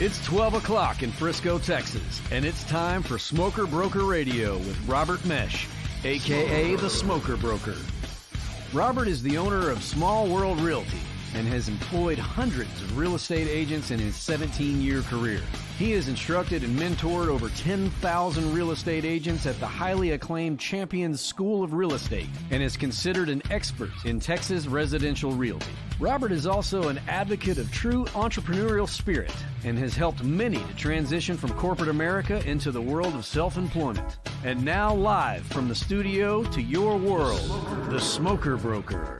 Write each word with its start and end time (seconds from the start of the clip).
It's 0.00 0.24
12 0.24 0.54
o'clock 0.54 1.04
in 1.04 1.12
Frisco, 1.12 1.56
Texas, 1.56 2.20
and 2.32 2.44
it's 2.44 2.64
time 2.64 3.00
for 3.00 3.16
Smoker 3.16 3.64
Broker 3.64 4.02
Radio 4.02 4.58
with 4.58 4.76
Robert 4.88 5.24
Mesh, 5.24 5.68
aka 6.02 6.74
the 6.74 6.90
Smoker 6.90 7.36
Broker. 7.36 7.76
Robert 8.72 9.06
is 9.06 9.22
the 9.22 9.38
owner 9.38 9.70
of 9.70 9.84
Small 9.84 10.26
World 10.26 10.60
Realty 10.60 10.98
and 11.34 11.46
has 11.48 11.68
employed 11.68 12.18
hundreds 12.18 12.70
of 12.82 12.96
real 12.96 13.14
estate 13.14 13.48
agents 13.48 13.90
in 13.90 13.98
his 13.98 14.14
17 14.16 14.80
year 14.80 15.02
career. 15.02 15.40
He 15.78 15.90
has 15.92 16.08
instructed 16.08 16.62
and 16.62 16.78
mentored 16.78 17.26
over 17.26 17.48
10,000 17.48 18.54
real 18.54 18.70
estate 18.70 19.04
agents 19.04 19.44
at 19.44 19.58
the 19.58 19.66
highly 19.66 20.12
acclaimed 20.12 20.60
Champions 20.60 21.20
School 21.20 21.64
of 21.64 21.74
Real 21.74 21.94
Estate 21.94 22.28
and 22.50 22.62
is 22.62 22.76
considered 22.76 23.28
an 23.28 23.42
expert 23.50 23.90
in 24.04 24.20
Texas 24.20 24.66
residential 24.66 25.32
realty. 25.32 25.72
Robert 25.98 26.30
is 26.30 26.46
also 26.46 26.88
an 26.88 27.00
advocate 27.08 27.58
of 27.58 27.70
true 27.72 28.04
entrepreneurial 28.06 28.88
spirit 28.88 29.34
and 29.64 29.76
has 29.78 29.94
helped 29.94 30.22
many 30.22 30.58
to 30.58 30.74
transition 30.76 31.36
from 31.36 31.52
corporate 31.54 31.88
America 31.88 32.44
into 32.48 32.70
the 32.70 32.80
world 32.80 33.14
of 33.14 33.24
self 33.24 33.56
employment. 33.56 34.18
And 34.44 34.64
now, 34.64 34.94
live 34.94 35.42
from 35.46 35.68
the 35.68 35.74
studio 35.74 36.44
to 36.44 36.62
your 36.62 36.96
world, 36.96 37.90
the 37.90 38.00
Smoker 38.00 38.56
Broker. 38.56 39.18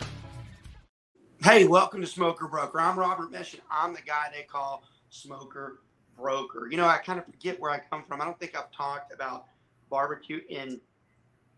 Hey, 1.45 1.67
welcome 1.67 2.01
to 2.01 2.07
Smoker 2.07 2.49
Broker. 2.49 2.81
I'm 2.81 2.99
Robert 2.99 3.31
Mesh, 3.31 3.53
and 3.53 3.61
I'm 3.71 3.93
the 3.93 4.01
guy 4.01 4.31
they 4.35 4.45
call 4.45 4.83
Smoker 5.11 5.81
Broker. 6.19 6.69
You 6.71 6.79
know, 6.79 6.87
I 6.87 6.97
kind 6.97 7.19
of 7.19 7.27
forget 7.27 7.61
where 7.61 7.71
I 7.71 7.81
come 7.91 8.03
from. 8.09 8.23
I 8.23 8.25
don't 8.25 8.41
think 8.41 8.57
I've 8.57 8.73
talked 8.73 9.13
about 9.13 9.45
barbecue 9.91 10.41
in 10.49 10.81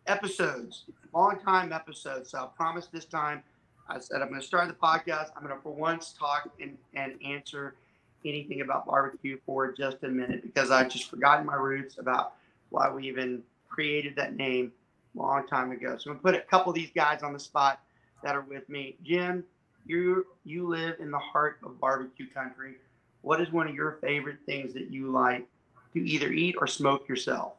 episodes, 0.09 0.87
long 1.15 1.39
time 1.39 1.73
episodes. 1.73 2.31
So 2.31 2.39
I 2.39 2.49
promise 2.57 2.89
this 2.89 3.05
time, 3.05 3.45
I 3.89 4.01
said 4.01 4.23
I'm 4.23 4.29
going 4.29 4.41
to 4.41 4.47
start 4.47 4.67
the 4.67 4.75
podcast. 4.75 5.31
I'm 5.37 5.45
going 5.45 5.55
to, 5.55 5.63
for 5.63 5.73
once, 5.73 6.17
talk 6.19 6.51
and, 6.61 6.77
and 6.95 7.13
answer 7.25 7.77
anything 8.25 8.63
about 8.63 8.87
barbecue 8.87 9.39
for 9.47 9.71
just 9.71 9.99
a 10.03 10.09
minute 10.09 10.43
because 10.43 10.73
I've 10.73 10.89
just 10.89 11.09
forgotten 11.09 11.47
my 11.47 11.55
roots 11.55 11.99
about 11.99 12.33
why 12.71 12.91
we 12.91 13.07
even 13.07 13.41
created 13.69 14.17
that 14.17 14.35
name 14.35 14.73
a 15.15 15.23
long 15.23 15.47
time 15.47 15.71
ago. 15.71 15.97
So 15.97 16.11
I'm 16.11 16.17
going 16.17 16.19
to 16.19 16.23
put 16.25 16.35
a 16.35 16.51
couple 16.51 16.71
of 16.71 16.75
these 16.75 16.91
guys 16.93 17.23
on 17.23 17.33
the 17.33 17.39
spot 17.39 17.79
that 18.25 18.35
are 18.35 18.41
with 18.41 18.69
me. 18.69 18.97
Jim, 19.05 19.45
you 19.87 20.27
you 20.45 20.67
live 20.67 20.97
in 21.01 21.11
the 21.11 21.19
heart 21.19 21.59
of 21.65 21.81
barbecue 21.81 22.29
country. 22.29 22.77
What 23.23 23.41
is 23.41 23.51
one 23.51 23.69
of 23.69 23.75
your 23.75 23.99
favorite 24.01 24.39
things 24.47 24.73
that 24.75 24.91
you 24.91 25.11
like 25.11 25.47
to 25.95 26.09
either 26.09 26.31
eat 26.31 26.57
or 26.59 26.67
smoke 26.67 27.09
yourself? 27.09 27.55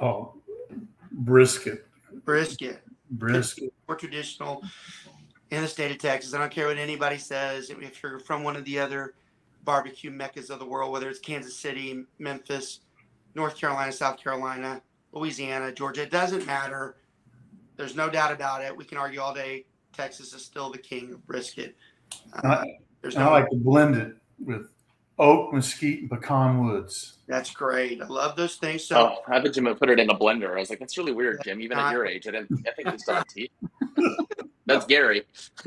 Oh, 0.00 0.34
brisket. 1.12 1.86
Brisket. 2.24 2.82
Brisket. 3.10 3.72
More 3.86 3.96
traditional 3.96 4.62
in 5.50 5.62
the 5.62 5.68
state 5.68 5.90
of 5.90 5.98
Texas. 5.98 6.34
I 6.34 6.38
don't 6.38 6.50
care 6.50 6.66
what 6.66 6.78
anybody 6.78 7.18
says. 7.18 7.70
If 7.70 8.02
you're 8.02 8.18
from 8.18 8.42
one 8.42 8.56
of 8.56 8.64
the 8.64 8.78
other 8.78 9.14
barbecue 9.64 10.10
meccas 10.10 10.50
of 10.50 10.58
the 10.58 10.66
world, 10.66 10.92
whether 10.92 11.08
it's 11.08 11.18
Kansas 11.18 11.56
City, 11.56 12.04
Memphis, 12.18 12.80
North 13.34 13.56
Carolina, 13.56 13.92
South 13.92 14.18
Carolina, 14.18 14.82
Louisiana, 15.12 15.72
Georgia, 15.72 16.02
it 16.02 16.10
doesn't 16.10 16.46
matter. 16.46 16.96
There's 17.76 17.94
no 17.94 18.10
doubt 18.10 18.32
about 18.32 18.62
it. 18.62 18.76
We 18.76 18.84
can 18.84 18.98
argue 18.98 19.20
all 19.20 19.34
day. 19.34 19.64
Texas 19.98 20.32
is 20.32 20.44
still 20.44 20.70
the 20.70 20.78
king 20.78 21.12
of 21.12 21.26
brisket. 21.26 21.74
Uh, 22.32 22.64
there's 23.02 23.16
no 23.16 23.30
I 23.30 23.40
like 23.40 23.50
to 23.50 23.56
blend 23.56 23.96
it 23.96 24.14
with 24.38 24.68
oak, 25.18 25.52
mesquite, 25.52 26.02
and 26.02 26.10
pecan 26.10 26.64
woods. 26.64 27.18
That's 27.26 27.50
great. 27.50 28.00
I 28.00 28.06
love 28.06 28.36
those 28.36 28.54
things. 28.56 28.84
So 28.84 28.96
oh, 28.96 29.16
I 29.26 29.40
bet 29.40 29.54
Jim 29.54 29.64
would 29.64 29.80
put 29.80 29.90
it 29.90 29.98
in 29.98 30.08
a 30.08 30.14
blender. 30.14 30.56
I 30.56 30.60
was 30.60 30.70
like, 30.70 30.78
that's 30.78 30.96
really 30.96 31.10
weird, 31.10 31.40
Jim. 31.42 31.60
Even 31.60 31.78
at 31.78 31.90
your 31.90 32.06
age, 32.06 32.28
I 32.28 32.30
didn't. 32.30 32.64
I 32.68 32.70
think 32.76 32.88
it's 32.94 33.08
on 33.08 33.24
tea. 33.34 33.50
That's 34.66 34.86
Gary. 34.86 35.24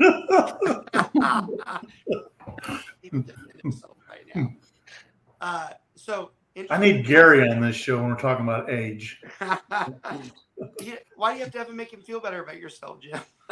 uh, 5.42 5.68
so 5.94 6.30
I 6.70 6.78
need 6.78 7.06
Gary 7.06 7.48
on 7.48 7.60
this 7.60 7.76
show 7.76 7.96
when 7.98 8.10
we're 8.10 8.16
talking 8.16 8.44
about 8.44 8.70
age. 8.70 9.22
Why 11.16 11.32
do 11.32 11.38
you 11.38 11.44
have 11.44 11.52
to 11.52 11.58
have 11.58 11.66
to 11.68 11.72
make 11.72 11.92
him 11.92 12.02
feel 12.02 12.20
better 12.20 12.42
about 12.42 12.58
yourself, 12.58 12.98
Jim? 13.00 13.20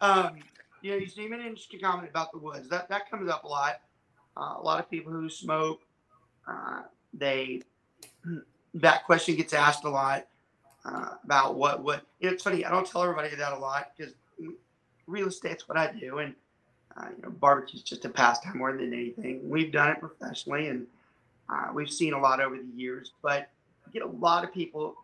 um, 0.00 0.36
you 0.82 0.90
know, 0.90 0.96
you 0.96 1.06
see 1.06 1.26
an 1.26 1.34
interesting 1.34 1.80
comment 1.80 2.08
about 2.08 2.32
the 2.32 2.38
woods. 2.38 2.68
That 2.68 2.88
that 2.88 3.10
comes 3.10 3.30
up 3.30 3.44
a 3.44 3.48
lot. 3.48 3.80
Uh, 4.36 4.54
a 4.58 4.62
lot 4.62 4.80
of 4.80 4.90
people 4.90 5.12
who 5.12 5.28
smoke, 5.28 5.80
uh, 6.48 6.82
they 7.14 7.62
that 8.74 9.04
question 9.04 9.36
gets 9.36 9.52
asked 9.52 9.84
a 9.84 9.90
lot 9.90 10.26
uh, 10.84 11.14
about 11.24 11.54
what 11.56 11.82
what. 11.82 12.06
You 12.18 12.28
know, 12.28 12.34
it's 12.34 12.42
funny. 12.42 12.64
I 12.64 12.70
don't 12.70 12.86
tell 12.86 13.02
everybody 13.02 13.34
that 13.36 13.52
a 13.52 13.58
lot 13.58 13.92
because 13.96 14.14
real 15.06 15.28
estate's 15.28 15.68
what 15.68 15.78
I 15.78 15.92
do, 15.92 16.18
and 16.18 16.34
uh, 16.96 17.06
you 17.16 17.22
know, 17.22 17.30
barbecue's 17.30 17.82
just 17.82 18.04
a 18.04 18.08
pastime 18.08 18.58
more 18.58 18.72
than 18.72 18.92
anything. 18.92 19.48
We've 19.48 19.72
done 19.72 19.90
it 19.90 20.00
professionally, 20.00 20.68
and 20.68 20.86
uh, 21.50 21.68
we've 21.72 21.90
seen 21.90 22.12
a 22.12 22.20
lot 22.20 22.40
over 22.40 22.56
the 22.56 22.68
years. 22.74 23.12
But 23.22 23.50
I 23.86 23.90
get 23.92 24.02
a 24.02 24.08
lot 24.08 24.44
of 24.44 24.52
people 24.52 24.96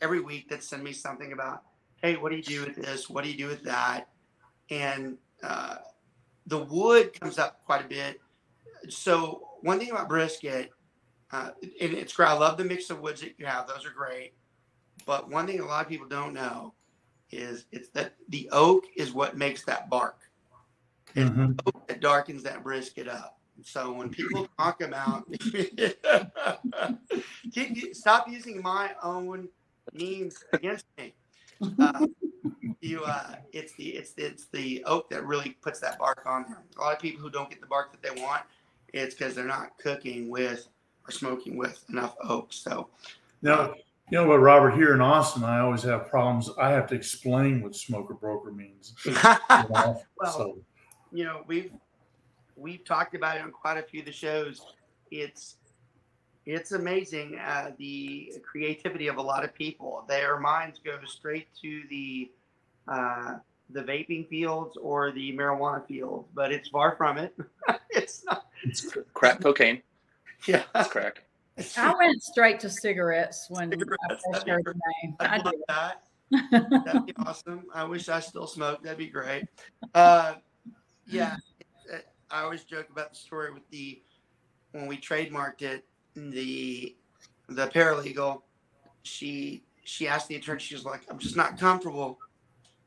every 0.00 0.20
week 0.20 0.48
that 0.48 0.62
send 0.62 0.82
me 0.82 0.92
something 0.92 1.32
about 1.32 1.62
hey, 2.02 2.16
what 2.16 2.30
do 2.30 2.36
you 2.36 2.42
do 2.42 2.64
with 2.64 2.76
this? 2.76 3.10
What 3.10 3.24
do 3.24 3.30
you 3.30 3.36
do 3.36 3.48
with 3.48 3.64
that? 3.64 4.08
And 4.70 5.18
uh, 5.42 5.78
the 6.46 6.58
wood 6.58 7.18
comes 7.18 7.38
up 7.38 7.64
quite 7.64 7.84
a 7.84 7.88
bit. 7.88 8.20
So 8.88 9.48
one 9.62 9.80
thing 9.80 9.90
about 9.90 10.08
brisket, 10.08 10.70
uh, 11.32 11.50
and 11.80 11.94
it's 11.94 12.12
great. 12.12 12.28
I 12.28 12.34
love 12.34 12.56
the 12.56 12.64
mix 12.64 12.90
of 12.90 13.00
woods 13.00 13.20
that 13.22 13.34
you 13.38 13.46
have; 13.46 13.66
those 13.66 13.84
are 13.84 13.90
great. 13.90 14.34
But 15.06 15.28
one 15.28 15.46
thing 15.46 15.60
a 15.60 15.66
lot 15.66 15.84
of 15.84 15.90
people 15.90 16.06
don't 16.06 16.32
know 16.32 16.74
is 17.30 17.66
it's 17.72 17.88
that 17.90 18.14
the 18.28 18.48
oak 18.52 18.84
is 18.96 19.12
what 19.12 19.36
makes 19.36 19.64
that 19.64 19.90
bark. 19.90 20.20
It's 21.14 21.28
mm-hmm. 21.30 21.52
that 21.86 22.00
darkens 22.00 22.42
that 22.44 22.62
brisket 22.62 23.08
up. 23.08 23.37
So 23.64 23.92
when 23.92 24.10
people 24.10 24.48
talk 24.58 24.82
about, 24.82 25.26
stop 27.92 28.28
using 28.28 28.62
my 28.62 28.90
own 29.02 29.48
means 29.92 30.44
against 30.52 30.84
me 30.98 31.14
uh, 31.80 32.06
you 32.80 33.02
uh, 33.04 33.34
it's 33.52 33.72
the 33.74 33.88
it's 33.88 34.14
it's 34.16 34.46
the 34.46 34.82
oak 34.84 35.10
that 35.10 35.24
really 35.24 35.50
puts 35.62 35.80
that 35.80 35.98
bark 35.98 36.22
on 36.26 36.44
there. 36.48 36.62
A 36.76 36.80
lot 36.80 36.94
of 36.94 37.00
people 37.00 37.20
who 37.20 37.30
don't 37.30 37.50
get 37.50 37.60
the 37.60 37.66
bark 37.66 37.92
that 37.92 38.02
they 38.02 38.20
want, 38.20 38.42
it's 38.92 39.14
because 39.14 39.34
they're 39.34 39.44
not 39.44 39.76
cooking 39.78 40.28
with 40.28 40.68
or 41.06 41.10
smoking 41.10 41.56
with 41.56 41.84
enough 41.90 42.14
oak. 42.22 42.52
So 42.52 42.88
now 43.42 43.74
you 44.10 44.18
know 44.18 44.26
what, 44.26 44.40
Robert, 44.40 44.74
here 44.74 44.94
in 44.94 45.00
Austin, 45.00 45.44
I 45.44 45.60
always 45.60 45.82
have 45.82 46.08
problems. 46.08 46.50
I 46.58 46.70
have 46.70 46.86
to 46.88 46.94
explain 46.94 47.62
what 47.62 47.74
smoker 47.74 48.14
broker 48.14 48.50
means. 48.50 48.94
well, 49.50 50.02
so. 50.32 50.58
you 51.12 51.24
know, 51.24 51.42
we've 51.46 51.70
we've 52.58 52.84
talked 52.84 53.14
about 53.14 53.36
it 53.36 53.42
on 53.42 53.52
quite 53.52 53.78
a 53.78 53.82
few 53.82 54.00
of 54.00 54.06
the 54.06 54.12
shows. 54.12 54.60
It's 55.10 55.56
it's 56.46 56.72
amazing 56.72 57.38
uh, 57.38 57.72
the 57.78 58.32
creativity 58.42 59.06
of 59.08 59.18
a 59.18 59.22
lot 59.22 59.44
of 59.44 59.54
people. 59.54 60.04
Their 60.08 60.38
minds 60.38 60.80
go 60.82 60.98
straight 61.06 61.48
to 61.62 61.82
the 61.90 62.30
uh, 62.86 63.34
the 63.70 63.82
vaping 63.82 64.28
fields 64.28 64.76
or 64.80 65.12
the 65.12 65.32
marijuana 65.32 65.86
fields, 65.86 66.28
but 66.34 66.52
it's 66.52 66.68
far 66.68 66.96
from 66.96 67.18
it. 67.18 67.36
it's 67.90 68.24
not. 68.24 68.46
It's 68.64 68.96
crack 69.12 69.40
cocaine. 69.40 69.82
Yeah, 70.46 70.62
it's 70.74 70.88
crack. 70.88 71.24
I 71.76 71.94
went 71.98 72.22
straight 72.22 72.60
to 72.60 72.70
cigarettes 72.70 73.46
when 73.50 73.70
cigarettes, 73.70 73.98
I 74.10 74.32
first 74.32 74.48
heard 74.48 74.64
the 74.64 74.80
name. 75.02 75.16
I'd 75.20 75.44
love 75.44 75.54
that. 75.68 76.02
That'd 76.84 77.06
be 77.06 77.14
awesome. 77.18 77.64
I 77.74 77.84
wish 77.84 78.08
I 78.08 78.20
still 78.20 78.46
smoked. 78.46 78.84
That'd 78.84 78.98
be 78.98 79.06
great. 79.06 79.44
Uh, 79.94 80.34
yeah, 81.06 81.36
I 82.30 82.42
always 82.42 82.64
joke 82.64 82.88
about 82.90 83.10
the 83.10 83.16
story 83.16 83.52
with 83.52 83.68
the 83.70 84.02
when 84.72 84.86
we 84.86 84.98
trademarked 84.98 85.62
it 85.62 85.84
the 86.14 86.96
the 87.48 87.66
paralegal, 87.68 88.42
she 89.02 89.64
she 89.84 90.06
asked 90.06 90.28
the 90.28 90.36
attorney, 90.36 90.60
she 90.60 90.74
was 90.74 90.84
like, 90.84 91.02
I'm 91.08 91.18
just 91.18 91.36
not 91.36 91.58
comfortable 91.58 92.18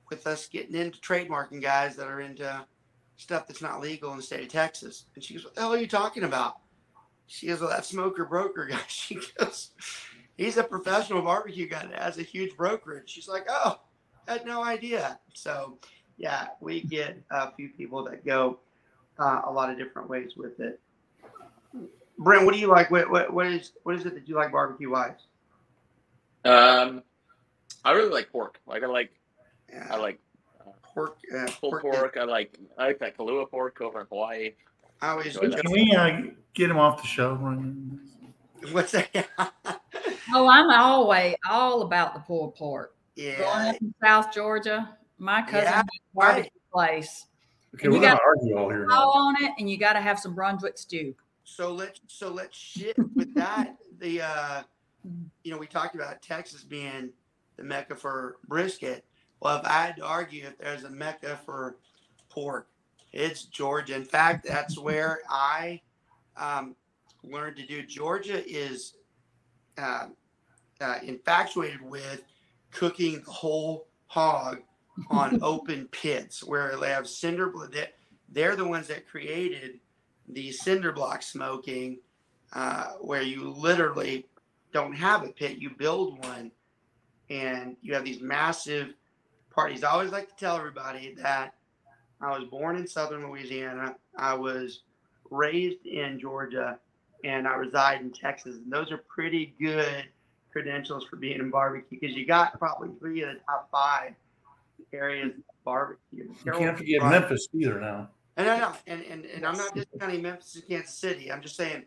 with 0.09 0.27
us 0.27 0.47
getting 0.47 0.75
into 0.75 0.99
trademarking 0.99 1.61
guys 1.61 1.95
that 1.95 2.07
are 2.07 2.21
into 2.21 2.63
stuff 3.17 3.47
that's 3.47 3.61
not 3.61 3.81
legal 3.81 4.11
in 4.11 4.17
the 4.17 4.23
state 4.23 4.43
of 4.43 4.49
Texas. 4.49 5.05
And 5.15 5.23
she 5.23 5.33
goes, 5.33 5.45
What 5.45 5.55
the 5.55 5.61
hell 5.61 5.73
are 5.73 5.77
you 5.77 5.87
talking 5.87 6.23
about? 6.23 6.57
She 7.27 7.47
goes, 7.47 7.61
Well, 7.61 7.69
that 7.69 7.85
smoker 7.85 8.25
broker 8.25 8.65
guy. 8.71 8.81
She 8.87 9.19
goes, 9.39 9.71
He's 10.37 10.57
a 10.57 10.63
professional 10.63 11.21
barbecue 11.21 11.67
guy 11.67 11.85
that 11.85 11.99
has 11.99 12.17
a 12.17 12.23
huge 12.23 12.55
brokerage. 12.55 13.09
She's 13.09 13.27
like, 13.27 13.47
Oh, 13.49 13.79
I 14.27 14.33
had 14.33 14.45
no 14.45 14.63
idea. 14.63 15.19
So 15.33 15.77
yeah, 16.17 16.49
we 16.59 16.81
get 16.81 17.21
a 17.31 17.51
few 17.53 17.69
people 17.69 18.03
that 18.03 18.25
go 18.25 18.59
uh, 19.21 19.41
a 19.45 19.51
lot 19.51 19.69
of 19.69 19.77
different 19.77 20.09
ways 20.09 20.31
with 20.35 20.59
it. 20.59 20.79
Brent, 22.17 22.45
what 22.45 22.53
do 22.53 22.59
you 22.59 22.67
like? 22.67 22.89
What, 22.91 23.09
what, 23.09 23.31
what 23.33 23.47
is 23.47 23.71
what 23.83 23.95
is 23.95 24.05
it 24.05 24.15
that 24.15 24.27
you 24.27 24.35
like 24.35 24.51
barbecue 24.51 24.89
wise? 24.89 25.27
Um, 26.43 27.03
I 27.85 27.91
really 27.91 28.09
like 28.09 28.31
pork. 28.31 28.59
Like 28.65 28.83
I 28.83 28.87
like, 28.87 29.11
yeah. 29.71 29.87
I 29.89 29.97
like 29.97 30.19
uh, 30.59 30.71
pork, 30.81 31.17
uh, 31.33 31.45
pulled 31.59 31.81
pork. 31.81 31.83
pork. 31.83 32.17
I 32.19 32.23
like 32.23 32.57
I 32.77 32.87
like 32.87 32.99
that 32.99 33.17
Kalua 33.17 33.49
pork 33.49 33.79
over 33.81 34.01
in 34.01 34.07
Hawaii. 34.07 34.51
I 35.01 35.09
always 35.09 35.37
can 35.37 35.71
we 35.71 35.91
uh, 35.95 36.21
get 36.53 36.69
him 36.69 36.77
off 36.77 37.01
the 37.01 37.07
show? 37.07 37.35
What's 38.71 38.91
that? 38.91 39.27
oh, 39.37 40.47
I'm 40.47 40.69
always 40.69 41.35
all 41.49 41.81
about 41.81 42.13
the 42.13 42.19
pulled 42.19 42.55
pork. 42.55 42.95
Yeah. 43.15 43.37
Going 43.39 43.67
up 43.67 43.81
in 43.81 43.93
South 44.01 44.33
Georgia, 44.33 44.95
my 45.17 45.41
cousin 45.41 45.63
yeah. 45.65 45.81
barbecue 46.13 46.51
place 46.71 47.25
Okay, 47.75 47.85
And 47.85 47.93
we're 47.93 47.99
you 47.99 48.05
gonna 48.05 48.19
argue 48.25 48.57
all 48.57 48.69
here 48.69 48.85
now. 48.85 49.09
on 49.11 49.41
it, 49.43 49.51
and 49.57 49.69
you 49.69 49.77
got 49.77 49.93
to 49.93 50.01
have 50.01 50.19
some 50.19 50.35
Brunswick 50.35 50.77
stew. 50.77 51.15
So 51.43 51.73
let's 51.73 52.01
so 52.07 52.29
let's 52.29 52.57
shift 52.57 52.99
with 53.15 53.33
that. 53.35 53.75
The 53.99 54.21
uh, 54.21 54.63
you 55.43 55.51
know 55.51 55.57
we 55.57 55.67
talked 55.67 55.95
about 55.95 56.21
Texas 56.21 56.63
being 56.63 57.11
the 57.57 57.63
mecca 57.63 57.95
for 57.95 58.37
brisket. 58.47 59.05
Well, 59.39 59.57
if 59.57 59.65
I 59.65 59.85
had 59.85 59.95
to 59.97 60.05
argue 60.05 60.45
if 60.45 60.57
there's 60.57 60.83
a 60.83 60.89
mecca 60.89 61.39
for 61.45 61.77
pork, 62.29 62.67
it's 63.11 63.43
Georgia. 63.43 63.95
In 63.95 64.05
fact, 64.05 64.45
that's 64.47 64.77
where 64.77 65.21
I 65.29 65.81
um, 66.37 66.75
learned 67.23 67.55
to 67.57 67.65
do. 67.65 67.83
Georgia 67.83 68.43
is 68.47 68.95
uh, 69.77 70.07
uh, 70.79 70.95
infatuated 71.03 71.81
with 71.81 72.23
cooking 72.71 73.21
the 73.25 73.31
whole 73.31 73.87
hog 74.07 74.61
on 75.09 75.39
open 75.41 75.87
pits 75.87 76.43
where 76.43 76.75
they 76.77 76.89
have 76.89 77.07
cinder. 77.07 77.49
blo- 77.49 77.67
they- 77.67 77.91
They're 78.29 78.55
the 78.55 78.67
ones 78.67 78.87
that 78.87 79.07
created 79.07 79.79
the 80.29 80.51
cinder 80.51 80.91
block 80.93 81.21
smoking, 81.21 81.99
uh, 82.53 82.91
where 83.01 83.21
you 83.21 83.49
literally 83.49 84.25
don't 84.71 84.93
have 84.93 85.23
a 85.23 85.29
pit, 85.29 85.57
you 85.57 85.69
build 85.69 86.23
one, 86.25 86.51
and 87.29 87.75
you 87.81 87.93
have 87.93 88.05
these 88.05 88.21
massive 88.21 88.93
parties. 89.49 89.83
I 89.83 89.91
always 89.91 90.11
like 90.11 90.29
to 90.29 90.35
tell 90.35 90.55
everybody 90.55 91.13
that 91.15 91.55
I 92.21 92.37
was 92.37 92.47
born 92.47 92.77
in 92.77 92.87
southern 92.87 93.27
Louisiana, 93.27 93.95
I 94.17 94.33
was 94.33 94.83
raised 95.29 95.85
in 95.85 96.19
Georgia, 96.19 96.79
and 97.23 97.47
I 97.47 97.55
reside 97.55 97.99
in 98.01 98.11
Texas. 98.11 98.55
And 98.57 98.71
those 98.71 98.91
are 98.91 98.97
pretty 98.97 99.55
good 99.59 100.05
credentials 100.51 101.05
for 101.05 101.15
being 101.17 101.39
in 101.39 101.49
barbecue 101.49 101.99
because 101.99 102.15
you 102.15 102.25
got 102.25 102.57
probably 102.59 102.89
three 102.99 103.23
of 103.23 103.29
the 103.33 103.39
top 103.45 103.69
five 103.71 104.13
areas 104.93 105.33
of 105.37 105.63
barbecue. 105.63 106.33
You 106.45 106.51
can't 106.51 106.77
forget 106.77 107.01
Right. 107.01 107.19
Memphis 107.19 107.47
either 107.53 107.79
now. 107.79 108.09
And 108.37 108.49
I 108.49 108.59
know, 108.59 108.73
and, 108.87 109.03
and, 109.03 109.25
and 109.25 109.45
I'm 109.45 109.57
not 109.57 109.75
discounting 109.75 110.21
Memphis 110.21 110.55
and 110.55 110.67
Kansas 110.67 110.95
City. 110.95 111.31
I'm 111.31 111.41
just 111.41 111.55
saying 111.55 111.83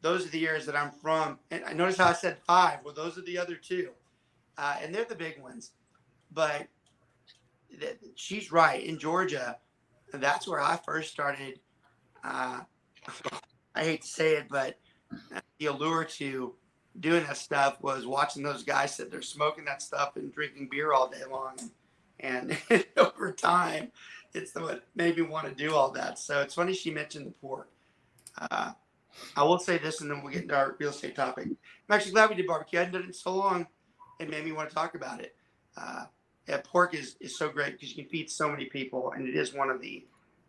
those 0.00 0.26
are 0.26 0.30
the 0.30 0.46
areas 0.46 0.64
that 0.66 0.76
I'm 0.76 0.90
from. 0.90 1.38
And 1.50 1.64
I 1.64 1.72
notice 1.72 1.96
how 1.96 2.08
I 2.08 2.12
said 2.12 2.38
five. 2.46 2.80
Well, 2.84 2.94
those 2.94 3.18
are 3.18 3.22
the 3.22 3.38
other 3.38 3.56
two, 3.56 3.90
uh, 4.56 4.76
and 4.80 4.94
they're 4.94 5.04
the 5.04 5.16
big 5.16 5.40
ones. 5.42 5.72
But 6.32 6.68
th- 7.78 7.98
she's 8.14 8.52
right. 8.52 8.82
In 8.82 8.98
Georgia, 8.98 9.58
that's 10.12 10.46
where 10.46 10.60
I 10.60 10.76
first 10.76 11.10
started. 11.10 11.60
Uh, 12.22 12.60
I 13.74 13.84
hate 13.84 14.02
to 14.02 14.08
say 14.08 14.36
it, 14.36 14.46
but 14.48 14.78
the 15.58 15.66
allure 15.66 16.04
to 16.04 16.54
doing 17.00 17.24
that 17.24 17.36
stuff 17.36 17.80
was 17.80 18.06
watching 18.06 18.42
those 18.42 18.62
guys 18.62 18.94
sit 18.94 19.10
there 19.10 19.22
smoking 19.22 19.64
that 19.64 19.82
stuff 19.82 20.16
and 20.16 20.32
drinking 20.32 20.68
beer 20.70 20.92
all 20.92 21.08
day 21.08 21.22
long. 21.30 21.54
And 21.58 21.70
over 22.96 23.32
time, 23.32 23.92
it's 24.34 24.54
what 24.54 24.84
made 24.94 25.16
me 25.16 25.22
want 25.22 25.48
to 25.48 25.54
do 25.54 25.74
all 25.74 25.90
that. 25.92 26.18
So 26.18 26.40
it's 26.40 26.54
funny 26.54 26.74
she 26.74 26.90
mentioned 26.90 27.26
the 27.26 27.30
pork. 27.30 27.68
Uh, 28.50 28.72
I 29.36 29.42
will 29.42 29.58
say 29.58 29.78
this, 29.78 30.00
and 30.00 30.10
then 30.10 30.22
we'll 30.22 30.32
get 30.32 30.42
into 30.42 30.56
our 30.56 30.76
real 30.78 30.90
estate 30.90 31.16
topic. 31.16 31.46
I'm 31.46 31.56
actually 31.90 32.12
glad 32.12 32.30
we 32.30 32.36
did 32.36 32.46
barbecue. 32.46 32.78
I 32.78 32.82
hadn't 32.84 32.94
done 32.94 33.02
it 33.02 33.08
in 33.08 33.12
so 33.12 33.34
long. 33.34 33.66
It 34.20 34.30
made 34.30 34.44
me 34.44 34.52
want 34.52 34.68
to 34.68 34.74
talk 34.74 34.94
about 34.94 35.20
it. 35.20 35.34
Uh, 35.76 36.04
yeah, 36.48 36.60
pork 36.64 36.94
is, 36.94 37.16
is 37.20 37.36
so 37.36 37.48
great 37.48 37.72
because 37.72 37.90
you 37.90 38.02
can 38.02 38.10
feed 38.10 38.30
so 38.30 38.48
many 38.48 38.66
people, 38.66 39.12
and 39.12 39.28
it 39.28 39.36
is 39.36 39.52
one 39.52 39.70
of 39.70 39.80
the 39.80 40.06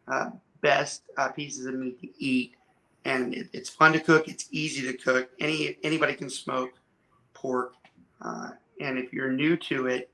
uh, 0.07 0.30
best 0.62 1.04
uh, 1.18 1.30
pieces 1.30 1.66
of 1.66 1.75
meat 1.75 2.00
to 2.01 2.07
eat. 2.24 2.56
And 3.06 3.33
it, 3.33 3.50
it's 3.54 3.69
fun 3.69 3.94
to 3.94 4.00
cook. 4.00 4.27
It's 4.27 4.48
easy 4.51 4.81
to 4.92 4.98
cook. 4.98 5.30
Any 5.39 5.77
anybody 5.83 6.13
can 6.13 6.30
smoke 6.30 6.71
pork, 7.33 7.74
uh, 8.21 8.51
and 8.81 8.98
if 8.98 9.13
you're 9.13 9.31
new 9.31 9.56
to 9.57 9.88
it, 9.88 10.12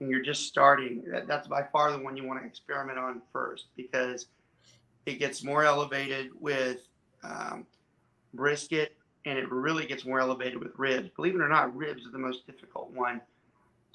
and 0.00 0.10
you're 0.10 0.22
just 0.22 0.46
starting, 0.46 1.02
that, 1.06 1.26
that's 1.26 1.48
by 1.48 1.62
far 1.72 1.92
the 1.92 1.98
one 1.98 2.16
you 2.16 2.26
want 2.26 2.40
to 2.40 2.46
experiment 2.46 2.98
on 2.98 3.22
first 3.32 3.66
because 3.76 4.26
it 5.06 5.18
gets 5.18 5.44
more 5.44 5.64
elevated 5.64 6.30
with 6.40 6.88
um, 7.22 7.66
brisket 8.32 8.96
and 9.26 9.38
it 9.38 9.50
really 9.50 9.86
gets 9.86 10.04
more 10.04 10.20
elevated 10.20 10.58
with 10.58 10.72
ribs. 10.76 11.08
Believe 11.16 11.34
it 11.34 11.40
or 11.40 11.48
not, 11.48 11.74
ribs 11.74 12.06
are 12.06 12.10
the 12.10 12.18
most 12.18 12.46
difficult 12.46 12.90
one 12.90 13.20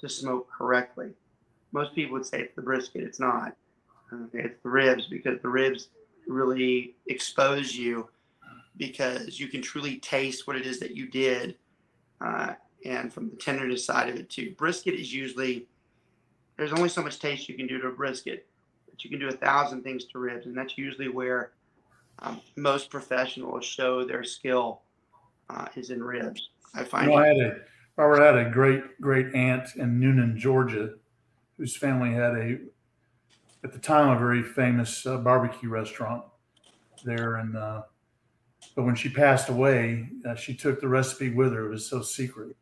to 0.00 0.08
smoke 0.08 0.48
correctly. 0.50 1.10
Most 1.72 1.94
people 1.94 2.14
would 2.14 2.26
say 2.26 2.40
it's 2.40 2.56
the 2.56 2.62
brisket. 2.62 3.02
It's 3.02 3.20
not. 3.20 3.54
Uh, 4.12 4.26
it's 4.32 4.60
the 4.62 4.68
ribs 4.68 5.06
because 5.06 5.40
the 5.40 5.48
ribs 5.48 5.88
really 6.26 6.94
expose 7.06 7.76
you 7.76 8.08
because 8.76 9.38
you 9.38 9.46
can 9.46 9.62
truly 9.62 9.98
taste 9.98 10.46
what 10.46 10.56
it 10.56 10.66
is 10.66 10.80
that 10.80 10.96
you 10.96 11.06
did. 11.08 11.56
Uh, 12.20 12.54
and 12.84 13.12
from 13.12 13.30
the 13.30 13.36
tenderness 13.36 13.84
side 13.84 14.08
of 14.08 14.16
it 14.16 14.30
too. 14.30 14.54
Brisket 14.56 14.94
is 14.94 15.12
usually 15.12 15.66
there's 16.60 16.74
only 16.74 16.90
so 16.90 17.02
much 17.02 17.18
taste 17.18 17.48
you 17.48 17.54
can 17.54 17.66
do 17.66 17.80
to 17.80 17.88
a 17.88 17.90
brisket, 17.90 18.46
but 18.86 19.02
you 19.02 19.08
can 19.08 19.18
do 19.18 19.28
a 19.28 19.32
thousand 19.32 19.82
things 19.82 20.04
to 20.04 20.18
ribs, 20.18 20.44
and 20.44 20.54
that's 20.54 20.76
usually 20.76 21.08
where 21.08 21.52
um, 22.18 22.38
most 22.54 22.90
professionals 22.90 23.64
show 23.64 24.04
their 24.04 24.22
skill 24.22 24.82
uh, 25.48 25.68
is 25.74 25.88
in 25.88 26.02
ribs. 26.02 26.50
I 26.74 26.80
You 26.80 26.84
find 26.84 27.08
know, 27.08 27.16
I 27.16 27.28
had 27.28 27.36
a 27.38 27.56
Robert 27.96 28.20
had 28.20 28.46
a 28.46 28.50
great 28.50 29.00
great 29.00 29.34
aunt 29.34 29.74
in 29.76 29.98
Newnan, 29.98 30.36
Georgia, 30.36 30.90
whose 31.56 31.74
family 31.74 32.12
had 32.12 32.36
a 32.36 32.58
at 33.64 33.72
the 33.72 33.78
time 33.78 34.14
a 34.14 34.18
very 34.18 34.42
famous 34.42 35.06
uh, 35.06 35.16
barbecue 35.16 35.70
restaurant 35.70 36.24
there, 37.04 37.36
and 37.36 37.56
uh, 37.56 37.82
but 38.76 38.82
when 38.82 38.94
she 38.94 39.08
passed 39.08 39.48
away, 39.48 40.10
uh, 40.28 40.34
she 40.34 40.54
took 40.54 40.78
the 40.78 40.88
recipe 40.88 41.30
with 41.30 41.54
her. 41.54 41.68
It 41.68 41.70
was 41.70 41.88
so 41.88 42.02
secret, 42.02 42.54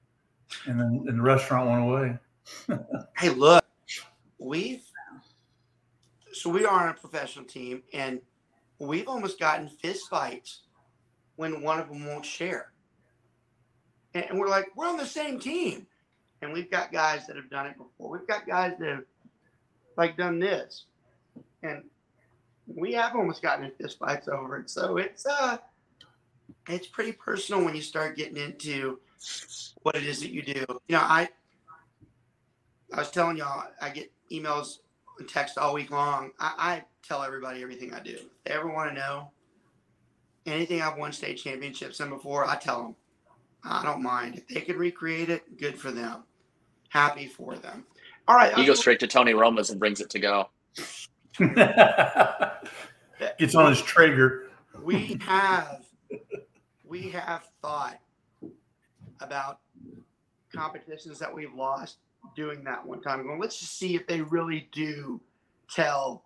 and 0.66 0.78
then 0.78 1.04
and 1.08 1.18
the 1.18 1.22
restaurant 1.22 1.68
went 1.68 1.82
away. 1.82 2.78
hey, 3.18 3.30
look, 3.30 3.64
we've 4.38 4.82
so 6.32 6.50
we 6.50 6.64
are 6.64 6.84
on 6.84 6.90
a 6.90 6.94
professional 6.94 7.44
team, 7.44 7.82
and 7.92 8.20
we've 8.78 9.08
almost 9.08 9.40
gotten 9.40 9.68
fist 9.68 10.08
fights 10.08 10.60
when 11.36 11.62
one 11.62 11.80
of 11.80 11.88
them 11.88 12.06
won't 12.06 12.24
share. 12.24 12.72
And, 14.14 14.38
we're 14.38 14.48
like, 14.48 14.66
we're 14.76 14.86
on 14.86 14.96
the 14.96 15.06
same 15.06 15.38
team, 15.38 15.86
and 16.42 16.52
we've 16.52 16.70
got 16.70 16.92
guys 16.92 17.26
that 17.26 17.36
have 17.36 17.50
done 17.50 17.66
it 17.66 17.76
before. 17.76 18.10
We've 18.10 18.26
got 18.26 18.46
guys 18.46 18.72
that 18.78 18.88
have 18.88 19.04
like 19.96 20.16
done 20.16 20.38
this, 20.38 20.84
and 21.62 21.82
we 22.66 22.92
have 22.92 23.14
almost 23.14 23.42
gotten 23.42 23.64
in 23.64 23.72
fist 23.72 23.98
fights 23.98 24.28
over 24.28 24.58
it. 24.58 24.70
So 24.70 24.96
it's 24.96 25.26
uh, 25.26 25.58
it's 26.68 26.86
pretty 26.86 27.12
personal 27.12 27.64
when 27.64 27.74
you 27.74 27.82
start 27.82 28.16
getting 28.16 28.36
into 28.36 28.98
what 29.82 29.96
it 29.96 30.04
is 30.04 30.20
that 30.20 30.30
you 30.30 30.42
do. 30.42 30.64
You 30.88 30.96
know, 30.96 31.00
I 31.00 31.28
I 32.92 32.98
was 32.98 33.10
telling 33.10 33.36
y'all, 33.36 33.64
I 33.80 33.90
get 33.90 34.10
emails 34.32 34.78
and 35.18 35.28
text 35.28 35.58
all 35.58 35.74
week 35.74 35.90
long. 35.90 36.30
I, 36.38 36.54
I 36.58 36.84
tell 37.06 37.22
everybody 37.22 37.62
everything 37.62 37.92
I 37.92 38.00
do. 38.00 38.12
If 38.12 38.24
they 38.44 38.52
ever 38.52 38.68
want 38.68 38.90
to 38.90 38.94
know 38.94 39.30
anything 40.46 40.82
I've 40.82 40.96
won 40.96 41.12
state 41.12 41.36
championships 41.36 42.00
in 42.00 42.10
before, 42.10 42.46
I 42.46 42.56
tell 42.56 42.82
them. 42.82 42.96
I 43.64 43.84
don't 43.84 44.02
mind. 44.02 44.36
If 44.36 44.48
they 44.48 44.60
can 44.60 44.76
recreate 44.76 45.30
it, 45.30 45.58
good 45.58 45.78
for 45.78 45.90
them. 45.90 46.24
Happy 46.90 47.26
for 47.26 47.56
them. 47.56 47.84
All 48.26 48.36
right. 48.36 48.54
He 48.54 48.64
goes 48.64 48.78
straight 48.78 49.00
to 49.00 49.06
Tony 49.06 49.34
Roma's 49.34 49.70
and 49.70 49.80
brings 49.80 50.00
it 50.00 50.10
to 50.10 50.18
go. 50.18 50.48
Gets 53.38 53.54
on 53.54 53.70
his 53.70 53.82
Traeger. 53.82 54.50
we 54.82 55.18
have 55.22 55.84
we 56.84 57.10
have 57.10 57.46
thought 57.60 57.98
about 59.20 59.58
competitions 60.54 61.18
that 61.18 61.32
we've 61.32 61.52
lost 61.52 61.98
doing 62.36 62.64
that 62.64 62.84
one 62.84 63.00
time 63.00 63.22
going 63.22 63.40
let's 63.40 63.58
just 63.58 63.78
see 63.78 63.94
if 63.94 64.06
they 64.06 64.20
really 64.20 64.68
do 64.72 65.20
tell 65.70 66.24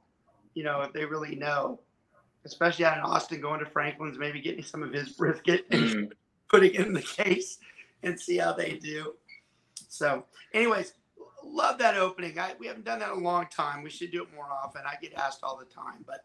you 0.54 0.62
know 0.64 0.80
if 0.82 0.92
they 0.92 1.04
really 1.04 1.34
know. 1.36 1.80
Especially 2.44 2.84
out 2.84 2.96
in 2.98 3.04
austin 3.04 3.40
going 3.40 3.60
to 3.60 3.66
franklin's 3.66 4.18
maybe 4.18 4.40
getting 4.40 4.64
some 4.64 4.82
of 4.82 4.92
his 4.92 5.10
brisket 5.10 5.64
and 5.70 5.82
Mm. 5.82 6.12
putting 6.48 6.74
it 6.74 6.86
in 6.86 6.92
the 6.92 7.00
case 7.00 7.58
and 8.02 8.18
see 8.20 8.36
how 8.36 8.52
they 8.52 8.72
do. 8.74 9.14
So 9.88 10.26
anyways 10.52 10.92
love 11.44 11.78
that 11.78 11.96
opening. 11.96 12.38
I, 12.38 12.52
we 12.58 12.66
haven't 12.66 12.84
done 12.84 12.98
that 12.98 13.12
in 13.12 13.18
a 13.18 13.20
long 13.20 13.46
time. 13.46 13.82
We 13.82 13.90
should 13.90 14.10
do 14.10 14.22
it 14.22 14.28
more 14.34 14.46
often. 14.46 14.82
I 14.86 14.96
get 15.00 15.14
asked 15.14 15.40
all 15.42 15.56
the 15.56 15.64
time 15.64 16.04
but 16.06 16.24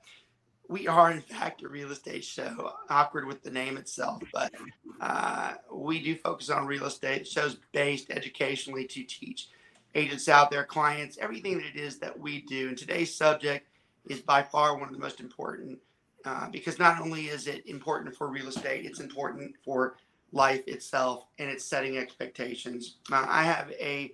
we 0.70 0.88
are 0.88 1.12
in 1.12 1.22
fact 1.22 1.64
a 1.64 1.68
real 1.68 1.92
estate 1.92 2.24
show 2.24 2.74
awkward 2.90 3.26
with 3.26 3.42
the 3.44 3.50
name 3.50 3.78
itself 3.78 4.22
but 4.34 4.54
uh, 5.00 5.54
we 5.74 6.02
do 6.02 6.16
focus 6.16 6.50
on 6.50 6.66
real 6.66 6.86
estate 6.86 7.28
shows 7.28 7.58
based 7.72 8.10
educationally 8.12 8.86
to 8.86 9.04
teach 9.04 9.50
agents 9.96 10.30
out 10.30 10.52
there 10.52 10.64
clients 10.64 11.18
everything 11.20 11.58
that 11.58 11.66
it 11.66 11.80
is 11.80 12.00
that 12.00 12.18
we 12.18 12.42
do. 12.42 12.70
And 12.70 12.78
today's 12.78 13.14
subject 13.14 13.68
is 14.08 14.22
by 14.22 14.44
far 14.44 14.78
one 14.78 14.88
of 14.88 14.94
the 14.94 15.00
most 15.00 15.20
important 15.20 15.80
uh, 16.26 16.50
because 16.50 16.80
not 16.80 17.02
only 17.02 17.28
is 17.28 17.48
it 17.48 17.66
important 17.68 18.16
for 18.16 18.28
real 18.28 18.48
estate 18.48 18.86
it's 18.86 19.00
important 19.00 19.56
for 19.64 19.96
life 20.32 20.68
itself 20.68 21.26
and 21.40 21.50
it's 21.50 21.64
setting 21.64 21.98
expectations. 21.98 22.98
Uh, 23.12 23.26
i 23.28 23.44
have 23.44 23.72
a 23.80 24.12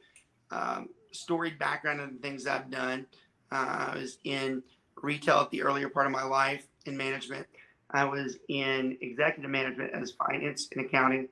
um, 0.52 0.90
storied 1.12 1.58
background 1.58 2.00
in 2.00 2.14
the 2.14 2.20
things 2.20 2.46
i've 2.46 2.70
done. 2.70 3.06
Uh, 3.52 3.90
i 3.92 3.96
was 3.96 4.18
in 4.24 4.62
retail 5.02 5.40
at 5.40 5.50
the 5.52 5.62
earlier 5.62 5.90
part 5.90 6.06
of 6.06 6.12
my 6.12 6.24
life 6.24 6.68
in 6.86 6.96
management. 6.96 7.48
I 7.92 8.06
was 8.06 8.38
in 8.48 8.98
executive 9.02 9.52
management 9.52 9.94
as 9.94 10.12
finance 10.12 10.68
and 10.76 10.86
accounting, 10.86 11.28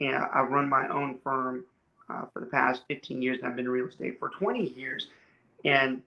and 0.00 0.16
I 0.16 0.40
run 0.40 0.68
my 0.68 0.88
own 0.88 1.18
firm 1.22 1.64
uh, 2.08 2.24
for 2.32 2.40
the 2.40 2.46
past 2.46 2.82
15 2.88 3.22
years. 3.22 3.38
I've 3.42 3.56
been 3.56 3.66
in 3.66 3.70
real 3.70 3.86
estate 3.86 4.18
for 4.18 4.30
20 4.30 4.70
years, 4.70 5.08
and 5.64 6.02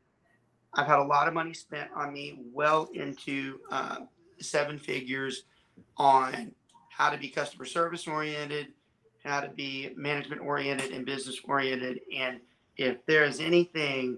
I've 0.74 0.88
had 0.88 1.00
a 1.00 1.03
lot 1.03 1.27
of 1.27 1.34
money 1.34 1.53
spent 1.53 1.89
on 1.96 2.13
me, 2.13 2.39
well 2.53 2.89
into 2.94 3.60
uh, 3.72 3.98
seven 4.39 4.77
figures, 4.77 5.44
on 5.98 6.51
how 6.89 7.10
to 7.10 7.18
be 7.18 7.29
customer 7.29 7.65
service 7.65 8.08
oriented, 8.08 8.68
how 9.24 9.39
to 9.39 9.50
be 9.50 9.91
management 9.96 10.41
oriented 10.41 10.91
and 10.91 11.06
business 11.06 11.39
oriented. 11.44 12.01
And 12.15 12.39
if 12.77 13.06
there 13.06 13.24
is 13.24 13.39
anything 13.39 14.18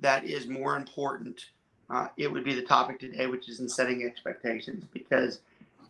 that 0.00 0.24
is 0.24 0.46
more 0.46 0.76
important, 0.76 1.46
uh, 1.88 2.08
it 2.16 2.30
would 2.30 2.44
be 2.44 2.54
the 2.54 2.62
topic 2.62 2.98
today, 2.98 3.26
which 3.26 3.48
is 3.48 3.60
in 3.60 3.68
setting 3.68 4.04
expectations, 4.04 4.84
because 4.92 5.40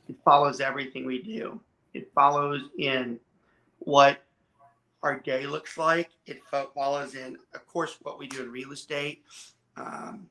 it 0.08 0.16
follows 0.24 0.60
everything 0.60 1.06
we 1.06 1.22
do. 1.22 1.60
It 1.94 2.10
follows 2.14 2.62
in 2.78 3.18
what 3.78 4.22
our 5.02 5.20
day 5.20 5.46
looks 5.46 5.76
like. 5.78 6.10
It 6.26 6.40
follows 6.74 7.14
in, 7.14 7.36
of 7.54 7.66
course, 7.66 7.96
what 8.02 8.18
we 8.18 8.26
do 8.26 8.42
in 8.42 8.50
real 8.50 8.72
estate, 8.72 9.24
um, 9.76 10.28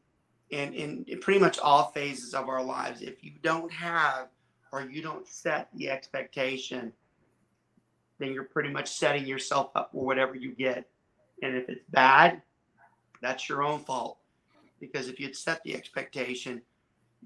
and 0.52 0.74
in, 0.74 1.06
pretty 1.22 1.40
much 1.40 1.60
all 1.60 1.92
phases 1.92 2.34
of 2.34 2.50
our 2.50 2.64
lives. 2.64 3.02
If 3.02 3.24
you 3.24 3.32
don't 3.42 3.72
have 3.72 4.28
or 4.72 4.82
you 4.82 5.02
don't 5.02 5.28
set 5.28 5.70
the 5.74 5.90
expectation, 5.90 6.92
then 8.20 8.34
you're 8.34 8.44
pretty 8.44 8.70
much 8.70 8.90
setting 8.90 9.26
yourself 9.26 9.72
up 9.76 9.92
for 9.92 10.06
whatever 10.06 10.36
you 10.36 10.52
get. 10.52 10.88
And 11.42 11.56
if 11.56 11.70
it's 11.70 11.84
bad, 11.90 12.42
that's 13.22 13.50
your 13.50 13.64
own 13.64 13.80
fault. 13.80 14.18
Because 14.80 15.08
if 15.08 15.20
you'd 15.20 15.36
set 15.36 15.64
the 15.64 15.76
expectation, 15.76 16.62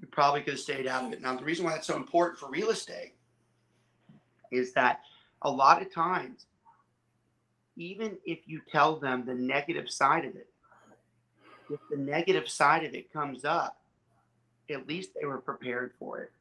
you 0.00 0.06
probably 0.06 0.40
could 0.40 0.54
have 0.54 0.60
stayed 0.60 0.86
out 0.86 1.04
of 1.04 1.12
it. 1.12 1.20
Now, 1.20 1.36
the 1.36 1.44
reason 1.44 1.64
why 1.64 1.72
that's 1.72 1.86
so 1.86 1.96
important 1.96 2.38
for 2.38 2.48
real 2.48 2.70
estate 2.70 3.14
is 4.50 4.72
that 4.72 5.00
a 5.42 5.50
lot 5.50 5.82
of 5.82 5.92
times, 5.92 6.46
even 7.80 8.18
if 8.26 8.40
you 8.44 8.60
tell 8.70 8.96
them 8.96 9.24
the 9.24 9.34
negative 9.34 9.88
side 9.88 10.26
of 10.26 10.36
it, 10.36 10.48
if 11.70 11.80
the 11.90 11.96
negative 11.96 12.46
side 12.46 12.84
of 12.84 12.94
it 12.94 13.10
comes 13.10 13.46
up, 13.46 13.80
at 14.68 14.86
least 14.86 15.12
they 15.18 15.26
were 15.26 15.38
prepared 15.38 15.92
for 15.98 16.20
it. 16.20 16.32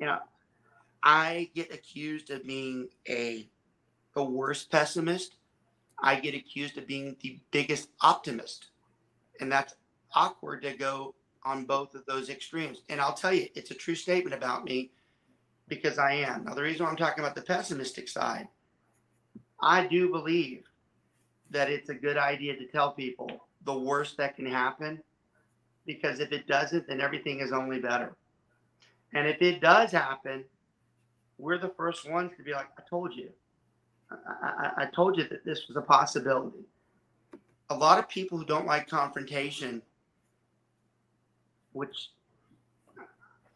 You 0.00 0.06
know, 0.06 0.18
I 1.02 1.50
get 1.56 1.74
accused 1.74 2.30
of 2.30 2.46
being 2.46 2.88
a 3.08 3.48
the 4.14 4.22
worst 4.22 4.70
pessimist. 4.70 5.36
I 6.00 6.20
get 6.20 6.36
accused 6.36 6.78
of 6.78 6.86
being 6.86 7.16
the 7.20 7.40
biggest 7.50 7.88
optimist. 8.00 8.66
And 9.40 9.50
that's 9.50 9.74
awkward 10.14 10.62
to 10.62 10.74
go 10.74 11.14
on 11.44 11.64
both 11.64 11.96
of 11.96 12.06
those 12.06 12.30
extremes. 12.30 12.82
And 12.88 13.00
I'll 13.00 13.14
tell 13.14 13.32
you, 13.32 13.48
it's 13.56 13.72
a 13.72 13.74
true 13.74 13.96
statement 13.96 14.34
about 14.34 14.64
me 14.64 14.92
because 15.66 15.98
I 15.98 16.12
am. 16.12 16.44
Now, 16.44 16.54
the 16.54 16.62
reason 16.62 16.86
I'm 16.86 16.96
talking 16.96 17.24
about 17.24 17.34
the 17.34 17.42
pessimistic 17.42 18.08
side, 18.08 18.46
I 19.62 19.86
do 19.86 20.10
believe 20.10 20.64
that 21.50 21.70
it's 21.70 21.88
a 21.88 21.94
good 21.94 22.16
idea 22.16 22.56
to 22.56 22.66
tell 22.66 22.92
people 22.92 23.46
the 23.64 23.78
worst 23.78 24.16
that 24.16 24.36
can 24.36 24.46
happen 24.46 25.00
because 25.86 26.20
if 26.20 26.32
it 26.32 26.46
doesn't, 26.46 26.88
then 26.88 27.00
everything 27.00 27.40
is 27.40 27.52
only 27.52 27.78
better. 27.78 28.16
And 29.14 29.28
if 29.28 29.40
it 29.40 29.60
does 29.60 29.92
happen, 29.92 30.44
we're 31.38 31.58
the 31.58 31.72
first 31.76 32.08
ones 32.10 32.32
to 32.36 32.42
be 32.42 32.52
like, 32.52 32.68
I 32.78 32.82
told 32.88 33.14
you. 33.14 33.30
I, 34.10 34.72
I, 34.76 34.82
I 34.82 34.86
told 34.86 35.16
you 35.16 35.28
that 35.28 35.44
this 35.44 35.68
was 35.68 35.76
a 35.76 35.82
possibility. 35.82 36.64
A 37.70 37.74
lot 37.74 37.98
of 37.98 38.08
people 38.08 38.38
who 38.38 38.44
don't 38.44 38.66
like 38.66 38.88
confrontation, 38.88 39.82
which 41.72 42.10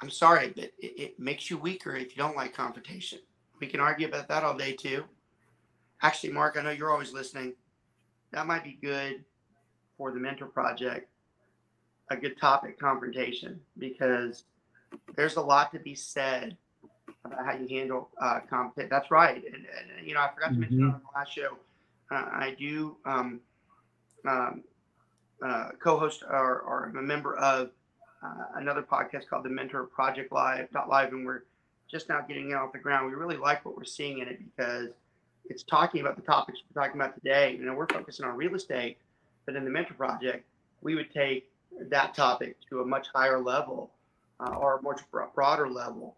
I'm 0.01 0.11
sorry, 0.11 0.53
but 0.55 0.65
it, 0.65 0.73
it 0.79 1.21
makes 1.21 1.51
you 1.51 1.59
weaker 1.59 1.95
if 1.97 2.17
you 2.17 2.23
don't 2.23 2.37
like 2.37 2.55
confrontation. 2.55 3.19
We 3.61 3.67
can 3.67 3.81
argue 3.81 4.09
about 4.09 4.29
that 4.29 4.45
all 4.45 4.57
day 4.57 4.73
too. 4.73 5.05
Actually, 6.03 6.33
Mark, 6.33 6.57
I 6.59 6.63
know 6.63 6.71
you're 6.71 6.91
always 6.91 7.13
listening. 7.13 7.55
That 8.33 8.47
might 8.47 8.65
be 8.65 8.79
good 8.83 9.25
for 9.97 10.13
the 10.13 10.21
mentor 10.21 10.47
project. 10.47 11.09
A 12.11 12.17
good 12.17 12.39
topic, 12.39 12.79
confrontation, 12.79 13.61
because 13.79 14.45
there's 15.17 15.37
a 15.37 15.41
lot 15.41 15.73
to 15.73 15.79
be 15.79 15.95
said 15.95 16.57
about 17.25 17.45
how 17.45 17.57
you 17.57 17.67
handle 17.69 18.11
uh, 18.21 18.41
competition. 18.49 18.89
That's 18.91 19.11
right. 19.11 19.43
And, 19.45 19.55
and, 19.55 20.07
you 20.07 20.15
know, 20.15 20.21
I 20.21 20.31
forgot 20.33 20.51
to 20.51 20.55
mention 20.55 20.79
mm-hmm. 20.79 20.95
on 20.95 21.01
the 21.01 21.19
last 21.19 21.33
show, 21.33 21.57
uh, 22.11 22.29
I 22.31 22.55
do 22.59 22.97
um, 23.05 23.41
um, 24.29 24.63
uh, 25.45 25.71
co-host 25.83 26.23
or, 26.29 26.61
or 26.61 26.87
I'm 26.91 26.99
a 26.99 27.03
member 27.03 27.37
of 27.37 27.71
uh, 28.23 28.45
another 28.55 28.83
podcast 28.83 29.29
called 29.29 29.45
the 29.45 29.51
Mentor 29.51 29.85
Project 29.85 30.33
Live 30.33 30.69
Live, 30.89 31.13
and 31.13 31.27
we're 31.27 31.43
just 31.91 32.09
now 32.09 32.21
getting 32.21 32.51
it 32.51 32.55
off 32.55 32.73
the 32.73 32.79
ground. 32.79 33.07
We 33.09 33.15
really 33.15 33.37
like 33.37 33.65
what 33.65 33.77
we're 33.77 33.85
seeing 33.85 34.19
in 34.19 34.29
it 34.29 34.41
because 34.57 34.91
it's 35.49 35.63
talking 35.63 36.01
about 36.01 36.17
the 36.17 36.23
topics 36.23 36.61
we're 36.75 36.83
talking 36.83 37.01
about 37.01 37.15
today. 37.15 37.57
You 37.59 37.65
know, 37.65 37.75
we're 37.75 37.87
focusing 37.87 38.27
on 38.27 38.37
real 38.37 38.55
estate, 38.55 38.99
but 39.45 39.57
in 39.57 39.65
the 39.65 39.71
Mentor 39.71 39.95
Project, 39.95 40.45
we 40.83 40.95
would 40.95 41.13
take 41.13 41.49
that 41.91 42.15
topic 42.15 42.57
to 42.71 42.81
a 42.81 42.85
much 42.85 43.09
higher 43.15 43.41
level 43.41 43.91
uh, 44.41 44.55
or 44.55 44.79
a 44.79 44.83
much 44.83 45.01
broader 45.35 45.69
level. 45.69 46.17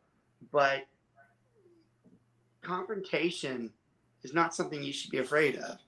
But 0.53 0.87
confrontation 2.63 3.71
is 4.23 4.35
not 4.35 4.55
something 4.55 4.83
you 4.83 4.93
should 4.93 5.11
be 5.11 5.19
afraid 5.19 5.57
of. 5.57 5.79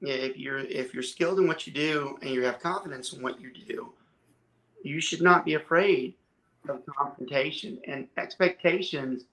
If 0.00 0.36
you're 0.36 0.58
if 0.58 0.92
you're 0.92 1.02
skilled 1.02 1.38
in 1.38 1.46
what 1.46 1.66
you 1.66 1.72
do 1.72 2.18
and 2.20 2.30
you 2.30 2.42
have 2.42 2.60
confidence 2.60 3.12
in 3.12 3.22
what 3.22 3.40
you 3.40 3.50
do, 3.52 3.92
you 4.82 5.00
should 5.00 5.22
not 5.22 5.44
be 5.44 5.54
afraid 5.54 6.14
of 6.68 6.84
confrontation 6.86 7.80
and 7.86 8.08
expectations. 8.16 9.24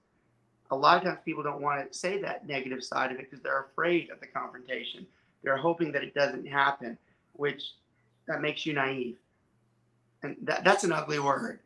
A 0.72 0.76
lot 0.76 0.96
of 0.96 1.04
times 1.04 1.18
people 1.22 1.42
don't 1.42 1.60
want 1.60 1.92
to 1.92 1.96
say 1.96 2.20
that 2.22 2.48
negative 2.48 2.82
side 2.82 3.12
of 3.12 3.18
it 3.18 3.30
because 3.30 3.42
they're 3.42 3.66
afraid 3.70 4.10
of 4.10 4.20
the 4.20 4.26
confrontation. 4.26 5.06
They're 5.44 5.58
hoping 5.58 5.92
that 5.92 6.02
it 6.02 6.14
doesn't 6.14 6.46
happen, 6.46 6.96
which 7.34 7.62
that 8.26 8.40
makes 8.40 8.64
you 8.64 8.72
naive. 8.72 9.18
And 10.22 10.34
that, 10.42 10.64
that's 10.64 10.82
an 10.84 10.92
ugly 10.92 11.18
word. 11.18 11.60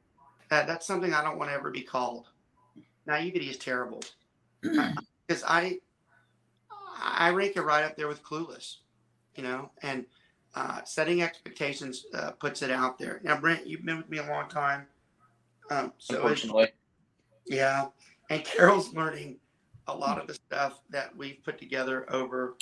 That, 0.50 0.66
that's 0.66 0.86
something 0.86 1.14
I 1.14 1.22
don't 1.22 1.38
want 1.38 1.50
to 1.50 1.54
ever 1.54 1.70
be 1.70 1.82
called. 1.82 2.26
Naivety 3.06 3.48
is 3.48 3.58
terrible 3.58 4.02
because 4.60 5.44
I 5.46 5.78
I 7.00 7.30
rank 7.30 7.56
it 7.56 7.62
right 7.62 7.84
up 7.84 7.96
there 7.96 8.08
with 8.08 8.24
clueless, 8.24 8.78
you 9.36 9.44
know, 9.44 9.70
and 9.82 10.04
uh, 10.56 10.82
setting 10.82 11.22
expectations 11.22 12.06
uh, 12.14 12.32
puts 12.32 12.62
it 12.62 12.72
out 12.72 12.98
there. 12.98 13.20
Now, 13.22 13.38
Brent, 13.38 13.66
you've 13.66 13.84
been 13.84 13.98
with 13.98 14.08
me 14.10 14.18
a 14.18 14.26
long 14.26 14.48
time, 14.48 14.86
um, 15.70 15.92
so 15.98 16.16
unfortunately, 16.16 16.72
yeah, 17.46 17.86
and 18.30 18.44
Carol's 18.44 18.92
learning 18.94 19.36
a 19.88 19.94
lot 19.94 20.20
of 20.20 20.26
the 20.26 20.34
stuff 20.34 20.80
that 20.90 21.16
we've 21.16 21.42
put 21.44 21.58
together 21.58 22.12
over 22.12 22.56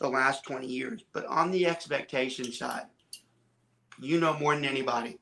the 0.00 0.08
last 0.08 0.44
20 0.44 0.66
years. 0.66 1.04
But 1.12 1.26
on 1.26 1.50
the 1.50 1.66
expectation 1.66 2.52
side, 2.52 2.86
you 3.98 4.20
know 4.20 4.38
more 4.38 4.54
than 4.54 4.64
anybody 4.64 5.18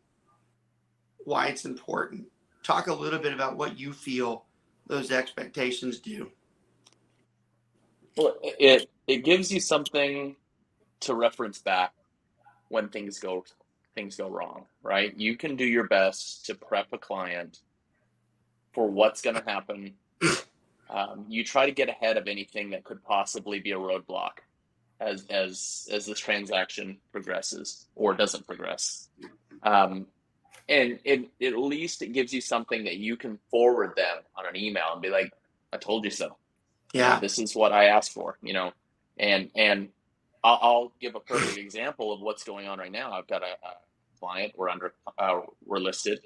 why 1.25 1.47
it's 1.47 1.65
important. 1.65 2.27
Talk 2.63 2.87
a 2.87 2.95
little 2.95 3.19
bit 3.19 3.33
about 3.33 3.57
what 3.57 3.79
you 3.79 3.93
feel 3.93 4.45
those 4.87 5.11
expectations 5.11 5.99
do? 5.99 6.31
Well, 8.17 8.37
it 8.43 8.89
it 9.07 9.25
gives 9.25 9.51
you 9.51 9.61
something 9.61 10.37
to 11.01 11.15
reference 11.15 11.59
back 11.59 11.93
when 12.69 12.89
things 12.89 13.19
go 13.19 13.45
things 13.95 14.17
go 14.17 14.29
wrong, 14.29 14.67
right? 14.83 15.17
You 15.17 15.37
can 15.37 15.57
do 15.57 15.65
your 15.65 15.85
best 15.85 16.47
to 16.47 16.55
prep 16.55 16.93
a 16.93 16.99
client 16.99 17.61
for 18.75 18.89
what's 18.89 19.23
going 19.23 19.37
to 19.37 19.45
happen. 19.45 19.95
Um, 20.91 21.25
you 21.29 21.45
try 21.45 21.67
to 21.67 21.73
get 21.73 21.89
ahead 21.89 22.17
of 22.17 22.29
anything 22.29 22.71
that 22.71 22.85
could 22.85 23.03
possibly 23.05 23.59
be 23.59 23.73
a 23.73 23.79
roadblock 23.79 24.43
as 25.01 25.27
as 25.29 25.89
as 25.91 26.07
this 26.07 26.19
transaction 26.19 26.99
progresses 27.13 27.87
or 27.97 28.15
doesn't 28.15 28.47
progress. 28.47 29.09
Um, 29.63 30.07
and 30.69 30.99
it, 31.05 31.29
at 31.43 31.59
least 31.59 32.03
it 32.03 32.13
gives 32.13 32.33
you 32.33 32.41
something 32.41 32.85
that 32.85 32.97
you 32.97 33.17
can 33.17 33.39
forward 33.51 33.95
them 33.97 34.19
on 34.37 34.47
an 34.47 34.57
email 34.57 34.93
and 34.93 35.03
be 35.03 35.11
like, 35.11 35.33
"I 35.73 35.79
told 35.79 36.05
you 36.05 36.11
so." 36.11 36.37
Yeah, 36.93 37.19
this 37.19 37.39
is 37.39 37.55
what 37.55 37.73
I 37.73 37.87
asked 37.87 38.13
for. 38.13 38.39
You 38.43 38.53
know, 38.53 38.73
and 39.19 39.51
and 39.57 39.89
I'll, 40.43 40.59
I'll 40.63 40.93
give 41.01 41.15
a 41.15 41.21
perfect 41.21 41.59
example 41.59 42.13
of 42.13 42.21
what's 42.21 42.45
going 42.45 42.69
on 42.69 42.79
right 42.79 42.93
now. 42.93 43.13
I've 43.13 43.27
got 43.27 43.43
a, 43.43 43.47
a 43.47 43.75
client. 44.21 44.53
We're 44.57 44.69
under. 44.69 44.95
Uh, 45.19 45.41
we're 45.65 45.79
listed. 45.79 46.21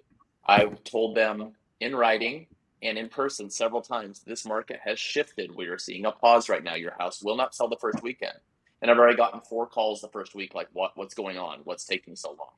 I've 0.47 0.83
told 0.85 1.15
them 1.15 1.53
in 1.81 1.95
writing 1.95 2.47
and 2.83 2.97
in 2.99 3.09
person 3.09 3.51
several 3.51 3.83
times. 3.83 4.21
This 4.21 4.47
market 4.47 4.81
has 4.85 4.99
shifted. 4.99 5.55
We 5.55 5.67
are 5.67 5.79
seeing 5.79 6.07
a 6.07 6.13
pause 6.13 6.49
right 6.49 6.63
now. 6.63 6.75
Your 6.75 6.95
house 6.99 7.23
will 7.23 7.37
not 7.37 7.55
sell 7.55 7.69
the 7.69 7.77
first 7.77 8.03
weekend. 8.03 8.39
And 8.81 8.91
I've 8.91 8.99
already 8.99 9.17
gotten 9.17 9.41
four 9.41 9.67
calls 9.67 10.01
the 10.01 10.09
first 10.09 10.35
week, 10.35 10.55
like, 10.55 10.69
what 10.73 10.93
what's 10.97 11.15
going 11.15 11.37
on? 11.37 11.61
What's 11.65 11.85
taking 11.85 12.15
so 12.15 12.31
long? 12.31 12.53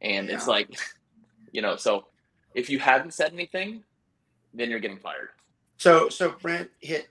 And 0.00 0.28
yeah. 0.28 0.34
it's 0.34 0.48
like 0.48 0.68
you 1.52 1.62
know, 1.62 1.76
so 1.76 2.06
if 2.54 2.68
you 2.68 2.78
haven't 2.78 3.14
said 3.14 3.32
anything, 3.32 3.84
then 4.52 4.70
you're 4.70 4.80
getting 4.80 4.98
fired. 4.98 5.30
So 5.78 6.08
so 6.08 6.34
Brent 6.42 6.70
hit 6.80 7.08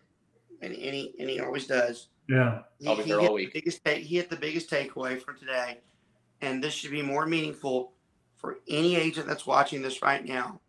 and, 0.61 0.73
and 0.73 0.93
he 0.93 1.13
and 1.19 1.29
he 1.29 1.39
always 1.39 1.67
does. 1.67 2.09
Yeah. 2.27 2.61
He, 2.79 2.87
I'll 2.87 2.97
be 2.97 3.03
here 3.03 3.19
all 3.19 3.33
week. 3.33 3.53
Biggest 3.53 3.83
take, 3.83 4.03
he 4.03 4.17
hit 4.17 4.29
the 4.29 4.35
biggest 4.35 4.69
takeaway 4.69 5.21
for 5.21 5.33
today. 5.33 5.79
And 6.41 6.63
this 6.63 6.73
should 6.73 6.91
be 6.91 7.01
more 7.01 7.25
meaningful 7.25 7.93
for 8.37 8.59
any 8.67 8.95
agent 8.95 9.27
that's 9.27 9.45
watching 9.45 9.81
this 9.81 10.01
right 10.01 10.23
now 10.25 10.59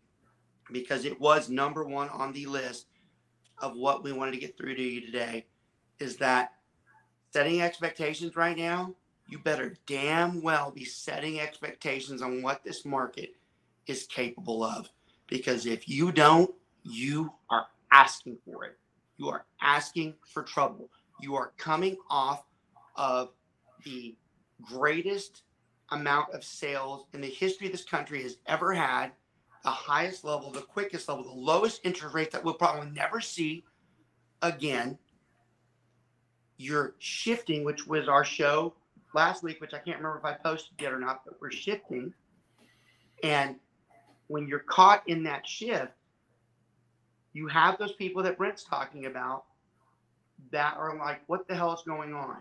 because 0.71 1.05
it 1.05 1.19
was 1.19 1.49
number 1.49 1.83
one 1.83 2.09
on 2.09 2.33
the 2.33 2.45
list 2.45 2.87
of 3.59 3.75
what 3.75 4.03
we 4.03 4.11
wanted 4.11 4.31
to 4.31 4.39
get 4.39 4.57
through 4.57 4.75
to 4.75 4.81
you 4.81 5.01
today 5.01 5.45
is 5.99 6.17
that 6.17 6.53
setting 7.31 7.61
expectations 7.61 8.35
right 8.35 8.57
now 8.57 8.93
you 9.27 9.39
better 9.39 9.75
damn 9.87 10.41
well 10.41 10.71
be 10.71 10.85
setting 10.85 11.39
expectations 11.39 12.21
on 12.21 12.41
what 12.41 12.63
this 12.63 12.85
market 12.85 13.31
is 13.87 14.05
capable 14.05 14.63
of. 14.63 14.89
Because 15.27 15.65
if 15.65 15.89
you 15.89 16.11
don't, 16.11 16.53
you 16.83 17.31
are 17.49 17.65
asking 17.91 18.37
for 18.45 18.65
it. 18.65 18.77
You 19.17 19.29
are 19.29 19.45
asking 19.61 20.15
for 20.31 20.43
trouble. 20.43 20.89
You 21.21 21.35
are 21.35 21.53
coming 21.57 21.97
off 22.09 22.43
of 22.95 23.31
the 23.83 24.15
greatest 24.61 25.43
amount 25.89 26.33
of 26.33 26.43
sales 26.43 27.05
in 27.13 27.21
the 27.21 27.29
history 27.29 27.67
this 27.67 27.83
country 27.83 28.21
has 28.23 28.37
ever 28.45 28.73
had, 28.73 29.11
the 29.65 29.71
highest 29.71 30.23
level, 30.23 30.51
the 30.51 30.61
quickest 30.61 31.09
level, 31.09 31.23
the 31.23 31.31
lowest 31.31 31.81
interest 31.83 32.13
rate 32.13 32.29
that 32.31 32.43
we'll 32.43 32.53
probably 32.53 32.89
never 32.91 33.19
see 33.19 33.65
again. 34.43 34.97
You're 36.57 36.93
shifting, 36.99 37.63
which 37.65 37.87
was 37.87 38.07
our 38.07 38.23
show 38.23 38.75
last 39.15 39.41
week, 39.41 39.59
which 39.59 39.73
I 39.73 39.79
can't 39.79 39.97
remember 39.97 40.19
if 40.19 40.23
I 40.23 40.33
posted 40.33 40.79
yet 40.79 40.93
or 40.93 40.99
not, 40.99 41.25
but 41.25 41.41
we're 41.41 41.49
shifting. 41.49 42.13
And 43.23 43.55
when 44.27 44.47
you're 44.47 44.59
caught 44.59 45.01
in 45.09 45.23
that 45.23 45.47
shift, 45.47 45.91
you 47.33 47.47
have 47.47 47.79
those 47.79 47.93
people 47.93 48.21
that 48.21 48.37
Brent's 48.37 48.63
talking 48.63 49.07
about 49.07 49.45
that 50.51 50.77
are 50.77 50.95
like, 50.95 51.21
what 51.25 51.47
the 51.47 51.55
hell 51.55 51.73
is 51.73 51.81
going 51.87 52.13
on? 52.13 52.37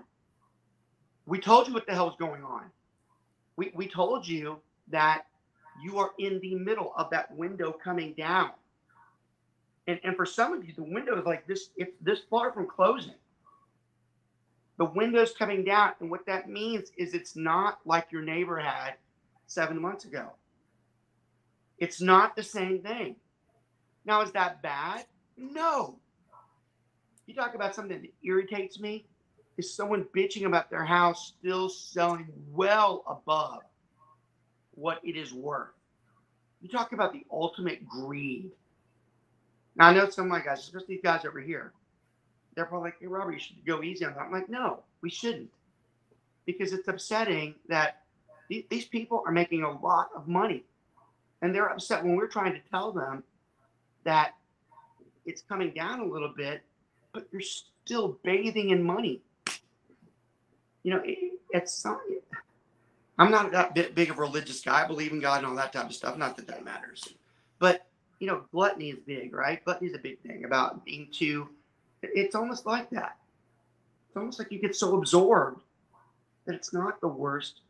We 1.24 1.40
told 1.40 1.68
you 1.68 1.74
what 1.74 1.86
the 1.86 1.94
hell 1.94 2.10
is 2.10 2.16
going 2.18 2.44
on. 2.44 2.64
We, 3.56 3.72
we 3.74 3.88
told 3.88 4.28
you 4.28 4.58
that 4.88 5.24
you 5.82 5.98
are 5.98 6.10
in 6.18 6.40
the 6.40 6.54
middle 6.54 6.92
of 6.96 7.10
that 7.10 7.34
window 7.34 7.72
coming 7.72 8.14
down. 8.14 8.50
And, 9.86 10.00
and 10.04 10.16
for 10.16 10.24
some 10.24 10.52
of 10.52 10.64
you, 10.64 10.72
the 10.74 10.82
window 10.82 11.18
is 11.18 11.26
like 11.26 11.46
this, 11.46 11.70
it's 11.76 11.92
this 12.00 12.20
far 12.30 12.52
from 12.52 12.66
closing. 12.66 13.14
The 14.78 14.86
window's 14.86 15.32
coming 15.32 15.64
down. 15.64 15.92
And 16.00 16.10
what 16.10 16.26
that 16.26 16.48
means 16.48 16.90
is 16.96 17.14
it's 17.14 17.36
not 17.36 17.78
like 17.84 18.10
your 18.10 18.22
neighbor 18.22 18.58
had 18.58 18.94
seven 19.46 19.80
months 19.80 20.04
ago. 20.04 20.30
It's 21.78 22.00
not 22.00 22.34
the 22.34 22.42
same 22.42 22.80
thing. 22.80 23.16
Now, 24.04 24.22
is 24.22 24.32
that 24.32 24.62
bad? 24.62 25.06
No. 25.36 25.98
You 27.26 27.34
talk 27.34 27.54
about 27.54 27.74
something 27.74 28.00
that 28.00 28.12
irritates 28.22 28.78
me 28.80 29.06
is 29.56 29.74
someone 29.74 30.06
bitching 30.14 30.46
about 30.46 30.70
their 30.70 30.84
house 30.84 31.34
still 31.38 31.68
selling 31.68 32.28
well 32.50 33.04
above 33.06 33.62
what 34.76 35.00
it 35.04 35.16
is 35.16 35.32
worth. 35.32 35.68
You 36.62 36.68
talk 36.68 36.92
about 36.92 37.12
the 37.12 37.24
ultimate 37.30 37.86
greed. 37.86 38.50
Now, 39.76 39.88
I 39.88 39.94
know 39.94 40.08
some 40.08 40.26
of 40.26 40.30
my 40.30 40.40
guys, 40.40 40.60
especially 40.60 40.96
these 40.96 41.02
guys 41.02 41.24
over 41.24 41.40
here, 41.40 41.72
they're 42.54 42.64
probably 42.64 42.88
like, 42.88 43.00
hey, 43.00 43.06
Robert, 43.06 43.32
you 43.32 43.38
should 43.38 43.64
go 43.66 43.82
easy 43.82 44.04
on 44.04 44.14
that. 44.14 44.20
I'm 44.20 44.32
like, 44.32 44.48
no, 44.48 44.80
we 45.02 45.10
shouldn't. 45.10 45.50
Because 46.46 46.72
it's 46.72 46.88
upsetting 46.88 47.54
that 47.68 48.02
these 48.48 48.84
people 48.84 49.22
are 49.26 49.32
making 49.32 49.62
a 49.62 49.70
lot 49.80 50.10
of 50.14 50.28
money. 50.28 50.64
And 51.42 51.54
they're 51.54 51.68
upset 51.68 52.04
when 52.04 52.16
we're 52.16 52.28
trying 52.28 52.52
to 52.52 52.60
tell 52.70 52.92
them 52.92 53.22
that 54.04 54.34
it's 55.26 55.42
coming 55.42 55.72
down 55.74 56.00
a 56.00 56.06
little 56.06 56.32
bit, 56.34 56.62
but 57.12 57.26
you're 57.32 57.40
still 57.40 58.18
bathing 58.22 58.70
in 58.70 58.82
money. 58.82 59.20
You 60.82 60.92
know, 60.94 61.02
it, 61.04 61.18
it's 61.50 61.72
something. 61.72 62.20
I'm 63.18 63.30
not 63.30 63.52
that 63.52 63.94
big 63.94 64.10
of 64.10 64.18
a 64.18 64.20
religious 64.20 64.60
guy. 64.60 64.84
I 64.84 64.86
believe 64.86 65.12
in 65.12 65.20
God 65.20 65.38
and 65.38 65.46
all 65.46 65.54
that 65.56 65.72
type 65.72 65.86
of 65.86 65.94
stuff. 65.94 66.16
Not 66.16 66.36
that 66.36 66.48
that 66.48 66.64
matters, 66.64 67.14
but 67.58 67.86
you 68.18 68.26
know, 68.26 68.42
gluttony 68.52 68.90
is 68.90 68.98
big, 69.06 69.34
right? 69.34 69.64
Gluttony 69.64 69.90
is 69.90 69.94
a 69.94 69.98
big 69.98 70.20
thing 70.20 70.44
about 70.44 70.84
being 70.84 71.08
too. 71.12 71.48
It's 72.02 72.34
almost 72.34 72.66
like 72.66 72.90
that. 72.90 73.16
It's 74.08 74.16
almost 74.16 74.38
like 74.38 74.50
you 74.52 74.58
get 74.58 74.76
so 74.76 74.96
absorbed 74.96 75.60
that 76.46 76.54
it's 76.54 76.72
not 76.72 77.00
the 77.00 77.08
worst 77.08 77.60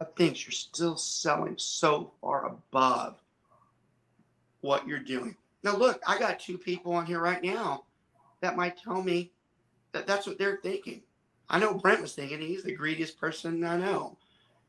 of 0.00 0.14
things. 0.14 0.44
You're 0.44 0.52
still 0.52 0.96
selling 0.96 1.54
so 1.58 2.12
far 2.20 2.46
above 2.46 3.16
what 4.60 4.86
you're 4.86 4.98
doing. 4.98 5.36
Now, 5.62 5.76
look, 5.76 6.02
I 6.06 6.18
got 6.18 6.40
two 6.40 6.58
people 6.58 6.92
on 6.92 7.06
here 7.06 7.20
right 7.20 7.42
now 7.42 7.84
that 8.40 8.56
might 8.56 8.76
tell 8.76 9.02
me 9.02 9.30
that 9.92 10.06
that's 10.06 10.26
what 10.26 10.38
they're 10.38 10.60
thinking. 10.62 11.02
I 11.48 11.58
know 11.58 11.74
Brent 11.74 12.02
was 12.02 12.14
thinking 12.14 12.40
he's 12.40 12.64
the 12.64 12.74
greediest 12.74 13.20
person 13.20 13.62
I 13.64 13.76
know. 13.76 14.16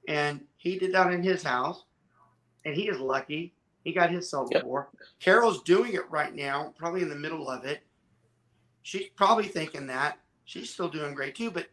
And 0.08 0.42
he 0.58 0.78
did 0.78 0.94
that 0.94 1.12
in 1.12 1.24
his 1.24 1.44
house. 1.44 1.84
And 2.66 2.76
he 2.76 2.88
is 2.88 3.00
lucky. 3.00 3.54
He 3.84 3.92
got 3.92 4.12
his 4.12 4.30
sold 4.30 4.50
yep. 4.54 4.64
for. 4.64 4.90
Carol's 5.20 5.62
doing 5.64 5.94
it 5.94 6.10
right 6.10 6.34
now, 6.34 6.74
probably 6.78 7.02
in 7.02 7.10
the 7.10 7.16
middle 7.16 7.50
of 7.50 7.66
it. 7.66 7.82
She's 8.84 9.10
probably 9.16 9.46
thinking 9.46 9.88
that. 9.88 10.18
She's 10.46 10.70
still 10.70 10.90
doing 10.90 11.14
great 11.14 11.36
too. 11.36 11.52
But 11.52 11.68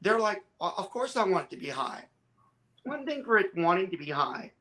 they're 0.00 0.18
like, 0.18 0.42
of 0.60 0.90
course 0.90 1.16
I 1.16 1.24
want 1.24 1.46
it 1.46 1.56
to 1.56 1.62
be 1.62 1.68
high. 1.68 2.04
It's 2.76 2.84
one 2.84 3.06
thing 3.06 3.24
for 3.24 3.38
it 3.38 3.56
wanting 3.56 3.90
to 3.90 3.96
be 3.96 4.10
high, 4.10 4.52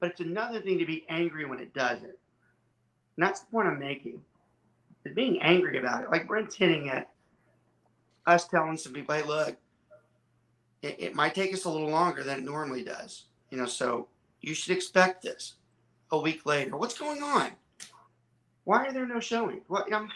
but 0.00 0.10
it's 0.10 0.20
another 0.20 0.60
thing 0.60 0.78
to 0.78 0.86
be 0.86 1.04
angry 1.08 1.44
when 1.44 1.58
it 1.58 1.72
doesn't. 1.74 2.04
And 2.04 2.16
that's 3.16 3.40
the 3.40 3.50
point 3.50 3.68
I'm 3.68 3.78
making. 3.78 4.20
Is 5.04 5.14
being 5.14 5.40
angry 5.40 5.78
about 5.78 6.02
it. 6.02 6.10
Like 6.10 6.26
Brent's 6.26 6.56
hitting 6.56 6.88
it 6.88 7.06
us 8.26 8.48
telling 8.48 8.76
some 8.76 8.92
people, 8.92 9.14
hey, 9.14 9.22
look, 9.22 9.56
it, 10.86 10.96
it 10.98 11.14
might 11.14 11.34
take 11.34 11.52
us 11.52 11.64
a 11.64 11.70
little 11.70 11.90
longer 11.90 12.22
than 12.22 12.38
it 12.38 12.44
normally 12.44 12.84
does. 12.84 13.24
You 13.50 13.58
know, 13.58 13.66
so 13.66 14.08
you 14.40 14.54
should 14.54 14.76
expect 14.76 15.22
this 15.22 15.54
a 16.12 16.18
week 16.18 16.46
later. 16.46 16.76
What's 16.76 16.98
going 16.98 17.22
on? 17.22 17.50
Why 18.64 18.86
are 18.86 18.92
there 18.92 19.06
no 19.06 19.20
showings? 19.20 19.62
What 19.68 19.92
I'm 19.92 20.08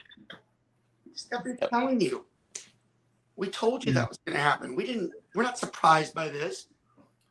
just 1.13 1.31
telling 1.71 2.01
you. 2.01 2.25
We 3.37 3.49
told 3.49 3.85
you 3.85 3.93
that 3.95 4.09
was 4.09 4.19
going 4.19 4.37
to 4.37 4.43
happen. 4.43 4.77
We 4.77 4.85
didn't. 4.85 5.13
We're 5.35 5.45
not 5.45 5.59
surprised 5.59 6.15
by 6.15 6.29
this. 6.29 6.67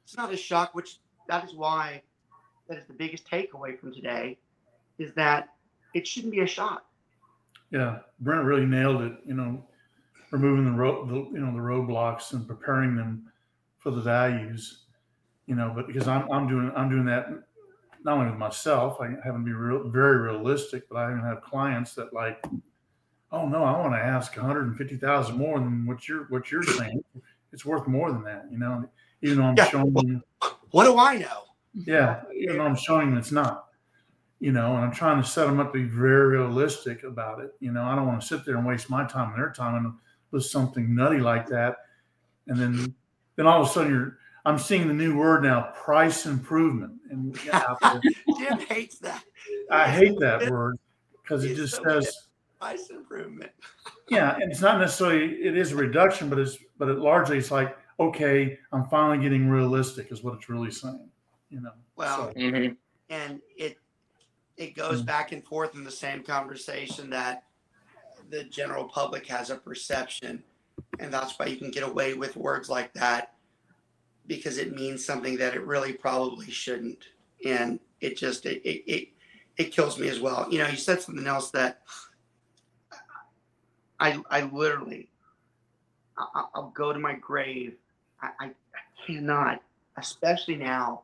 It's 0.03 0.17
not 0.17 0.33
a 0.33 0.37
shock. 0.37 0.73
Which 0.73 0.97
that 1.27 1.43
is 1.45 1.53
why 1.53 2.01
that 2.67 2.77
is 2.77 2.85
the 2.87 2.93
biggest 2.93 3.29
takeaway 3.29 3.79
from 3.79 3.93
today, 3.93 4.37
is 4.97 5.13
that 5.13 5.49
it 5.93 6.07
shouldn't 6.07 6.31
be 6.31 6.39
a 6.39 6.47
shock. 6.47 6.85
Yeah, 7.69 7.99
Brent 8.21 8.43
really 8.45 8.65
nailed 8.65 9.01
it. 9.03 9.13
You 9.25 9.35
know, 9.35 9.63
removing 10.31 10.65
the 10.65 10.71
road, 10.71 11.09
the, 11.09 11.15
you 11.15 11.39
know, 11.39 11.51
the 11.53 11.59
roadblocks 11.59 12.33
and 12.33 12.47
preparing 12.47 12.95
them 12.95 13.31
for 13.79 13.91
the 13.91 14.01
values, 14.01 14.85
you 15.45 15.55
know, 15.55 15.71
but 15.75 15.87
because 15.87 16.07
I'm, 16.07 16.29
I'm 16.31 16.47
doing, 16.47 16.71
I'm 16.75 16.89
doing 16.89 17.05
that 17.05 17.27
not 18.03 18.17
only 18.17 18.29
with 18.29 18.39
myself, 18.39 19.01
I 19.01 19.07
happen 19.23 19.41
to 19.41 19.45
be 19.45 19.51
real, 19.51 19.89
very 19.89 20.17
realistic, 20.17 20.87
but 20.87 20.97
I 20.97 21.11
even 21.11 21.23
have 21.23 21.41
clients 21.41 21.95
that 21.95 22.13
like, 22.13 22.43
oh 23.31 23.47
no, 23.47 23.63
I 23.63 23.77
want 23.77 23.93
to 23.93 23.99
ask 23.99 24.35
150,000 24.35 25.37
more 25.37 25.59
than 25.59 25.85
what 25.85 26.07
you're, 26.07 26.25
what 26.25 26.51
you're 26.51 26.63
saying. 26.63 27.03
It's 27.51 27.65
worth 27.65 27.87
more 27.87 28.11
than 28.11 28.23
that, 28.23 28.45
you 28.51 28.57
know, 28.57 28.87
even 29.21 29.39
though 29.39 29.45
I'm 29.45 29.57
yeah. 29.57 29.65
showing 29.65 29.93
them. 29.93 30.23
What 30.71 30.85
do 30.85 30.97
I 30.97 31.17
know? 31.17 31.43
Yeah. 31.73 32.21
Even 32.33 32.57
though 32.57 32.65
I'm 32.65 32.75
showing 32.75 33.09
them 33.09 33.17
it's 33.17 33.31
not 33.31 33.65
you 34.39 34.53
know, 34.53 34.75
and 34.75 34.85
I'm 34.85 34.93
trying 34.93 35.21
to 35.21 35.27
set 35.27 35.45
them 35.45 35.59
up 35.59 35.73
to 35.73 35.79
be 35.79 35.83
very 35.83 36.37
realistic 36.37 37.03
about 37.03 37.41
it. 37.41 37.53
You 37.59 37.71
know, 37.71 37.83
I 37.83 37.95
don't 37.95 38.07
want 38.07 38.21
to 38.21 38.27
sit 38.27 38.45
there 38.45 38.55
and 38.55 38.65
waste 38.65 38.89
my 38.89 39.05
time 39.05 39.33
and 39.33 39.37
their 39.37 39.51
time 39.51 39.75
and 39.75 39.93
was 40.31 40.51
something 40.51 40.95
nutty 40.95 41.19
like 41.19 41.47
that. 41.47 41.77
And 42.47 42.57
then 42.57 42.93
then 43.35 43.47
all 43.47 43.61
of 43.61 43.67
a 43.67 43.71
sudden 43.71 43.91
you're 43.91 44.17
I'm 44.45 44.57
seeing 44.57 44.87
the 44.87 44.93
new 44.93 45.17
word 45.17 45.43
now, 45.43 45.73
price 45.75 46.25
improvement. 46.25 46.93
And 47.11 47.37
Jim 48.39 48.59
hates 48.59 48.99
that. 48.99 49.23
I 49.69 49.89
hate 49.89 50.19
that 50.19 50.49
word 50.51 50.79
because 51.21 51.43
it 51.43 51.55
just 51.55 51.75
so 51.75 51.83
says 51.83 52.27
price 52.59 52.89
improvement. 52.89 53.51
yeah, 54.09 54.35
and 54.39 54.51
it's 54.51 54.61
not 54.61 54.79
necessarily 54.79 55.33
it 55.33 55.57
is 55.57 55.71
a 55.71 55.75
reduction, 55.75 56.29
but 56.29 56.39
it's 56.39 56.57
but 56.77 56.89
it 56.89 56.99
largely 56.99 57.37
it's 57.37 57.51
like, 57.51 57.77
okay, 57.99 58.57
I'm 58.71 58.87
finally 58.87 59.21
getting 59.21 59.49
realistic 59.49 60.11
is 60.11 60.23
what 60.23 60.35
it's 60.35 60.49
really 60.49 60.71
saying. 60.71 61.09
You 61.49 61.61
know. 61.61 61.71
Well 61.95 62.31
so. 62.33 62.39
mm-hmm. 62.39 62.73
and 63.09 63.41
it 63.57 63.77
it 64.57 64.75
goes 64.75 64.97
mm-hmm. 64.97 65.05
back 65.05 65.31
and 65.31 65.43
forth 65.43 65.75
in 65.75 65.83
the 65.83 65.91
same 65.91 66.23
conversation 66.23 67.09
that 67.11 67.43
the 68.29 68.43
general 68.45 68.85
public 68.85 69.25
has 69.27 69.49
a 69.49 69.55
perception. 69.55 70.43
And 70.99 71.13
that's 71.13 71.37
why 71.37 71.47
you 71.47 71.57
can 71.57 71.71
get 71.71 71.83
away 71.83 72.13
with 72.13 72.35
words 72.35 72.69
like 72.69 72.93
that 72.93 73.33
because 74.27 74.57
it 74.57 74.75
means 74.75 75.03
something 75.03 75.37
that 75.37 75.55
it 75.55 75.65
really 75.65 75.93
probably 75.93 76.49
shouldn't. 76.51 77.05
And 77.45 77.79
it 78.01 78.17
just, 78.17 78.45
it, 78.45 78.61
it, 78.63 78.83
it, 78.85 79.07
it 79.57 79.71
kills 79.71 79.99
me 79.99 80.07
as 80.07 80.19
well. 80.19 80.47
You 80.49 80.59
know, 80.59 80.67
you 80.67 80.77
said 80.77 81.01
something 81.01 81.27
else 81.27 81.51
that 81.51 81.81
I, 83.99 84.21
I 84.29 84.43
literally, 84.43 85.09
I, 86.17 86.45
will 86.55 86.73
go 86.75 86.93
to 86.93 86.99
my 86.99 87.13
grave. 87.13 87.75
I, 88.21 88.29
I, 88.39 88.45
I 88.45 89.05
cannot, 89.05 89.61
especially 89.97 90.55
now, 90.55 91.01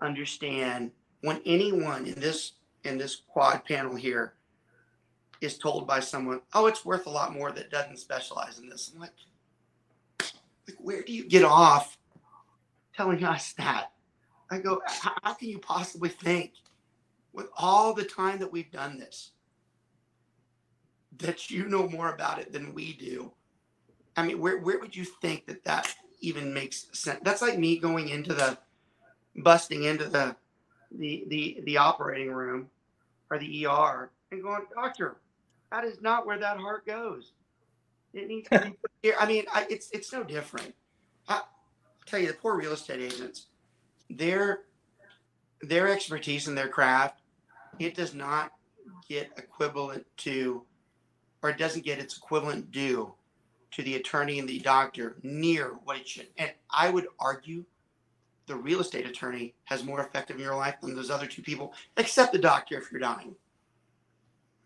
understand 0.00 0.90
when 1.22 1.40
anyone 1.46 2.06
in 2.06 2.20
this 2.20 2.52
in 2.84 2.98
this 2.98 3.16
quad 3.16 3.64
panel 3.64 3.96
here 3.96 4.35
is 5.40 5.58
told 5.58 5.86
by 5.86 6.00
someone, 6.00 6.40
oh, 6.54 6.66
it's 6.66 6.84
worth 6.84 7.06
a 7.06 7.10
lot 7.10 7.34
more 7.34 7.52
that 7.52 7.70
doesn't 7.70 7.98
specialize 7.98 8.58
in 8.58 8.68
this. 8.68 8.90
I'm 8.94 9.00
like, 9.00 9.12
like 10.66 10.78
where 10.78 11.02
do 11.02 11.12
you 11.12 11.28
get 11.28 11.44
off 11.44 11.98
telling 12.94 13.22
us 13.24 13.52
that? 13.54 13.92
I 14.50 14.58
go, 14.58 14.80
how 14.86 15.34
can 15.34 15.48
you 15.48 15.58
possibly 15.58 16.08
think 16.08 16.52
with 17.32 17.48
all 17.56 17.92
the 17.92 18.04
time 18.04 18.38
that 18.38 18.52
we've 18.52 18.70
done 18.70 18.98
this 18.98 19.32
that 21.18 21.50
you 21.50 21.66
know 21.66 21.88
more 21.88 22.14
about 22.14 22.38
it 22.38 22.52
than 22.52 22.74
we 22.74 22.92
do? 22.94 23.32
I 24.16 24.24
mean, 24.24 24.38
where, 24.38 24.58
where 24.58 24.78
would 24.78 24.96
you 24.96 25.04
think 25.04 25.46
that 25.46 25.64
that 25.64 25.94
even 26.20 26.52
makes 26.52 26.86
sense. 26.92 27.20
That's 27.22 27.42
like 27.42 27.58
me 27.58 27.78
going 27.78 28.08
into 28.08 28.34
the 28.34 28.58
busting 29.36 29.84
into 29.84 30.08
the 30.08 30.36
the 30.90 31.24
the 31.28 31.60
the 31.64 31.76
operating 31.76 32.32
room 32.32 32.68
or 33.30 33.38
the 33.38 33.66
ER 33.66 34.10
and 34.30 34.42
going, 34.42 34.62
doctor, 34.74 35.16
that 35.70 35.84
is 35.84 36.00
not 36.00 36.26
where 36.26 36.38
that 36.38 36.58
heart 36.58 36.86
goes. 36.86 37.32
It 38.12 38.28
needs 38.28 38.48
to 38.48 38.60
be 38.60 38.76
here. 39.02 39.14
I 39.18 39.26
mean, 39.26 39.44
I, 39.52 39.66
it's 39.68 39.90
it's 39.90 40.12
no 40.12 40.22
different. 40.22 40.74
I, 41.28 41.42
tell 42.06 42.20
you, 42.20 42.28
the 42.28 42.34
poor 42.34 42.56
real 42.56 42.72
estate 42.72 43.00
agents, 43.00 43.46
their 44.08 44.60
their 45.60 45.88
expertise 45.88 46.48
in 46.48 46.54
their 46.54 46.68
craft, 46.68 47.20
it 47.78 47.94
does 47.94 48.14
not 48.14 48.52
get 49.08 49.30
equivalent 49.36 50.06
to, 50.18 50.62
or 51.42 51.50
it 51.50 51.58
doesn't 51.58 51.84
get 51.84 51.98
its 51.98 52.16
equivalent 52.16 52.70
due 52.70 53.12
to 53.72 53.82
the 53.82 53.96
attorney 53.96 54.38
and 54.38 54.48
the 54.48 54.58
doctor 54.60 55.16
near 55.22 55.74
what 55.84 55.96
it 55.96 56.08
should. 56.08 56.28
And 56.38 56.50
I 56.70 56.90
would 56.90 57.06
argue 57.18 57.64
the 58.46 58.56
real 58.56 58.80
estate 58.80 59.06
attorney 59.06 59.54
has 59.64 59.84
more 59.84 60.00
effect 60.00 60.30
in 60.30 60.38
your 60.38 60.54
life 60.54 60.76
than 60.80 60.94
those 60.94 61.10
other 61.10 61.26
two 61.26 61.42
people, 61.42 61.74
except 61.96 62.32
the 62.32 62.38
doctor 62.38 62.78
if 62.78 62.90
you're 62.90 63.00
dying. 63.00 63.34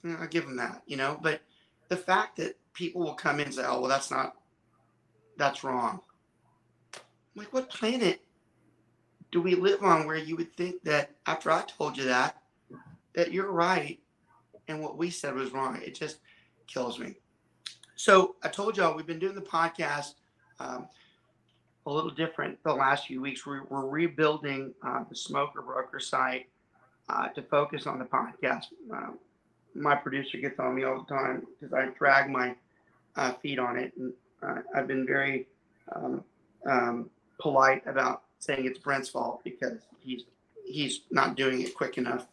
I'll 0.04 0.26
give 0.28 0.44
them 0.44 0.56
that, 0.56 0.82
you 0.86 0.96
know. 0.96 1.18
But 1.20 1.40
the 1.88 1.96
fact 1.96 2.36
that 2.36 2.56
people 2.72 3.02
will 3.02 3.14
come 3.14 3.40
in 3.40 3.46
and 3.46 3.54
say, 3.54 3.64
"Oh, 3.66 3.80
well, 3.80 3.88
that's 3.88 4.10
not, 4.10 4.34
that's 5.36 5.64
wrong." 5.64 6.00
I'm 6.94 7.42
like, 7.42 7.52
what 7.52 7.70
planet 7.70 8.20
do 9.30 9.40
we 9.40 9.54
live 9.54 9.82
on 9.82 10.06
where 10.06 10.16
you 10.16 10.36
would 10.36 10.56
think 10.56 10.82
that 10.82 11.10
after 11.26 11.50
I 11.50 11.62
told 11.62 11.96
you 11.96 12.04
that, 12.04 12.36
that 13.14 13.32
you're 13.32 13.52
right, 13.52 14.00
and 14.68 14.82
what 14.82 14.98
we 14.98 15.10
said 15.10 15.34
was 15.34 15.52
wrong? 15.52 15.80
It 15.82 15.94
just 15.94 16.18
kills 16.66 16.98
me. 16.98 17.14
So 17.94 18.36
I 18.42 18.48
told 18.48 18.76
y'all 18.76 18.96
we've 18.96 19.06
been 19.06 19.18
doing 19.18 19.34
the 19.34 19.42
podcast. 19.42 20.14
Um, 20.58 20.88
a 21.86 21.90
little 21.90 22.10
different 22.10 22.62
the 22.62 22.72
last 22.72 23.06
few 23.06 23.20
weeks. 23.20 23.46
We're, 23.46 23.64
we're 23.64 23.86
rebuilding 23.86 24.74
uh, 24.82 25.04
the 25.08 25.16
Smoker 25.16 25.62
Broker 25.62 25.98
site 25.98 26.48
uh, 27.08 27.28
to 27.28 27.42
focus 27.42 27.86
on 27.86 27.98
the 27.98 28.04
podcast. 28.04 28.66
Uh, 28.94 29.12
my 29.74 29.94
producer 29.94 30.38
gets 30.38 30.58
on 30.58 30.74
me 30.74 30.84
all 30.84 31.04
the 31.06 31.14
time 31.14 31.46
because 31.58 31.72
I 31.72 31.86
drag 31.98 32.30
my 32.30 32.54
uh, 33.16 33.32
feet 33.34 33.58
on 33.58 33.76
it, 33.76 33.92
and 33.96 34.12
uh, 34.42 34.62
I've 34.74 34.86
been 34.86 35.06
very 35.06 35.46
um, 35.94 36.24
um, 36.66 37.10
polite 37.38 37.82
about 37.86 38.22
saying 38.38 38.64
it's 38.64 38.78
Brent's 38.78 39.08
fault 39.08 39.42
because 39.44 39.80
he's 40.00 40.24
he's 40.64 41.00
not 41.10 41.36
doing 41.36 41.60
it 41.62 41.74
quick 41.74 41.98
enough. 41.98 42.26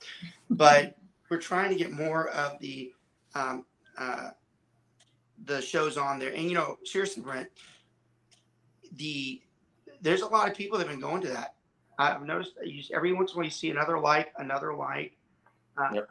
But 0.50 0.97
we're 1.30 1.38
trying 1.38 1.69
to 1.69 1.76
get 1.76 1.91
more 1.91 2.30
of 2.30 2.60
the 2.60 2.93
um, 3.36 3.65
uh, 3.97 4.30
the 5.45 5.62
shows 5.62 5.97
on 5.97 6.19
there, 6.19 6.34
and 6.34 6.43
you 6.43 6.54
know, 6.54 6.78
seriously, 6.84 7.23
Brent 7.23 7.50
the 8.95 9.41
there's 10.02 10.21
a 10.21 10.28
lot 10.28 10.50
of 10.50 10.56
people 10.56 10.78
that 10.78 10.88
have 10.88 10.93
been 10.93 11.02
going 11.02 11.21
to 11.21 11.30
that. 11.30 11.56
I've 11.97 12.21
noticed 12.23 12.54
you, 12.63 12.84
every 12.93 13.13
once 13.13 13.32
in 13.32 13.36
a 13.36 13.38
while 13.38 13.45
you 13.45 13.52
see 13.52 13.71
another 13.71 14.00
like, 14.00 14.32
another 14.38 14.73
like. 14.73 15.17
Uh, 15.78 15.89
yep. 15.95 16.10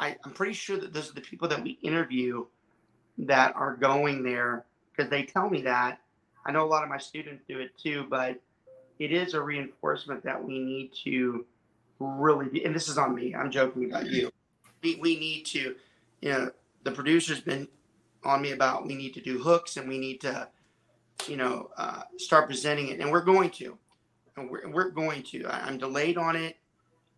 I, 0.00 0.16
I'm 0.24 0.32
pretty 0.32 0.54
sure 0.54 0.76
that 0.78 0.92
those 0.92 1.10
are 1.10 1.14
the 1.14 1.20
people 1.20 1.46
that 1.48 1.62
we 1.62 1.78
interview 1.82 2.46
that 3.18 3.54
are 3.54 3.76
going 3.76 4.22
there 4.22 4.64
because 4.90 5.10
they 5.10 5.22
tell 5.22 5.48
me 5.48 5.62
that. 5.62 6.00
I 6.44 6.52
know 6.52 6.64
a 6.64 6.66
lot 6.66 6.82
of 6.82 6.88
my 6.88 6.98
students 6.98 7.44
do 7.46 7.60
it 7.60 7.76
too, 7.78 8.06
but 8.10 8.40
it 8.98 9.12
is 9.12 9.34
a 9.34 9.40
reinforcement 9.40 10.24
that 10.24 10.42
we 10.42 10.58
need 10.58 10.90
to 11.04 11.46
really 12.00 12.48
be, 12.48 12.64
and 12.64 12.74
this 12.74 12.88
is 12.88 12.98
on 12.98 13.14
me, 13.14 13.34
I'm 13.34 13.50
joking 13.50 13.84
about 13.84 14.06
you. 14.06 14.30
We, 14.82 14.96
we 14.96 15.20
need 15.20 15.44
to, 15.46 15.76
you 16.22 16.30
know, 16.30 16.50
the 16.82 16.90
producer's 16.90 17.40
been 17.40 17.68
on 18.24 18.40
me 18.40 18.52
about 18.52 18.86
we 18.86 18.94
need 18.94 19.14
to 19.14 19.20
do 19.20 19.38
hooks 19.38 19.76
and 19.76 19.86
we 19.86 19.98
need 19.98 20.20
to 20.22 20.48
you 21.28 21.36
know, 21.36 21.70
uh, 21.76 22.02
start 22.16 22.46
presenting 22.46 22.88
it, 22.88 23.00
and 23.00 23.10
we're 23.10 23.20
going 23.22 23.50
to, 23.50 23.76
and 24.36 24.50
we're, 24.50 24.68
we're 24.70 24.90
going 24.90 25.22
to. 25.24 25.44
I, 25.46 25.68
am 25.68 25.78
delayed 25.78 26.16
on 26.16 26.36
it 26.36 26.56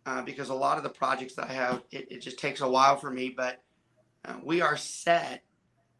uh, 0.05 0.21
because 0.21 0.49
a 0.49 0.53
lot 0.53 0.77
of 0.77 0.83
the 0.83 0.89
projects 0.89 1.35
that 1.35 1.49
I 1.49 1.53
have, 1.53 1.83
it, 1.91 2.11
it 2.11 2.21
just 2.21 2.37
takes 2.37 2.61
a 2.61 2.69
while 2.69 2.97
for 2.97 3.09
me, 3.09 3.33
but 3.35 3.61
uh, 4.25 4.33
we 4.43 4.61
are 4.61 4.77
set 4.77 5.43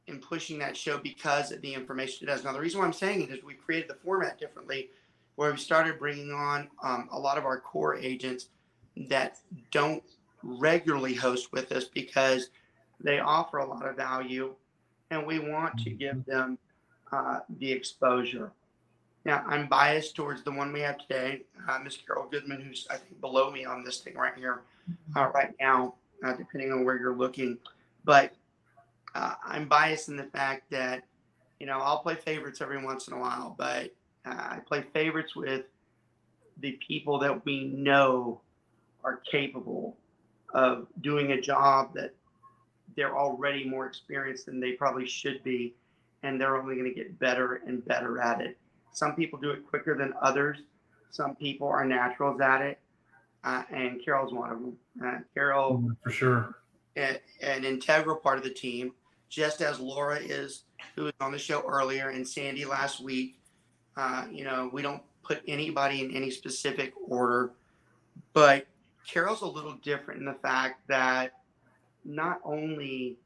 in 0.07 0.19
pushing 0.19 0.59
that 0.59 0.75
show 0.75 0.97
because 0.97 1.51
of 1.51 1.61
the 1.61 1.73
information 1.73 2.27
it 2.27 2.31
does. 2.31 2.43
Now, 2.43 2.51
the 2.51 2.59
reason 2.59 2.79
why 2.79 2.85
I'm 2.85 2.93
saying 2.93 3.21
it 3.21 3.29
is 3.29 3.43
we 3.43 3.53
created 3.53 3.89
the 3.89 3.95
format 3.95 4.37
differently, 4.37 4.89
where 5.35 5.51
we 5.51 5.57
started 5.57 5.97
bringing 5.99 6.31
on 6.31 6.67
um, 6.83 7.09
a 7.11 7.19
lot 7.19 7.37
of 7.37 7.45
our 7.45 7.59
core 7.59 7.95
agents 7.95 8.49
that 9.09 9.37
don't 9.71 10.03
regularly 10.43 11.13
host 11.13 11.51
with 11.51 11.71
us 11.71 11.85
because 11.85 12.49
they 12.99 13.19
offer 13.19 13.57
a 13.57 13.65
lot 13.65 13.87
of 13.87 13.95
value, 13.95 14.53
and 15.09 15.25
we 15.25 15.39
want 15.39 15.77
to 15.79 15.89
give 15.89 16.25
them 16.25 16.57
uh, 17.11 17.39
the 17.59 17.71
exposure. 17.71 18.51
Now, 19.25 19.43
I'm 19.47 19.67
biased 19.67 20.15
towards 20.15 20.43
the 20.43 20.51
one 20.51 20.73
we 20.73 20.81
have 20.81 20.97
today, 20.97 21.43
uh, 21.69 21.79
Miss 21.83 21.97
Carol 21.97 22.27
Goodman, 22.29 22.61
who's 22.61 22.87
I 22.89 22.97
think 22.97 23.21
below 23.21 23.49
me 23.51 23.63
on 23.63 23.83
this 23.83 23.99
thing 23.99 24.15
right 24.15 24.33
here, 24.35 24.61
uh, 25.15 25.29
right 25.33 25.53
now, 25.61 25.95
uh, 26.23 26.33
depending 26.33 26.71
on 26.73 26.83
where 26.83 26.99
you're 26.99 27.15
looking. 27.15 27.57
But 28.03 28.33
uh, 29.15 29.35
I'm 29.45 29.67
biased 29.67 30.09
in 30.09 30.17
the 30.17 30.25
fact 30.25 30.69
that, 30.71 31.03
you 31.59 31.67
know, 31.67 31.79
I'll 31.79 31.99
play 31.99 32.15
favorites 32.15 32.59
every 32.61 32.83
once 32.83 33.07
in 33.07 33.13
a 33.13 33.19
while, 33.19 33.55
but 33.57 33.93
uh, 34.25 34.31
I 34.31 34.59
play 34.65 34.83
favorites 34.93 35.35
with 35.35 35.65
the 36.59 36.77
people 36.85 37.17
that 37.19 37.45
we 37.45 37.65
know 37.65 38.41
are 39.03 39.21
capable 39.29 39.97
of 40.53 40.87
doing 41.01 41.31
a 41.31 41.41
job 41.41 41.93
that 41.93 42.13
they're 42.95 43.17
already 43.17 43.63
more 43.63 43.87
experienced 43.87 44.45
than 44.45 44.59
they 44.59 44.73
probably 44.73 45.07
should 45.07 45.41
be 45.43 45.73
and 46.23 46.39
they're 46.39 46.57
only 46.57 46.75
going 46.75 46.87
to 46.87 46.95
get 46.95 47.19
better 47.19 47.61
and 47.67 47.85
better 47.85 48.19
at 48.19 48.41
it. 48.41 48.57
Some 48.93 49.15
people 49.15 49.39
do 49.39 49.51
it 49.51 49.67
quicker 49.67 49.95
than 49.97 50.13
others. 50.21 50.59
Some 51.11 51.35
people 51.35 51.67
are 51.67 51.85
naturals 51.85 52.41
at 52.41 52.61
it, 52.61 52.79
uh, 53.43 53.63
and 53.71 54.03
Carol's 54.03 54.33
one 54.33 54.51
of 54.51 54.59
them. 54.59 54.77
Uh, 55.03 55.19
Carol, 55.33 55.77
mm, 55.79 55.95
for 56.03 56.11
sure, 56.11 56.55
a, 56.97 57.19
an 57.41 57.65
integral 57.65 58.15
part 58.15 58.37
of 58.37 58.43
the 58.43 58.49
team, 58.49 58.93
just 59.29 59.61
as 59.61 59.79
Laura 59.79 60.17
is, 60.17 60.63
who 60.95 61.03
was 61.03 61.13
on 61.19 61.31
the 61.31 61.37
show 61.37 61.63
earlier, 61.67 62.09
and 62.09 62.27
Sandy 62.27 62.65
last 62.65 63.01
week. 63.01 63.39
Uh, 63.95 64.25
you 64.31 64.43
know, 64.43 64.69
we 64.73 64.81
don't 64.81 65.03
put 65.23 65.41
anybody 65.47 66.01
in 66.01 66.15
any 66.15 66.31
specific 66.31 66.93
order, 67.07 67.51
but 68.33 68.65
Carol's 69.07 69.41
a 69.41 69.47
little 69.47 69.73
different 69.83 70.19
in 70.19 70.25
the 70.25 70.33
fact 70.33 70.87
that 70.87 71.33
not 72.05 72.39
only 72.43 73.17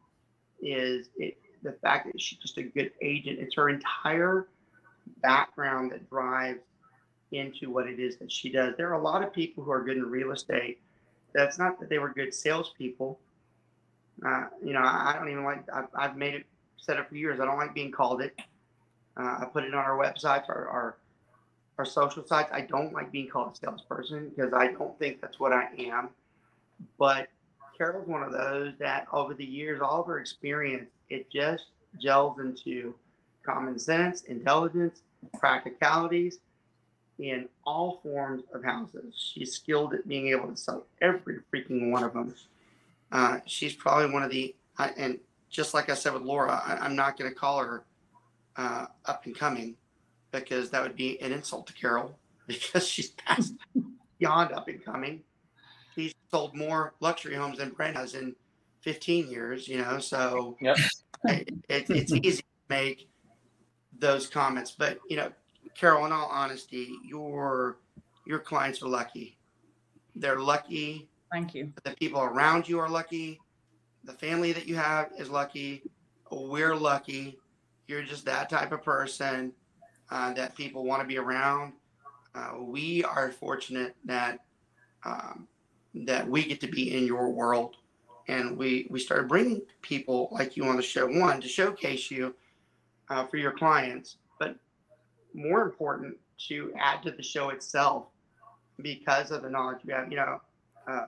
is 0.62 1.10
it 1.18 1.38
the 1.64 1.72
fact 1.74 2.08
that 2.12 2.20
she's 2.20 2.40
just 2.40 2.58
a 2.58 2.64
good 2.64 2.92
agent. 3.02 3.40
It's 3.40 3.56
her 3.56 3.70
entire 3.70 4.48
background 5.22 5.92
that 5.92 6.10
drives 6.10 6.60
into 7.32 7.70
what 7.70 7.88
it 7.88 8.00
is 8.00 8.18
that 8.18 8.32
she 8.32 8.50
does. 8.50 8.76
There 8.78 8.90
are 8.90 9.00
a 9.00 9.02
lot 9.02 9.24
of 9.24 9.34
people 9.34 9.64
who 9.64 9.72
are 9.72 9.84
good 9.84 9.98
in 9.98 10.10
real 10.10 10.32
estate. 10.32 10.80
That's 11.34 11.60
not 11.60 11.80
that 11.80 11.90
they 11.90 12.00
were 12.00 12.10
good 12.10 12.34
salespeople. 12.34 13.20
Uh, 14.26 14.46
you 14.64 14.74
know, 14.74 14.82
I, 14.82 15.16
don't 15.18 15.30
even 15.30 15.44
like. 15.44 15.64
I've, 15.72 15.88
I've, 15.94 16.18
made 16.18 16.34
it 16.34 16.46
said 16.78 16.98
it 16.98 17.08
for 17.08 17.16
years. 17.16 17.40
I 17.40 17.46
don't 17.46 17.58
like 17.58 17.76
being 17.76 17.92
called 17.92 18.22
it. 18.22 18.34
Uh, 19.16 19.40
I 19.42 19.48
put 19.52 19.64
it 19.64 19.74
on 19.74 19.80
our 19.80 19.98
websites, 19.98 20.50
our, 20.50 20.68
our 20.68 20.98
our 21.78 21.86
social 21.86 22.26
sites. 22.26 22.50
I 22.52 22.62
don't 22.62 22.94
like 22.94 23.12
being 23.12 23.28
called 23.28 23.54
a 23.54 23.56
salesperson 23.56 24.30
because 24.30 24.54
I 24.54 24.72
don't 24.72 24.98
think 24.98 25.22
that's 25.22 25.40
what 25.40 25.54
I 25.54 25.68
am. 25.78 26.10
But 26.98 27.28
Carol's 27.78 28.08
one 28.08 28.24
of 28.24 28.32
those 28.32 28.74
that 28.80 29.06
over 29.14 29.34
the 29.36 29.46
years, 29.46 29.82
all 29.82 30.02
of 30.02 30.08
her 30.08 30.20
experience 30.20 30.90
it 31.10 31.30
just 31.30 31.66
gels 32.02 32.40
into 32.40 32.96
common 33.48 33.80
sense, 33.80 34.24
intelligence, 34.24 35.02
practicalities 35.40 36.40
in 37.20 37.48
all 37.66 38.00
forms 38.04 38.44
of 38.54 38.64
houses. 38.64 39.14
She's 39.16 39.54
skilled 39.54 39.94
at 39.94 40.08
being 40.08 40.28
able 40.28 40.50
to 40.50 40.58
sell 40.58 40.86
every 41.02 41.38
freaking 41.54 41.90
one 41.90 42.04
of 42.04 42.14
them. 42.14 42.36
Uh, 43.12 43.40
she's 43.46 43.74
probably 43.74 44.12
one 44.12 44.24
of 44.24 44.30
the, 44.30 44.56
and 44.98 45.18
just 45.50 45.74
like 45.74 45.90
I 45.90 45.96
said 45.96 46.14
with 46.14 46.24
Laura, 46.24 46.62
I, 46.66 46.86
am 46.86 46.96
not 46.96 47.18
going 47.18 47.32
to 47.32 47.36
call 47.36 47.60
her 47.60 47.84
uh, 48.58 48.88
up 49.06 49.26
and 49.26 49.36
coming 49.36 49.76
because 50.32 50.70
that 50.72 50.84
would 50.84 50.96
be 50.96 51.20
an 51.22 51.32
insult 51.32 51.68
to 51.68 51.74
Carol 51.74 52.18
because 52.48 52.88
she's 52.88 53.12
past 53.12 53.56
beyond 54.20 54.52
up 54.52 54.68
and 54.68 54.84
coming. 54.84 55.22
She's 55.96 56.14
sold 56.30 56.56
more 56.56 56.94
luxury 57.00 57.36
homes 57.36 57.58
than 57.58 57.70
Brent 57.70 57.98
has 57.98 58.14
in 58.14 58.36
15 58.82 59.30
years, 59.30 59.68
you 59.68 59.80
know, 59.80 59.98
so 59.98 60.58
yep. 60.62 60.78
it, 61.26 61.50
it, 61.70 61.90
it's 61.90 62.12
easy 62.14 62.42
to 62.42 62.44
make 62.70 63.10
those 64.00 64.28
comments. 64.28 64.72
But, 64.78 65.00
you 65.10 65.18
know, 65.18 65.32
Carol, 65.76 66.06
in 66.06 66.12
all 66.12 66.30
honesty, 66.32 66.94
your 67.04 67.78
your 68.26 68.40
clients 68.40 68.82
are 68.82 68.88
lucky. 68.88 69.38
They're 70.16 70.40
lucky. 70.40 71.08
Thank 71.32 71.54
you. 71.54 71.72
The 71.84 71.92
people 71.92 72.22
around 72.22 72.68
you 72.68 72.80
are 72.80 72.90
lucky. 72.90 73.40
The 74.04 74.14
family 74.14 74.52
that 74.54 74.68
you 74.68 74.76
have 74.76 75.12
is 75.18 75.30
lucky. 75.30 75.84
We're 76.32 76.76
lucky. 76.76 77.38
You're 77.88 78.04
just 78.04 78.26
that 78.26 78.50
type 78.50 78.72
of 78.72 78.84
person 78.84 79.54
uh, 80.10 80.34
that 80.34 80.56
people 80.56 80.84
want 80.84 81.02
to 81.02 81.08
be 81.08 81.18
around. 81.18 81.74
Uh, 82.36 82.58
we 82.60 83.04
are 83.04 83.32
fortunate 83.32 83.96
that 84.06 84.40
um, 85.06 85.48
that 85.94 86.28
we 86.28 86.44
get 86.44 86.60
to 86.62 86.68
be 86.68 86.96
in 86.96 87.06
your 87.06 87.30
world 87.30 87.78
and 88.28 88.58
we 88.58 88.88
we 88.90 89.00
started 89.00 89.28
bringing 89.28 89.62
people 89.82 90.28
like 90.32 90.58
you 90.58 90.66
on 90.66 90.76
the 90.76 90.82
show 90.82 91.08
one 91.08 91.42
to 91.42 91.48
showcase 91.48 92.12
you 92.12 92.36
uh, 93.10 93.26
for 93.26 93.38
your 93.38 93.52
clients 93.52 94.18
but 94.40 94.56
more 95.34 95.62
important 95.62 96.18
to 96.48 96.74
add 96.78 97.02
to 97.04 97.12
the 97.12 97.24
show 97.24 97.50
itself 97.50 98.06
because 98.82 99.32
of 99.32 99.42
the 99.42 99.50
knowledge 99.50 99.80
you 99.84 99.94
have. 99.94 100.12
You 100.12 100.18
know, 100.18 100.42
uh, 100.88 101.06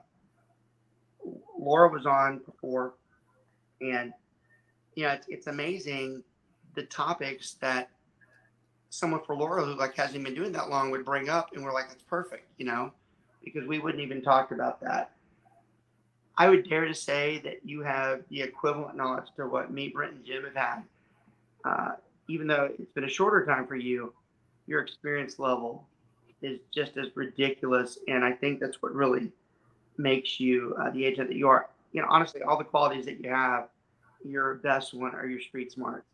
Laura 1.58 1.88
was 1.88 2.06
on 2.06 2.38
before, 2.38 2.94
and 3.80 4.12
you 4.94 5.04
know, 5.04 5.10
it's, 5.10 5.26
it's 5.28 5.46
amazing 5.46 6.22
the 6.74 6.82
topics 6.84 7.54
that 7.60 7.90
someone 8.90 9.20
for 9.24 9.36
Laura 9.36 9.64
who 9.64 9.74
like 9.74 9.94
hasn't 9.96 10.24
been 10.24 10.34
doing 10.34 10.52
that 10.52 10.68
long 10.68 10.90
would 10.90 11.04
bring 11.04 11.28
up, 11.28 11.50
and 11.54 11.64
we're 11.64 11.72
like, 11.72 11.88
that's 11.88 12.02
perfect, 12.02 12.48
you 12.58 12.66
know, 12.66 12.92
because 13.44 13.66
we 13.66 13.78
wouldn't 13.78 14.02
even 14.02 14.22
talk 14.22 14.50
about 14.50 14.80
that. 14.80 15.12
I 16.36 16.48
would 16.48 16.68
dare 16.68 16.86
to 16.86 16.94
say 16.94 17.38
that 17.44 17.60
you 17.64 17.82
have 17.82 18.22
the 18.30 18.40
equivalent 18.40 18.96
knowledge 18.96 19.26
to 19.36 19.46
what 19.46 19.70
me, 19.70 19.88
Brent, 19.88 20.14
and 20.14 20.24
Jim 20.24 20.44
have 20.44 20.56
had. 20.56 20.82
Uh, 21.64 21.92
even 22.28 22.46
though 22.46 22.70
it's 22.78 22.92
been 22.92 23.04
a 23.04 23.08
shorter 23.08 23.44
time 23.44 23.66
for 23.66 23.76
you, 23.76 24.12
your 24.66 24.80
experience 24.80 25.38
level 25.38 25.86
is 26.42 26.60
just 26.72 26.96
as 26.96 27.08
ridiculous. 27.14 27.98
And 28.08 28.24
I 28.24 28.32
think 28.32 28.60
that's 28.60 28.82
what 28.82 28.94
really 28.94 29.32
makes 29.98 30.40
you 30.40 30.74
uh, 30.80 30.90
the 30.90 31.04
agent 31.04 31.28
that 31.28 31.36
you 31.36 31.48
are. 31.48 31.68
You 31.92 32.02
know, 32.02 32.08
honestly, 32.08 32.42
all 32.42 32.56
the 32.56 32.64
qualities 32.64 33.04
that 33.06 33.20
you 33.20 33.30
have, 33.30 33.68
your 34.24 34.54
best 34.56 34.94
one 34.94 35.14
are 35.14 35.26
your 35.26 35.40
street 35.40 35.72
smarts. 35.72 36.06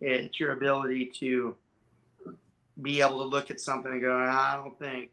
It's 0.00 0.38
your 0.38 0.52
ability 0.52 1.06
to 1.20 1.56
be 2.82 3.00
able 3.00 3.18
to 3.18 3.24
look 3.24 3.50
at 3.50 3.60
something 3.60 3.90
and 3.90 4.00
go, 4.00 4.16
I 4.16 4.56
don't 4.56 4.78
think 4.78 5.10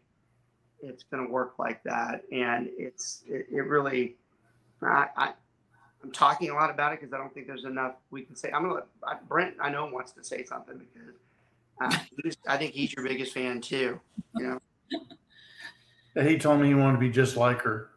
it's 0.82 1.04
going 1.04 1.26
to 1.26 1.32
work 1.32 1.54
like 1.58 1.82
that. 1.84 2.24
And 2.32 2.69
it's, 2.78 3.24
it, 3.26 3.48
it 3.50 3.65
really, 3.65 4.17
I, 4.82 5.08
I, 5.15 5.34
I'm 6.04 6.12
talking 6.12 6.50
a 6.50 6.54
lot 6.54 6.70
about 6.70 6.94
it 6.94 7.00
because 7.00 7.13
I 7.13 7.18
don't 7.18 7.34
think 7.34 7.48
there's 7.48 7.63
enough 7.66 7.94
we 8.12 8.24
can 8.24 8.36
say. 8.36 8.52
I'm 8.52 8.63
gonna 8.68 8.82
let 9.06 9.28
Brent. 9.30 9.56
I 9.62 9.70
know 9.70 9.86
wants 9.86 10.12
to 10.13 10.24
say 10.24 10.44
something 10.44 10.78
because 10.78 11.16
uh, 11.82 11.98
I 12.48 12.58
think 12.58 12.74
he's 12.74 12.94
your 12.94 13.06
biggest 13.08 13.34
fan 13.34 13.62
too. 13.62 14.00
You 14.36 14.44
know. 14.48 14.60
Yeah, 16.16 16.24
he 16.24 16.38
told 16.38 16.60
me 16.60 16.68
he 16.68 16.74
wanted 16.76 16.94
to 16.94 17.00
be 17.00 17.10
just 17.10 17.38
like 17.38 17.62
her. 17.62 17.89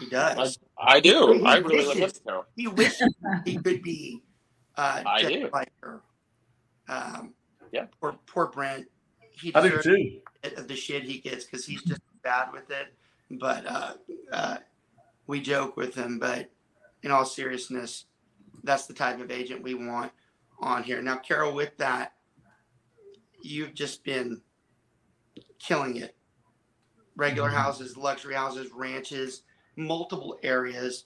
He 0.00 0.06
does. 0.06 0.58
I, 0.78 0.96
I 0.96 1.00
do. 1.00 1.32
He 1.34 1.44
I 1.44 1.56
really 1.58 1.86
wishes- 1.86 2.00
like 2.00 2.24
Carol. 2.24 2.44
He 2.56 2.66
wishes 2.68 3.14
he 3.44 3.56
could 3.56 3.82
be 3.82 4.22
uh, 4.76 5.02
I 5.06 5.22
just 5.22 5.32
do. 5.34 5.50
like 5.52 5.70
her. 5.80 6.00
Um, 6.88 7.34
Yeah. 7.72 7.86
Poor, 8.00 8.16
poor 8.26 8.46
Brent. 8.48 8.86
He 9.30 9.54
I 9.54 9.62
do 9.68 9.80
too. 9.80 10.20
of 10.56 10.66
the 10.68 10.74
shit 10.76 11.04
he 11.04 11.18
gets 11.18 11.44
because 11.44 11.64
he's 11.64 11.82
just 11.84 12.00
bad 12.22 12.52
with 12.52 12.70
it. 12.70 12.88
But 13.30 13.64
uh, 13.66 13.92
uh, 14.32 14.56
we 15.26 15.40
joke 15.40 15.76
with 15.76 15.94
him. 15.94 16.18
But 16.18 16.50
in 17.02 17.10
all 17.10 17.24
seriousness, 17.24 18.06
that's 18.64 18.86
the 18.86 18.94
type 18.94 19.20
of 19.20 19.30
agent 19.30 19.62
we 19.62 19.74
want 19.74 20.12
on 20.60 20.82
here. 20.82 21.00
Now, 21.02 21.16
Carol, 21.16 21.54
with 21.54 21.76
that, 21.78 22.14
you've 23.40 23.74
just 23.74 24.02
been 24.04 24.42
killing 25.58 25.96
it. 25.96 26.16
Regular 27.16 27.50
Mhm. 27.50 27.54
houses, 27.54 27.96
luxury 27.96 28.34
houses, 28.34 28.70
ranches, 28.72 29.42
multiple 29.76 30.38
areas, 30.42 31.04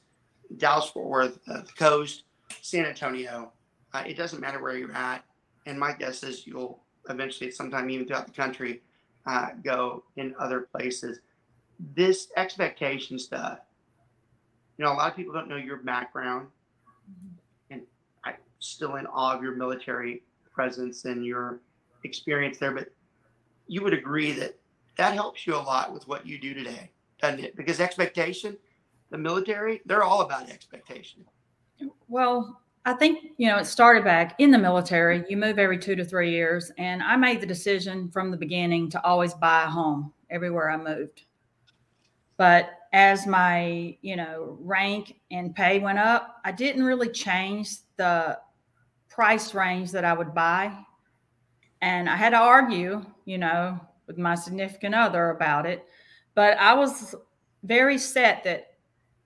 Dallas 0.57 0.91
Fort 0.91 1.09
Worth, 1.09 1.49
uh, 1.49 1.63
the 1.63 1.73
coast, 1.73 2.25
San 2.61 2.85
Antonio. 2.85 3.53
Uh, 3.93 4.05
it 4.07 4.15
doesn't 4.15 4.41
matter 4.41 4.61
where 4.61 4.77
you're 4.77 4.93
at. 4.93 5.25
And 5.67 5.79
my 5.79 5.93
guess 5.93 6.23
is 6.23 6.47
you'll 6.47 6.83
eventually, 7.09 7.49
at 7.49 7.55
some 7.55 7.71
time, 7.71 7.89
even 7.91 8.07
throughout 8.07 8.27
the 8.27 8.33
country, 8.33 8.83
uh, 9.27 9.51
go 9.63 10.05
in 10.17 10.35
other 10.39 10.63
places. 10.63 11.21
This 11.79 12.31
expectation 12.37 13.19
stuff, 13.19 13.61
you 14.83 14.89
know, 14.89 14.95
a 14.95 14.99
lot 14.99 15.13
of 15.13 15.17
people 15.17 15.33
don't 15.33 15.49
know 15.49 15.55
your 15.55 15.77
background, 15.77 16.49
mm-hmm. 17.09 17.37
and 17.73 17.83
I'm 18.25 18.35
still 18.59 18.97
in 18.97 19.07
awe 19.07 19.37
of 19.37 19.41
your 19.41 19.55
military 19.55 20.25
presence 20.53 21.05
and 21.05 21.25
your 21.25 21.61
experience 22.03 22.59
there. 22.59 22.73
But 22.73 22.89
you 23.69 23.85
would 23.85 23.95
agree 23.95 24.33
that 24.33 24.59
that 24.97 25.15
helps 25.15 25.47
you 25.47 25.55
a 25.55 25.57
lot 25.57 25.95
with 25.95 26.09
what 26.09 26.27
you 26.27 26.37
do 26.37 26.53
today, 26.53 26.91
doesn't 27.21 27.39
it? 27.39 27.55
Because 27.55 27.79
expectation, 27.79 28.57
the 29.11 29.19
military, 29.19 29.83
they're 29.87 30.03
all 30.03 30.23
about 30.23 30.51
expectation. 30.51 31.25
Well, 32.09 32.61
I 32.85 32.95
think, 32.95 33.29
you 33.37 33.47
know, 33.47 33.59
it 33.59 33.67
started 33.67 34.03
back 34.03 34.35
in 34.39 34.51
the 34.51 34.59
military. 34.59 35.25
You 35.29 35.37
move 35.37 35.61
every 35.61 35.79
two 35.79 35.95
to 35.95 36.05
three 36.05 36.33
years. 36.33 36.73
And 36.77 37.05
I 37.05 37.15
made 37.15 37.41
the 37.41 37.47
decision 37.47 38.11
from 38.11 38.33
the 38.33 38.37
beginning 38.37 38.91
to 38.91 39.05
always 39.05 39.33
buy 39.33 39.63
a 39.63 39.69
home 39.69 40.13
everywhere 40.29 40.73
I 40.73 40.77
moved. 40.77 41.23
But 42.37 42.71
as 42.93 43.27
my, 43.27 43.97
you 44.03 44.17
know, 44.17 44.59
rank 44.61 45.17
and 45.31 45.55
pay 45.55 45.79
went 45.79 45.99
up, 45.99 46.37
I 46.45 46.53
didn't 46.53 46.85
really 46.85 47.09
change 47.09 47.77
the 47.97 48.39
price 49.09 49.55
range 49.55 49.93
that 49.93 50.05
I 50.05 50.13
would 50.13 50.35
buy. 50.35 50.77
And 51.81 52.09
I 52.09 52.17
had 52.17 52.31
to 52.31 52.37
argue, 52.37 53.05
you 53.25 53.39
know, 53.39 53.81
with 54.07 54.19
my 54.19 54.35
significant 54.35 54.95
other 54.95 55.31
about 55.31 55.67
it. 55.67 55.85
But 56.35 56.59
I 56.59 56.75
was 56.75 57.15
very 57.63 57.99
set 57.99 58.45
that 58.45 58.73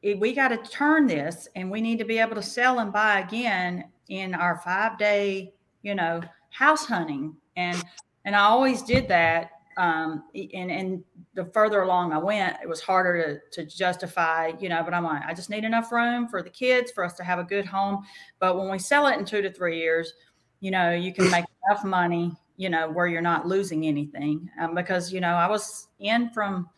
we 0.03 0.33
got 0.33 0.49
to 0.49 0.59
turn 0.59 1.07
this 1.07 1.49
and 1.57 1.71
we 1.71 1.81
need 1.81 1.99
to 1.99 2.05
be 2.05 2.19
able 2.19 2.37
to 2.37 2.43
sell 2.43 2.79
and 2.79 2.93
buy 2.93 3.21
again 3.21 3.85
in 4.09 4.35
our 4.35 4.59
five 4.59 4.99
day 4.99 5.53
you 5.83 5.95
know 5.95 6.21
house 6.51 6.85
hunting 6.85 7.35
and 7.57 7.83
and 8.25 8.37
i 8.37 8.41
always 8.41 8.83
did 8.83 9.09
that 9.09 9.51
um 9.77 10.25
and 10.35 10.71
and 10.71 11.05
the 11.35 11.45
further 11.47 11.83
along 11.83 12.13
i 12.13 12.19
went 12.19 12.57
it 12.63 12.69
was 12.69 12.81
harder 12.81 13.41
to, 13.53 13.63
to 13.63 13.77
justify 13.77 14.53
you 14.59 14.69
know 14.69 14.83
but 14.83 14.95
i'm 14.95 15.05
like 15.05 15.23
i 15.27 15.35
just 15.35 15.51
need 15.51 15.65
enough 15.65 15.93
room 15.93 16.27
for 16.29 16.43
the 16.43 16.51
kids 16.51 16.91
for 16.91 17.05
us 17.05 17.15
to 17.15 17.25
have 17.25 17.39
a 17.39 17.45
good 17.45 17.67
home. 17.67 18.05
But 18.39 18.57
when 18.57 18.71
we 18.71 18.79
sell 18.79 19.07
it 19.07 19.19
in 19.19 19.25
two 19.25 19.43
to 19.43 19.53
three 19.53 19.79
years 19.79 20.15
you 20.61 20.71
know 20.71 20.93
you 20.93 21.13
can 21.13 21.31
make 21.31 21.45
enough 21.71 21.85
money 21.85 22.33
you 22.57 22.71
know 22.71 22.89
where 22.89 23.07
you're 23.07 23.21
not 23.21 23.47
losing 23.47 23.87
anything. 23.87 24.49
Um, 24.61 24.75
because 24.75 25.13
you 25.13 25.21
know 25.21 25.35
i 25.35 25.47
was 25.47 25.89
in 26.01 26.31
from 26.31 26.69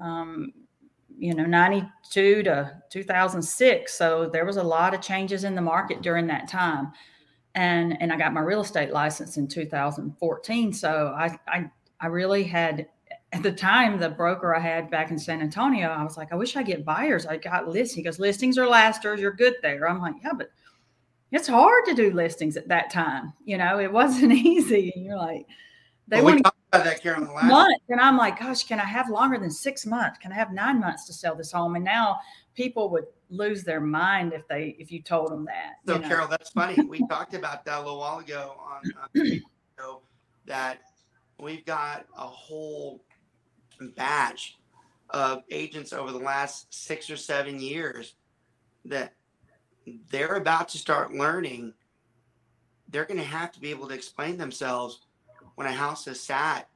um, 0.00 0.52
you 1.16 1.34
know 1.34 1.44
92 1.44 2.42
to 2.44 2.72
2006 2.90 3.92
so 3.92 4.28
there 4.32 4.44
was 4.44 4.56
a 4.56 4.62
lot 4.62 4.94
of 4.94 5.00
changes 5.00 5.44
in 5.44 5.54
the 5.54 5.62
market 5.62 6.02
during 6.02 6.26
that 6.28 6.48
time. 6.48 6.92
And 7.54 8.00
and 8.00 8.12
i 8.12 8.16
got 8.16 8.32
my 8.32 8.40
real 8.40 8.60
estate 8.60 8.92
license 8.92 9.36
in 9.36 9.48
2014 9.48 10.72
so 10.72 11.14
i 11.16 11.38
i, 11.48 11.70
I 12.00 12.06
really 12.06 12.44
had 12.44 12.88
at 13.32 13.42
the 13.42 13.52
time 13.52 13.98
the 13.98 14.08
broker 14.08 14.54
i 14.54 14.58
had 14.58 14.90
back 14.90 15.10
in 15.10 15.18
san 15.18 15.42
antonio 15.42 15.88
i 15.88 16.02
was 16.02 16.16
like 16.16 16.32
i 16.32 16.34
wish 16.34 16.56
i 16.56 16.62
get 16.62 16.82
buyers 16.82 17.26
i 17.26 17.36
got 17.36 17.68
lists 17.68 17.94
he 17.94 18.02
goes 18.02 18.18
listings 18.18 18.56
are 18.56 18.66
lasters 18.66 19.20
you're 19.20 19.32
good 19.32 19.54
there 19.60 19.86
i'm 19.86 20.00
like 20.00 20.14
yeah 20.24 20.32
but 20.32 20.50
it's 21.30 21.46
hard 21.46 21.84
to 21.84 21.92
do 21.92 22.10
listings 22.10 22.56
at 22.56 22.68
that 22.68 22.88
time 22.88 23.34
you 23.44 23.58
know 23.58 23.78
it 23.78 23.92
wasn't 23.92 24.32
easy 24.32 24.90
and 24.96 25.04
you're 25.04 25.18
like 25.18 25.46
they 26.08 26.16
Well, 26.16 26.26
we 26.26 26.32
want 26.32 26.44
talked 26.44 26.56
about 26.72 26.84
that, 26.84 27.02
Carol, 27.02 27.20
in 27.20 27.26
the 27.28 27.32
last 27.34 27.48
months. 27.48 27.84
And 27.90 28.00
I'm 28.00 28.16
like, 28.16 28.38
gosh, 28.38 28.64
can 28.64 28.80
I 28.80 28.84
have 28.84 29.10
longer 29.10 29.38
than 29.38 29.50
six 29.50 29.84
months? 29.84 30.18
Can 30.18 30.32
I 30.32 30.36
have 30.36 30.52
nine 30.52 30.80
months 30.80 31.04
to 31.06 31.12
sell 31.12 31.34
this 31.34 31.52
home? 31.52 31.76
And 31.76 31.84
now 31.84 32.18
people 32.54 32.88
would 32.90 33.04
lose 33.28 33.62
their 33.62 33.80
mind 33.80 34.32
if 34.32 34.48
they 34.48 34.74
if 34.78 34.90
you 34.90 35.02
told 35.02 35.30
them 35.30 35.44
that. 35.44 35.74
So, 35.86 35.96
you 35.96 36.00
know? 36.00 36.08
Carol, 36.08 36.28
that's 36.28 36.50
funny. 36.50 36.82
We 36.82 37.06
talked 37.08 37.34
about 37.34 37.64
that 37.66 37.76
a 37.76 37.80
little 37.80 37.98
while 37.98 38.20
ago 38.20 38.56
on 38.58 38.90
uh, 39.02 39.06
the 39.12 39.42
show 39.78 40.00
that 40.46 40.80
we've 41.38 41.64
got 41.64 42.06
a 42.16 42.26
whole 42.26 43.02
batch 43.96 44.58
of 45.10 45.42
agents 45.50 45.92
over 45.92 46.12
the 46.12 46.18
last 46.18 46.72
six 46.74 47.08
or 47.08 47.16
seven 47.16 47.60
years 47.60 48.14
that 48.84 49.14
they're 50.10 50.36
about 50.36 50.68
to 50.70 50.78
start 50.78 51.12
learning. 51.14 51.72
They're 52.88 53.04
going 53.04 53.20
to 53.20 53.24
have 53.24 53.52
to 53.52 53.60
be 53.60 53.70
able 53.70 53.88
to 53.88 53.94
explain 53.94 54.36
themselves 54.36 55.00
when 55.54 55.66
a 55.66 55.72
house 55.72 56.06
is 56.06 56.20
sat 56.20 56.68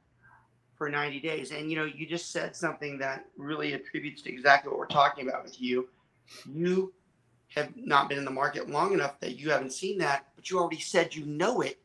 for 0.75 0.89
90 0.89 1.19
days. 1.19 1.51
And 1.51 1.69
you 1.69 1.77
know, 1.77 1.85
you 1.85 2.07
just 2.07 2.31
said 2.31 2.55
something 2.55 2.97
that 2.99 3.25
really 3.37 3.73
attributes 3.73 4.21
to 4.23 4.31
exactly 4.31 4.69
what 4.69 4.79
we're 4.79 4.87
talking 4.87 5.27
about 5.27 5.43
with 5.43 5.61
you. 5.61 5.89
You 6.51 6.93
have 7.49 7.69
not 7.75 8.09
been 8.09 8.17
in 8.17 8.25
the 8.25 8.31
market 8.31 8.69
long 8.69 8.93
enough 8.93 9.19
that 9.19 9.37
you 9.37 9.51
haven't 9.51 9.73
seen 9.73 9.99
that, 9.99 10.27
but 10.35 10.49
you 10.49 10.57
already 10.59 10.79
said 10.79 11.15
you 11.15 11.25
know 11.25 11.61
it 11.61 11.79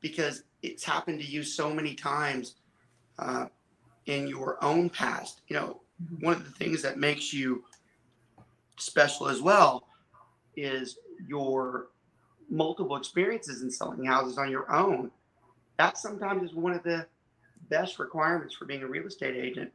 because 0.00 0.44
it's 0.62 0.84
happened 0.84 1.20
to 1.20 1.26
you 1.26 1.42
so 1.42 1.72
many 1.72 1.94
times 1.94 2.56
uh, 3.18 3.46
in 4.06 4.26
your 4.26 4.62
own 4.62 4.90
past. 4.90 5.42
You 5.48 5.56
know, 5.56 5.80
one 6.20 6.34
of 6.34 6.44
the 6.44 6.50
things 6.50 6.82
that 6.82 6.98
makes 6.98 7.32
you 7.32 7.64
special 8.76 9.28
as 9.28 9.40
well 9.40 9.84
is 10.56 10.98
your 11.26 11.88
multiple 12.48 12.96
experiences 12.96 13.62
in 13.62 13.70
selling 13.70 14.04
houses 14.04 14.38
on 14.38 14.50
your 14.50 14.70
own. 14.72 15.10
That 15.78 15.96
sometimes 15.98 16.50
is 16.50 16.54
one 16.54 16.72
of 16.72 16.82
the 16.82 17.06
best 17.68 17.98
requirements 17.98 18.54
for 18.54 18.64
being 18.64 18.82
a 18.82 18.86
real 18.86 19.06
estate 19.06 19.36
agent 19.36 19.70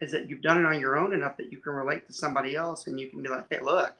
is 0.00 0.10
that 0.12 0.28
you've 0.28 0.42
done 0.42 0.58
it 0.58 0.66
on 0.66 0.80
your 0.80 0.98
own 0.98 1.14
enough 1.14 1.36
that 1.38 1.50
you 1.50 1.58
can 1.58 1.72
relate 1.72 2.06
to 2.06 2.12
somebody 2.12 2.54
else 2.56 2.86
and 2.86 3.00
you 3.00 3.08
can 3.08 3.22
be 3.22 3.28
like, 3.28 3.46
hey, 3.48 3.60
look, 3.62 3.94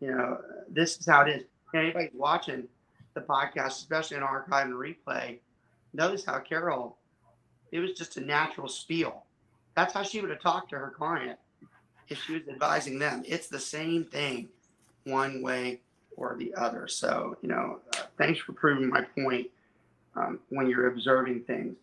you 0.00 0.10
know, 0.10 0.38
this 0.68 0.98
is 0.98 1.06
how 1.06 1.22
it 1.22 1.28
is. 1.28 1.44
And 1.72 1.82
anybody 1.82 2.10
watching 2.12 2.64
the 3.20 3.26
podcast, 3.26 3.78
especially 3.78 4.16
in 4.16 4.22
archive 4.22 4.66
and 4.66 4.74
replay, 4.74 5.38
notice 5.92 6.24
how 6.24 6.38
Carol, 6.38 6.96
it 7.72 7.78
was 7.80 7.92
just 7.92 8.16
a 8.16 8.20
natural 8.20 8.68
spiel. 8.68 9.24
That's 9.76 9.94
how 9.94 10.02
she 10.02 10.20
would 10.20 10.30
have 10.30 10.40
talked 10.40 10.70
to 10.70 10.78
her 10.78 10.90
client 10.90 11.38
if 12.08 12.20
she 12.22 12.34
was 12.34 12.42
advising 12.48 12.98
them. 12.98 13.22
It's 13.26 13.48
the 13.48 13.58
same 13.60 14.04
thing, 14.04 14.48
one 15.04 15.42
way 15.42 15.80
or 16.16 16.36
the 16.36 16.54
other. 16.54 16.88
So, 16.88 17.36
you 17.42 17.48
know, 17.48 17.80
uh, 17.96 18.02
thanks 18.18 18.40
for 18.40 18.52
proving 18.52 18.88
my 18.88 19.02
point. 19.02 19.48
um, 20.16 20.40
when 20.48 20.68
you're 20.68 20.88
observing 20.88 21.42
things. 21.42 21.76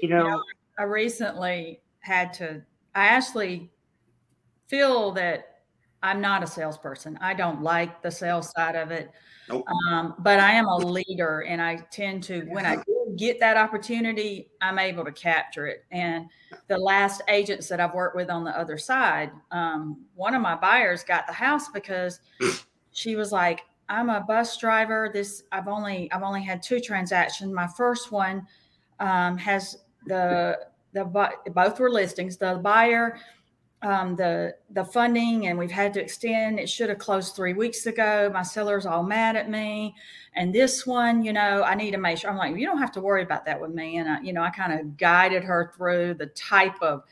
You 0.00 0.10
know, 0.10 0.24
You 0.24 0.30
know, 0.30 0.42
I 0.78 0.82
recently 0.82 1.80
had 2.00 2.32
to, 2.34 2.62
I 2.94 3.06
actually 3.06 3.70
feel 4.68 5.12
that 5.12 5.55
I'm 6.06 6.20
not 6.20 6.44
a 6.44 6.46
salesperson. 6.46 7.18
I 7.20 7.34
don't 7.34 7.62
like 7.62 8.00
the 8.00 8.10
sales 8.10 8.52
side 8.52 8.76
of 8.76 8.92
it. 8.92 9.10
Nope. 9.48 9.64
Um, 9.90 10.14
but 10.20 10.38
I 10.38 10.52
am 10.52 10.66
a 10.66 10.76
leader 10.76 11.40
and 11.40 11.60
I 11.60 11.76
tend 11.90 12.22
to, 12.24 12.42
when 12.42 12.64
I 12.64 12.78
get 13.16 13.40
that 13.40 13.56
opportunity, 13.56 14.48
I'm 14.60 14.78
able 14.78 15.04
to 15.04 15.10
capture 15.10 15.66
it. 15.66 15.84
And 15.90 16.26
the 16.68 16.78
last 16.78 17.22
agents 17.28 17.68
that 17.68 17.80
I've 17.80 17.92
worked 17.92 18.14
with 18.14 18.30
on 18.30 18.44
the 18.44 18.56
other 18.56 18.78
side, 18.78 19.32
um, 19.50 20.04
one 20.14 20.34
of 20.34 20.42
my 20.42 20.54
buyers 20.54 21.02
got 21.02 21.26
the 21.26 21.32
house 21.32 21.68
because 21.68 22.20
she 22.92 23.16
was 23.16 23.32
like, 23.32 23.62
I'm 23.88 24.08
a 24.08 24.20
bus 24.20 24.56
driver. 24.56 25.10
This 25.12 25.42
I've 25.52 25.68
only 25.68 26.10
I've 26.12 26.22
only 26.24 26.42
had 26.42 26.62
two 26.62 26.80
transactions. 26.80 27.52
My 27.52 27.68
first 27.68 28.10
one 28.10 28.46
um, 28.98 29.38
has 29.38 29.78
the 30.06 30.58
the 30.92 31.04
both 31.04 31.78
were 31.78 31.90
listings. 31.90 32.36
The 32.36 32.54
buyer, 32.62 33.18
um, 33.82 34.16
the 34.16 34.54
the 34.70 34.84
funding, 34.84 35.46
and 35.46 35.58
we've 35.58 35.70
had 35.70 35.94
to 35.94 36.00
extend. 36.02 36.58
It 36.58 36.68
should 36.68 36.88
have 36.88 36.98
closed 36.98 37.36
three 37.36 37.52
weeks 37.52 37.86
ago. 37.86 38.30
My 38.32 38.42
seller's 38.42 38.86
all 38.86 39.02
mad 39.02 39.36
at 39.36 39.50
me, 39.50 39.94
and 40.34 40.54
this 40.54 40.86
one, 40.86 41.24
you 41.24 41.32
know, 41.32 41.62
I 41.62 41.74
need 41.74 41.92
to 41.92 41.98
make 41.98 42.18
sure. 42.18 42.30
I'm 42.30 42.36
like, 42.36 42.56
you 42.56 42.66
don't 42.66 42.78
have 42.78 42.92
to 42.92 43.00
worry 43.00 43.22
about 43.22 43.44
that 43.46 43.60
with 43.60 43.72
me. 43.72 43.98
And 43.98 44.08
I, 44.08 44.20
you 44.20 44.32
know, 44.32 44.42
I 44.42 44.50
kind 44.50 44.72
of 44.78 44.96
guided 44.96 45.44
her 45.44 45.72
through 45.76 46.14
the 46.14 46.26
type 46.26 46.80
of 46.80 47.04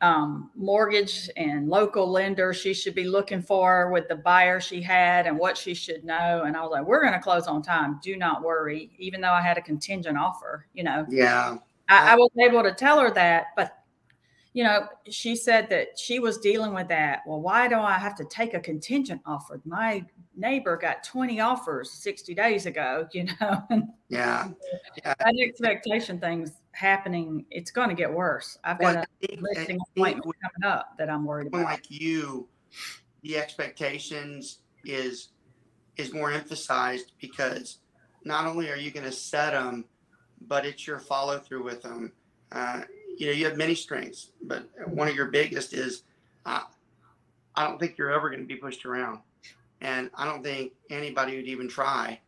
um, 0.00 0.50
mortgage 0.54 1.28
and 1.36 1.68
local 1.68 2.10
lender 2.10 2.54
she 2.54 2.72
should 2.72 2.94
be 2.94 3.04
looking 3.04 3.42
for 3.42 3.90
with 3.90 4.08
the 4.08 4.16
buyer 4.16 4.58
she 4.58 4.80
had 4.80 5.26
and 5.26 5.38
what 5.38 5.58
she 5.58 5.74
should 5.74 6.04
know. 6.04 6.44
And 6.44 6.56
I 6.56 6.62
was 6.62 6.70
like, 6.70 6.86
we're 6.86 7.02
going 7.02 7.12
to 7.12 7.20
close 7.20 7.46
on 7.46 7.60
time. 7.62 8.00
Do 8.02 8.16
not 8.16 8.42
worry. 8.42 8.90
Even 8.98 9.20
though 9.20 9.32
I 9.32 9.42
had 9.42 9.58
a 9.58 9.62
contingent 9.62 10.16
offer, 10.16 10.66
you 10.72 10.84
know, 10.84 11.04
yeah, 11.10 11.58
I, 11.88 12.12
I 12.12 12.14
was 12.14 12.30
able 12.40 12.62
to 12.62 12.72
tell 12.72 12.98
her 13.00 13.10
that, 13.10 13.48
but 13.56 13.79
you 14.52 14.64
know, 14.64 14.88
she 15.08 15.36
said 15.36 15.68
that 15.70 15.96
she 15.98 16.18
was 16.18 16.38
dealing 16.38 16.74
with 16.74 16.88
that. 16.88 17.20
Well, 17.26 17.40
why 17.40 17.68
do 17.68 17.76
I 17.78 17.92
have 17.92 18.16
to 18.16 18.24
take 18.24 18.52
a 18.54 18.60
contingent 18.60 19.20
offer? 19.24 19.60
My 19.64 20.04
neighbor 20.36 20.76
got 20.76 21.04
20 21.04 21.40
offers 21.40 21.92
60 21.92 22.34
days 22.34 22.66
ago, 22.66 23.06
you 23.12 23.24
know, 23.40 23.62
yeah. 24.08 24.48
yeah. 24.98 25.14
that 25.18 25.34
expectation 25.40 26.18
thing's 26.18 26.52
happening. 26.72 27.44
It's 27.50 27.70
going 27.70 27.90
to 27.90 27.94
get 27.94 28.12
worse. 28.12 28.58
I've 28.64 28.78
got 28.80 28.94
Well, 28.94 28.96
a 28.96 29.00
I 29.00 29.26
think- 29.26 29.38
I 29.38 29.42
listing 29.58 29.78
appointment 29.96 30.26
with 30.26 30.36
coming 30.42 30.72
up 30.72 30.96
that 30.98 31.08
I'm 31.08 31.24
worried 31.24 31.46
about. 31.48 31.64
like 31.64 31.88
you, 31.88 32.48
the 33.22 33.36
expectations 33.36 34.58
is 34.84 35.28
is 35.96 36.14
more 36.14 36.32
emphasized 36.32 37.12
because 37.20 37.78
not 38.24 38.46
only 38.46 38.70
are 38.70 38.76
you 38.76 38.90
going 38.90 39.04
to 39.04 39.12
set 39.12 39.50
them, 39.50 39.84
but 40.48 40.64
it's 40.64 40.86
your 40.86 40.98
follow 40.98 41.38
through 41.38 41.62
with 41.62 41.82
them. 41.82 42.10
Uh, 42.52 42.82
you 43.20 43.26
know, 43.26 43.32
you 43.32 43.44
have 43.44 43.58
many 43.58 43.74
strengths, 43.74 44.30
but 44.42 44.66
one 44.86 45.06
of 45.06 45.14
your 45.14 45.26
biggest 45.26 45.74
is 45.74 46.04
uh, 46.46 46.62
I 47.54 47.66
don't 47.66 47.78
think 47.78 47.98
you're 47.98 48.10
ever 48.10 48.30
going 48.30 48.40
to 48.40 48.46
be 48.46 48.56
pushed 48.56 48.86
around, 48.86 49.18
and 49.82 50.10
I 50.14 50.24
don't 50.24 50.42
think 50.42 50.72
anybody 50.88 51.36
would 51.36 51.46
even 51.46 51.68
try 51.68 52.18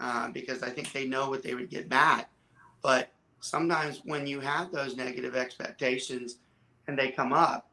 uh, 0.00 0.28
because 0.28 0.62
I 0.62 0.68
think 0.68 0.92
they 0.92 1.06
know 1.06 1.30
what 1.30 1.42
they 1.42 1.54
would 1.54 1.70
get 1.70 1.88
back. 1.88 2.30
But 2.82 3.10
sometimes 3.40 4.02
when 4.04 4.26
you 4.26 4.38
have 4.40 4.70
those 4.70 4.96
negative 4.96 5.34
expectations 5.34 6.36
and 6.88 6.98
they 6.98 7.08
come 7.10 7.32
up, 7.32 7.70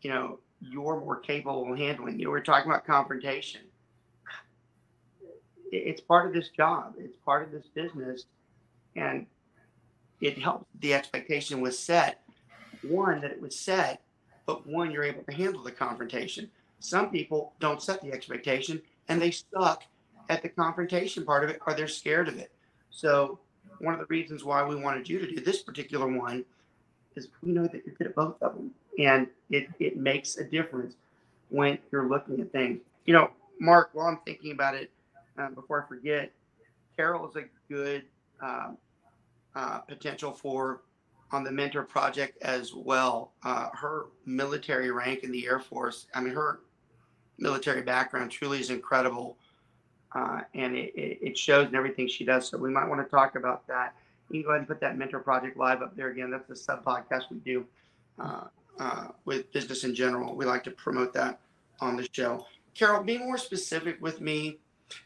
you 0.00 0.08
know, 0.08 0.38
you're 0.62 0.98
more 0.98 1.20
capable 1.20 1.70
of 1.70 1.78
handling. 1.78 2.18
You 2.18 2.24
know, 2.24 2.30
we're 2.30 2.40
talking 2.40 2.70
about 2.70 2.86
confrontation. 2.86 3.60
It's 5.70 6.00
part 6.00 6.26
of 6.26 6.32
this 6.32 6.48
job. 6.48 6.94
It's 6.96 7.18
part 7.18 7.42
of 7.42 7.52
this 7.52 7.66
business, 7.74 8.24
and 8.96 9.26
it 10.22 10.38
helps. 10.38 10.64
The 10.80 10.94
expectation 10.94 11.60
was 11.60 11.78
set. 11.78 12.22
One 12.82 13.20
that 13.20 13.32
it 13.32 13.42
was 13.42 13.58
set, 13.58 14.00
but 14.46 14.66
one 14.66 14.90
you're 14.90 15.04
able 15.04 15.24
to 15.24 15.32
handle 15.32 15.62
the 15.62 15.72
confrontation. 15.72 16.50
Some 16.78 17.10
people 17.10 17.52
don't 17.60 17.82
set 17.82 18.00
the 18.00 18.12
expectation 18.12 18.80
and 19.08 19.20
they 19.20 19.32
suck 19.32 19.84
at 20.28 20.42
the 20.42 20.48
confrontation 20.48 21.24
part 21.24 21.44
of 21.44 21.50
it, 21.50 21.60
or 21.66 21.74
they're 21.74 21.88
scared 21.88 22.28
of 22.28 22.38
it. 22.38 22.50
So 22.90 23.38
one 23.80 23.94
of 23.94 24.00
the 24.00 24.06
reasons 24.06 24.44
why 24.44 24.64
we 24.64 24.76
wanted 24.76 25.08
you 25.08 25.18
to 25.18 25.26
do 25.26 25.40
this 25.40 25.62
particular 25.62 26.06
one 26.06 26.44
is 27.16 27.28
we 27.42 27.52
know 27.52 27.64
that 27.64 27.82
you're 27.84 27.94
good 27.96 28.06
at 28.06 28.14
both 28.14 28.40
of 28.40 28.54
them, 28.54 28.70
and 28.98 29.26
it 29.50 29.68
it 29.78 29.96
makes 29.96 30.36
a 30.36 30.44
difference 30.44 30.94
when 31.50 31.78
you're 31.90 32.08
looking 32.08 32.40
at 32.40 32.50
things. 32.52 32.80
You 33.04 33.14
know, 33.14 33.30
Mark, 33.60 33.90
while 33.92 34.06
I'm 34.06 34.18
thinking 34.24 34.52
about 34.52 34.74
it, 34.74 34.90
um, 35.36 35.54
before 35.54 35.82
I 35.82 35.88
forget, 35.88 36.30
Carol 36.96 37.28
is 37.28 37.36
a 37.36 37.44
good 37.72 38.04
um, 38.40 38.78
uh, 39.54 39.78
potential 39.78 40.32
for 40.32 40.82
on 41.30 41.44
the 41.44 41.50
mentor 41.50 41.82
project 41.82 42.40
as 42.42 42.74
well. 42.74 43.32
Uh, 43.42 43.68
her 43.72 44.06
military 44.26 44.90
rank 44.90 45.24
in 45.24 45.32
the 45.32 45.46
Air 45.46 45.58
Force, 45.58 46.06
I 46.14 46.20
mean, 46.20 46.34
her 46.34 46.60
military 47.38 47.82
background 47.82 48.30
truly 48.30 48.60
is 48.60 48.70
incredible. 48.70 49.38
Uh, 50.14 50.42
and 50.54 50.76
it, 50.76 50.92
it, 50.94 51.38
shows 51.38 51.68
in 51.68 51.74
everything 51.74 52.06
she 52.06 52.22
does. 52.22 52.46
So 52.46 52.58
we 52.58 52.68
might 52.68 52.86
want 52.86 53.02
to 53.02 53.10
talk 53.10 53.34
about 53.34 53.66
that. 53.68 53.94
You 54.28 54.40
can 54.40 54.42
go 54.42 54.48
ahead 54.50 54.58
and 54.58 54.68
put 54.68 54.78
that 54.80 54.98
mentor 54.98 55.20
project 55.20 55.56
live 55.56 55.80
up 55.80 55.96
there 55.96 56.10
again. 56.10 56.30
That's 56.30 56.46
the 56.46 56.54
sub 56.54 56.84
podcast 56.84 57.30
we 57.30 57.38
do 57.38 57.64
uh, 58.18 58.44
uh, 58.78 59.08
with 59.24 59.50
business 59.52 59.84
in 59.84 59.94
general. 59.94 60.36
We 60.36 60.44
like 60.44 60.64
to 60.64 60.70
promote 60.70 61.14
that 61.14 61.40
on 61.80 61.96
the 61.96 62.06
show. 62.12 62.44
Carol, 62.74 63.02
be 63.02 63.16
more 63.16 63.38
specific 63.38 64.02
with 64.02 64.20
me. 64.20 64.58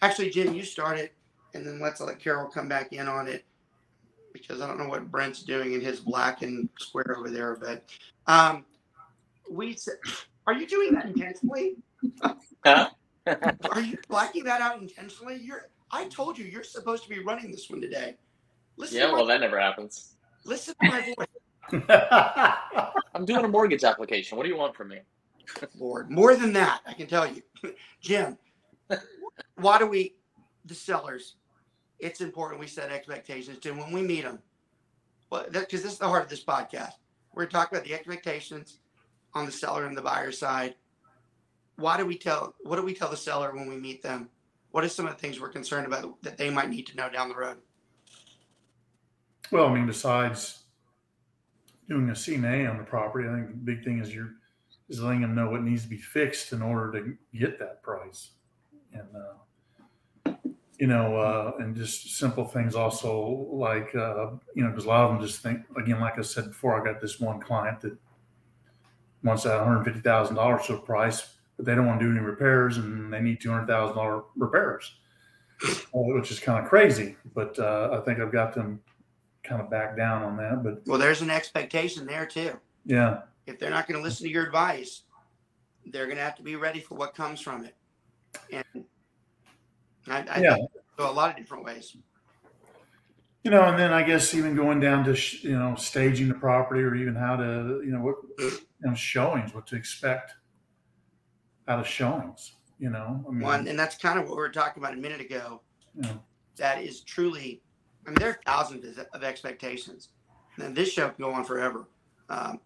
Actually, 0.03 0.31
Jim, 0.31 0.55
you 0.55 0.65
start 0.65 0.99
it, 0.99 1.13
and 1.55 1.65
then 1.65 1.79
let's 1.79 2.01
let 2.01 2.19
Carol 2.19 2.49
come 2.49 2.69
back 2.69 2.93
in 2.93 3.07
on 3.07 3.29
it 3.29 3.45
because 4.41 4.61
I 4.61 4.67
don't 4.67 4.79
know 4.79 4.89
what 4.89 5.11
Brent's 5.11 5.43
doing 5.43 5.75
in 5.75 5.81
his 5.81 6.01
black 6.01 6.43
and 6.43 6.69
square 6.79 7.17
over 7.19 7.31
there. 7.31 7.57
But 7.57 7.85
um, 8.27 8.65
we 9.51 9.75
said, 9.77 9.97
are 10.47 10.55
you 10.55 10.67
doing 10.67 10.95
that 10.95 11.07
intentionally? 11.07 11.77
Huh? 12.65 12.91
Are 13.73 13.81
you 13.81 13.99
blacking 14.09 14.45
that 14.45 14.61
out 14.61 14.81
intentionally? 14.81 15.41
You're. 15.43 15.69
I 15.91 16.07
told 16.07 16.39
you 16.39 16.45
you're 16.45 16.63
supposed 16.63 17.03
to 17.05 17.09
be 17.09 17.19
running 17.25 17.51
this 17.51 17.69
one 17.69 17.81
today. 17.81 18.15
Listen, 18.77 18.99
yeah, 18.99 19.07
to 19.07 19.13
my, 19.13 19.19
well, 19.19 19.27
that 19.27 19.41
never 19.41 19.59
happens. 19.59 20.15
listen 20.45 20.75
to 20.81 20.89
my 20.89 21.15
voice, 21.17 21.27
I'm 23.15 23.25
doing 23.25 23.45
a 23.45 23.49
mortgage 23.49 23.85
application. 23.85 24.37
What 24.37 24.45
do 24.45 24.49
you 24.49 24.57
want 24.57 24.77
from 24.77 24.89
me? 24.89 25.01
Lord. 25.79 26.11
More 26.11 26.37
than 26.37 26.53
that, 26.53 26.81
I 26.87 26.93
can 26.93 27.07
tell 27.07 27.27
you, 27.27 27.43
Jim. 28.01 28.39
Why 29.57 29.79
do 29.79 29.87
we, 29.87 30.15
the 30.65 30.75
sellers? 30.75 31.37
It's 31.99 32.21
important 32.21 32.61
we 32.61 32.67
set 32.67 32.91
expectations 32.91 33.59
to 33.61 33.73
when 33.73 33.93
we 33.93 34.03
meet 34.03 34.23
them. 34.23 34.39
Well, 35.31 35.47
because 35.51 35.83
this 35.83 35.93
is 35.93 35.99
the 35.99 36.09
heart 36.09 36.23
of 36.23 36.29
this 36.29 36.45
podcast. 36.45 36.93
We're 37.35 37.47
talking 37.47 37.77
about 37.77 37.87
the 37.87 37.95
expectations 37.95 38.79
on 39.35 39.47
the 39.47 39.53
seller 39.53 39.87
and 39.87 39.97
the 39.97 40.03
buyer 40.03 40.33
side. 40.33 40.75
Why 41.77 41.97
do 41.97 42.07
we 42.07 42.17
tell? 42.17 42.55
What 42.63 42.77
do 42.77 42.83
we 42.83 42.95
tell 42.95 43.11
the 43.11 43.17
seller 43.17 43.55
when 43.55 43.69
we 43.69 43.77
meet 43.77 44.03
them? 44.03 44.29
What 44.71 44.85
are 44.85 44.89
some 44.89 45.07
of 45.07 45.13
the 45.13 45.19
things 45.19 45.41
we're 45.41 45.49
concerned 45.49 45.87
about 45.87 46.23
that 46.23 46.37
they 46.37 46.51
might 46.51 46.71
need 46.71 46.87
to 46.89 46.97
know 46.97 47.11
down 47.11 47.29
the 47.29 47.35
road? 47.35 47.59
Well, 49.51 49.67
I 49.67 49.75
mean, 49.75 49.87
besides 49.87 50.65
doing 51.89 52.09
a 52.11 52.13
CMA 52.13 52.69
on 52.71 52.79
the 52.79 52.85
property, 52.85 53.29
I 53.29 53.33
think 53.33 53.49
the 53.49 53.55
big 53.55 53.85
thing 53.85 54.01
is 54.01 54.15
you're 54.15 54.35
is 54.89 55.03
letting 55.03 55.21
them 55.21 55.35
know 55.35 55.51
what 55.51 55.63
needs 55.63 55.83
to 55.83 55.89
be 55.89 55.97
fixed 55.97 56.53
in 56.53 56.63
order 56.63 56.93
to 56.93 57.17
get 57.37 57.59
that 57.59 57.83
price, 57.83 58.31
and 58.93 59.09
uh, 59.17 59.35
you 60.79 60.87
know, 60.87 61.17
uh, 61.17 61.53
and 61.59 61.75
just 61.75 62.19
simple 62.19 62.45
things 62.45 62.75
also 62.75 63.49
like 63.51 63.95
uh, 63.95 64.31
you 64.55 64.63
know, 64.63 64.71
because 64.71 64.85
a 64.85 64.89
lot 64.89 65.05
of 65.05 65.11
them 65.17 65.27
just 65.27 65.43
think 65.43 65.61
again, 65.77 66.01
like 66.01 66.19
I 66.19 66.23
said 66.23 66.49
before, 66.49 66.81
I 66.81 66.85
got 66.85 67.01
this 67.01 67.19
one 67.21 67.41
client 67.41 67.81
that 67.81 67.97
wants 69.23 69.45
that 69.45 69.57
one 69.59 69.67
hundred 69.67 69.85
fifty 69.85 70.01
thousand 70.01 70.37
dollars 70.37 70.67
to 70.67 70.75
a 70.75 70.79
price, 70.81 71.35
but 71.57 71.65
they 71.67 71.75
don't 71.75 71.87
want 71.87 71.99
to 72.01 72.07
do 72.07 72.11
any 72.13 72.21
repairs, 72.21 72.77
and 72.77 73.13
they 73.13 73.21
need 73.21 73.41
two 73.41 73.51
hundred 73.51 73.67
thousand 73.67 73.97
dollar 73.97 74.25
repairs, 74.37 74.97
uh, 75.65 75.77
which 75.93 76.31
is 76.31 76.39
kind 76.39 76.63
of 76.63 76.69
crazy. 76.69 77.17
But 77.35 77.59
uh, 77.59 77.91
I 77.93 78.05
think 78.05 78.21
I've 78.21 78.33
got 78.33 78.55
them 78.55 78.81
kind 79.43 79.63
of 79.63 79.71
back 79.71 79.97
down 79.97 80.23
on 80.23 80.37
that. 80.37 80.63
But 80.63 80.83
Well, 80.87 80.99
there's 80.99 81.23
an 81.23 81.31
expectation 81.31 82.05
there 82.07 82.27
too. 82.27 82.53
yeah, 82.85 83.21
If 83.47 83.59
they're 83.59 83.71
not 83.71 83.87
going 83.87 83.97
to 83.99 84.03
listen 84.03 84.27
to 84.27 84.33
your 84.33 84.45
advice, 84.45 85.03
they're 85.87 86.07
going 86.07 86.17
to 86.19 86.23
have 86.25 86.35
to 86.37 86.43
be 86.43 86.57
ready 86.57 86.81
for 86.81 86.97
what 86.97 87.15
comes 87.15 87.41
from 87.41 87.65
it. 87.65 87.77
And 88.53 88.85
I, 90.09 90.25
I 90.31 90.41
Yeah. 90.41 90.57
go 90.97 91.11
a 91.11 91.13
lot 91.13 91.31
of 91.31 91.37
different 91.37 91.65
ways. 91.65 91.97
you 93.43 93.51
know, 93.51 93.63
and 93.63 93.79
then 93.79 93.93
I 93.93 94.03
guess 94.03 94.35
even 94.35 94.57
going 94.57 94.81
down 94.81 95.05
to 95.05 95.15
sh- 95.15 95.45
you 95.45 95.57
know 95.57 95.77
staging 95.77 96.27
the 96.29 96.35
property 96.35 96.83
or 96.83 96.95
even 96.97 97.15
how 97.15 97.37
to 97.37 97.81
you 97.85 97.93
know 97.93 98.01
what 98.01 98.17
you 98.41 98.51
know 98.81 98.95
showings, 98.95 99.55
what 99.55 99.67
to 99.69 99.77
expect 99.77 100.35
out 101.69 101.79
of 101.79 101.87
showings. 101.87 102.57
You 102.79 102.91
know, 102.91 103.25
I 103.27 103.31
mean, 103.31 103.41
One, 103.41 103.69
and 103.69 103.79
that's 103.79 103.97
kind 103.97 104.19
of 104.19 104.27
what 104.27 104.33
we 104.37 104.43
were 104.43 104.51
talking 104.51 104.83
about 104.83 104.95
a 104.95 104.99
minute 104.99 105.21
ago. 105.21 105.63
know, 105.95 106.21
That 106.57 106.83
is 106.83 107.01
truly, 107.03 107.63
I 108.07 108.11
mean, 108.11 108.19
there 108.19 108.31
are 108.31 108.41
thousands 108.45 108.99
of- 108.99 109.07
of 109.15 109.25
expectations. 109.25 110.11
And 110.59 110.75
this 110.77 110.93
show 110.93 111.09
can 111.09 111.23
go 111.25 111.33
on 111.33 111.45
forever. 111.45 111.89
Um, 112.29 112.61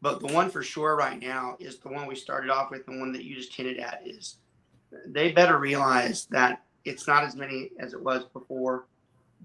but 0.00 0.18
the 0.20 0.26
one 0.32 0.50
for 0.50 0.62
sure 0.62 0.96
right 0.96 1.20
now 1.20 1.56
is 1.60 1.78
the 1.78 1.88
one 1.88 2.06
we 2.08 2.16
started 2.16 2.50
off 2.50 2.70
with, 2.72 2.84
the 2.86 2.98
one 2.98 3.12
that 3.12 3.24
you 3.24 3.36
just 3.36 3.54
hinted 3.54 3.78
at 3.78 4.02
is 4.04 4.38
they 5.06 5.32
better 5.32 5.58
realize 5.58 6.26
that 6.26 6.62
it's 6.84 7.06
not 7.06 7.24
as 7.24 7.34
many 7.36 7.70
as 7.78 7.92
it 7.94 8.02
was 8.02 8.24
before. 8.32 8.86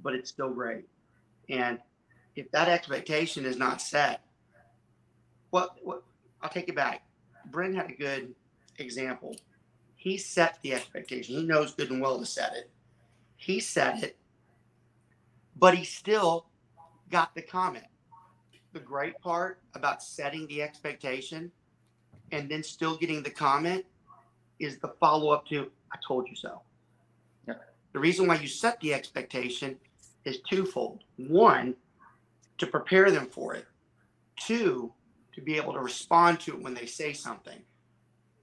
but 0.04 0.14
it's 0.14 0.30
still 0.30 0.52
great. 0.52 0.86
And 1.50 1.80
if 2.36 2.52
that 2.52 2.70
expectation 2.70 3.45
is 3.45 3.58
not 3.58 3.82
set, 3.82 4.22
what, 5.50 5.76
what 5.82 6.04
I'll 6.41 6.50
take 6.50 6.70
it 6.70 6.76
back. 6.76 7.04
Brent 7.45 7.76
had 7.76 7.89
a 7.89 7.93
good 7.93 8.36
example. 8.78 9.36
He 9.95 10.18
set 10.18 10.60
the 10.62 10.74
expectation. 10.74 11.36
He 11.36 11.43
knows 11.43 11.74
good 11.74 11.89
and 11.89 12.02
well 12.02 12.20
to 12.20 12.26
set 12.26 12.54
it. 12.54 12.70
He 13.38 13.60
set 13.60 14.04
it, 14.04 14.18
but 15.56 15.76
he 15.76 15.84
still 15.84 16.45
got 17.10 17.34
the 17.34 17.41
comment. 17.41 17.86
The 18.74 18.80
great 18.80 19.20
part 19.20 19.60
about 19.74 20.04
setting 20.04 20.45
the 20.48 20.62
expectation 20.62 21.52
and 22.32 22.50
then 22.50 22.62
still 22.62 22.98
getting 22.98 23.24
the 23.24 23.30
comment 23.30 23.86
is 24.60 24.80
the 24.80 24.89
follow 24.99 25.32
up 25.32 25.45
to, 25.47 25.72
I 25.91 25.97
told 26.05 26.28
you 26.28 26.36
so. 26.36 26.62
Yeah. 27.47 27.55
The 27.93 27.99
reason 27.99 28.28
why 28.28 28.36
you 28.36 28.47
set 28.47 28.80
the 28.80 28.93
expectation 28.93 29.78
is 30.26 30.39
twofold. 30.49 31.03
One, 31.18 31.76
to 32.58 32.68
prepare 32.68 33.12
them 33.12 33.28
for 33.28 33.55
it. 33.55 33.66
Two, 34.36 34.93
to 35.34 35.41
be 35.41 35.58
able 35.58 35.74
to 35.74 35.80
respond 35.80 36.39
to 36.41 36.53
it 36.53 36.62
when 36.62 36.74
they 36.74 36.86
say 36.86 37.14
something. 37.14 37.60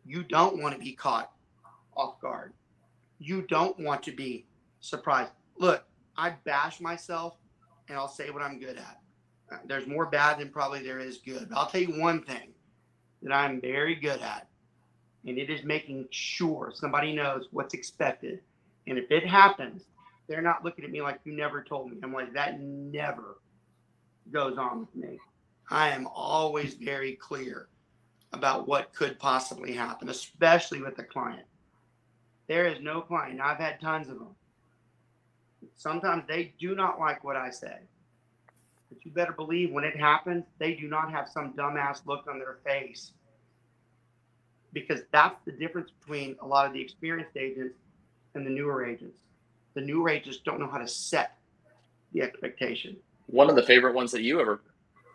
You 0.04 0.22
don't 0.22 0.60
want 0.60 0.74
to 0.74 0.80
be 0.80 0.92
caught 0.92 1.32
off 1.96 2.20
guard. 2.20 2.52
You 3.18 3.42
don't 3.42 3.78
want 3.80 4.02
to 4.04 4.12
be 4.12 4.46
surprised. 4.80 5.32
Look, 5.56 5.84
I 6.16 6.34
bash 6.44 6.80
myself 6.80 7.36
and 7.88 7.98
I'll 7.98 8.08
say 8.08 8.30
what 8.30 8.42
I'm 8.42 8.58
good 8.58 8.76
at. 8.76 9.00
There's 9.66 9.86
more 9.86 10.06
bad 10.06 10.38
than 10.38 10.50
probably 10.50 10.82
there 10.82 10.98
is 10.98 11.18
good. 11.18 11.48
But 11.48 11.58
I'll 11.58 11.66
tell 11.66 11.80
you 11.80 12.00
one 12.00 12.22
thing 12.22 12.54
that 13.22 13.32
I'm 13.32 13.60
very 13.60 13.94
good 13.94 14.20
at, 14.20 14.48
and 15.26 15.38
it 15.38 15.50
is 15.50 15.64
making 15.64 16.06
sure 16.10 16.72
somebody 16.74 17.14
knows 17.14 17.48
what's 17.50 17.74
expected. 17.74 18.40
And 18.86 18.98
if 18.98 19.10
it 19.10 19.26
happens, 19.26 19.84
they're 20.26 20.42
not 20.42 20.64
looking 20.64 20.84
at 20.84 20.90
me 20.90 21.02
like 21.02 21.20
you 21.24 21.34
never 21.34 21.62
told 21.62 21.90
me. 21.90 21.98
I'm 22.02 22.12
like, 22.12 22.32
that 22.34 22.60
never 22.60 23.38
goes 24.30 24.58
on 24.58 24.80
with 24.80 24.94
me. 24.94 25.18
I 25.70 25.90
am 25.90 26.06
always 26.06 26.74
very 26.74 27.12
clear 27.12 27.68
about 28.32 28.68
what 28.68 28.94
could 28.94 29.18
possibly 29.18 29.72
happen, 29.72 30.08
especially 30.08 30.82
with 30.82 30.98
a 30.98 31.04
client. 31.04 31.46
There 32.46 32.66
is 32.66 32.80
no 32.80 33.00
client, 33.00 33.40
I've 33.40 33.58
had 33.58 33.80
tons 33.80 34.08
of 34.08 34.18
them. 34.18 34.34
Sometimes 35.76 36.24
they 36.28 36.52
do 36.58 36.74
not 36.74 37.00
like 37.00 37.24
what 37.24 37.36
I 37.36 37.50
say. 37.50 37.78
But 38.90 39.04
you 39.04 39.12
better 39.12 39.32
believe 39.32 39.72
when 39.72 39.84
it 39.84 39.96
happens, 39.96 40.44
they 40.58 40.74
do 40.74 40.88
not 40.88 41.10
have 41.10 41.28
some 41.28 41.54
dumbass 41.54 42.06
look 42.06 42.26
on 42.28 42.38
their 42.38 42.58
face. 42.64 43.12
Because 44.74 45.00
that's 45.12 45.36
the 45.46 45.52
difference 45.52 45.90
between 46.00 46.36
a 46.42 46.46
lot 46.46 46.66
of 46.66 46.74
the 46.74 46.80
experienced 46.80 47.36
agents 47.36 47.76
and 48.34 48.44
the 48.46 48.50
newer 48.50 48.84
agents. 48.84 49.16
The 49.74 49.80
newer 49.80 50.10
agents 50.10 50.38
don't 50.44 50.60
know 50.60 50.68
how 50.68 50.78
to 50.78 50.88
set 50.88 51.38
the 52.12 52.20
expectation. 52.22 52.96
One 53.26 53.48
of 53.48 53.56
the 53.56 53.62
favorite 53.62 53.94
ones 53.94 54.12
that 54.12 54.22
you 54.22 54.40
ever 54.40 54.60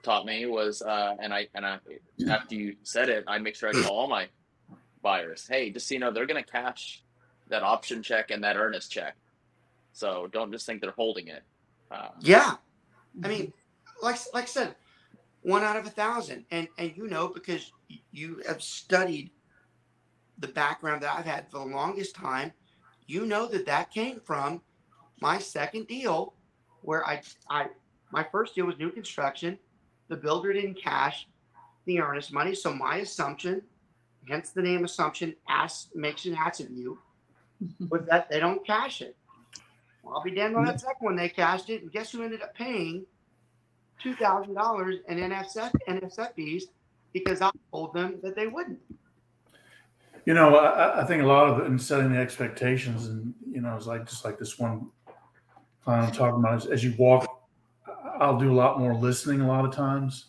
taught 0.02 0.26
me 0.26 0.46
was, 0.48 0.82
uh, 0.82 1.16
and 1.22 1.34
I 1.34 1.48
and 1.54 1.66
I 1.66 1.80
after 2.30 2.56
you 2.56 2.76
said 2.84 3.10
it, 3.10 3.24
I 3.28 3.38
make 3.38 3.56
sure 3.56 3.70
I 3.70 3.74
call 3.74 4.00
all 4.00 4.08
my 4.08 4.28
buyers. 5.02 5.48
Hey, 5.48 5.70
just 5.70 5.88
so 5.88 5.94
you 5.94 6.00
know, 6.00 6.12
they're 6.12 6.26
going 6.26 6.44
to 6.44 6.50
cash 6.50 7.04
that 7.50 7.64
option 7.64 8.02
check 8.02 8.32
and 8.32 8.44
that 8.44 8.56
earnest 8.58 8.92
check. 8.92 9.16
So 9.94 10.28
don't 10.32 10.52
just 10.52 10.66
think 10.66 10.82
they're 10.82 10.92
holding 10.92 11.28
it. 11.28 11.44
Um, 11.92 12.10
Yeah. 12.22 12.56
I 13.24 13.28
mean, 13.28 13.54
like 14.02 14.18
like 14.34 14.44
I 14.44 14.48
said, 14.48 14.76
one 15.42 15.64
out 15.64 15.76
of 15.78 15.86
a 15.86 15.90
thousand, 15.90 16.46
and 16.52 16.68
and 16.78 16.96
you 16.96 17.08
know 17.08 17.28
because 17.28 17.72
you 18.12 18.42
have 18.48 18.62
studied 18.62 19.32
the 20.40 20.48
background 20.48 21.02
that 21.04 21.16
I've 21.18 21.26
had 21.26 21.50
for 21.50 21.60
the 21.60 21.74
longest 21.74 22.16
time, 22.16 22.52
you 23.08 23.26
know 23.26 23.48
that 23.48 23.66
that 23.66 23.92
came 23.92 24.20
from 24.20 24.62
my 25.22 25.38
second 25.40 25.88
deal, 25.88 26.34
where 26.82 27.06
I 27.06 27.22
I 27.50 27.68
my 28.12 28.26
first 28.32 28.56
deal 28.56 28.66
was 28.66 28.78
new 28.78 28.92
construction, 28.92 29.58
the 30.08 30.16
builder 30.16 30.54
didn't 30.54 30.82
cash 30.82 31.28
the 31.86 32.00
earnest 32.00 32.34
money, 32.34 32.56
so 32.56 32.74
my 32.74 32.98
assumption, 32.98 33.62
hence 34.28 34.52
the 34.52 34.62
name 34.62 34.84
assumption, 34.84 35.36
ask 35.48 35.90
makes 35.96 36.26
an 36.26 36.36
ass 36.36 36.60
of 36.60 36.72
you, 36.72 37.00
was 37.90 38.02
that 38.08 38.30
they 38.30 38.40
don't 38.40 38.66
cash 38.66 39.02
it. 39.02 39.16
Well, 40.04 40.16
I'll 40.16 40.24
be 40.24 40.32
damned 40.32 40.56
on 40.56 40.66
that 40.66 40.80
second 40.80 41.04
one. 41.04 41.16
They 41.16 41.30
cashed 41.30 41.70
it, 41.70 41.82
and 41.82 41.92
guess 41.92 42.12
who 42.12 42.24
ended 42.24 42.42
up 42.42 42.56
paying 42.56 43.06
two 44.02 44.16
thousand 44.16 44.54
dollars 44.54 44.98
in 45.08 45.18
NSF 45.18 45.72
NSF 45.88 46.34
fees 46.34 46.68
because 47.14 47.42
I 47.42 47.52
told 47.72 47.94
them 47.94 48.20
that 48.24 48.36
they 48.36 48.48
wouldn't. 48.48 48.80
You 50.26 50.34
know, 50.34 50.58
I, 50.58 51.02
I 51.02 51.06
think 51.06 51.24
a 51.24 51.26
lot 51.26 51.50
of 51.50 51.60
it 51.60 51.66
in 51.66 51.80
setting 51.80 52.12
the 52.12 52.20
expectations, 52.20 53.08
and 53.08 53.34
you 53.50 53.62
know, 53.62 53.76
it's 53.76 53.88
like 53.88 54.08
just 54.08 54.26
like 54.26 54.38
this 54.38 54.60
one 54.60 54.90
client 55.84 56.08
I'm 56.08 56.14
talking 56.14 56.40
about. 56.40 56.64
Is, 56.64 56.66
as 56.68 56.84
you 56.84 56.94
walk, 56.98 57.28
I'll 58.20 58.40
do 58.40 58.52
a 58.52 58.56
lot 58.56 58.80
more 58.80 58.94
listening 58.94 59.42
a 59.42 59.48
lot 59.48 59.66
of 59.66 59.74
times, 59.74 60.26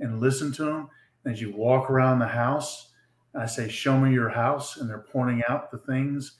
and 0.00 0.20
listen 0.20 0.52
to 0.52 0.64
them. 0.64 0.88
And 1.24 1.34
As 1.34 1.40
you 1.40 1.52
walk 1.52 1.90
around 1.90 2.18
the 2.18 2.26
house, 2.26 2.92
I 3.34 3.46
say, 3.46 3.68
"Show 3.68 3.98
me 3.98 4.12
your 4.12 4.28
house," 4.30 4.76
and 4.78 4.88
they're 4.88 5.06
pointing 5.12 5.42
out 5.48 5.70
the 5.70 5.78
things 5.78 6.38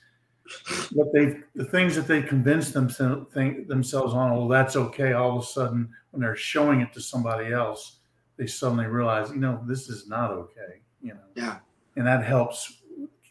what 0.92 1.12
they 1.12 1.40
the 1.54 1.64
things 1.64 1.94
that 1.96 2.06
they 2.06 2.22
convinced 2.22 2.72
themselves 2.72 3.26
think, 3.32 3.68
themselves 3.68 4.14
on. 4.14 4.32
Well, 4.36 4.48
that's 4.48 4.76
okay. 4.76 5.12
All 5.12 5.36
of 5.36 5.42
a 5.42 5.46
sudden, 5.46 5.88
when 6.10 6.20
they're 6.20 6.36
showing 6.36 6.80
it 6.80 6.92
to 6.92 7.00
somebody 7.00 7.52
else, 7.52 7.98
they 8.36 8.46
suddenly 8.46 8.86
realize, 8.86 9.30
you 9.30 9.36
know, 9.36 9.60
this 9.66 9.88
is 9.88 10.08
not 10.08 10.30
okay. 10.30 10.80
You 11.02 11.14
know 11.14 11.20
Yeah. 11.34 11.58
And 11.96 12.06
that 12.06 12.24
helps 12.24 12.82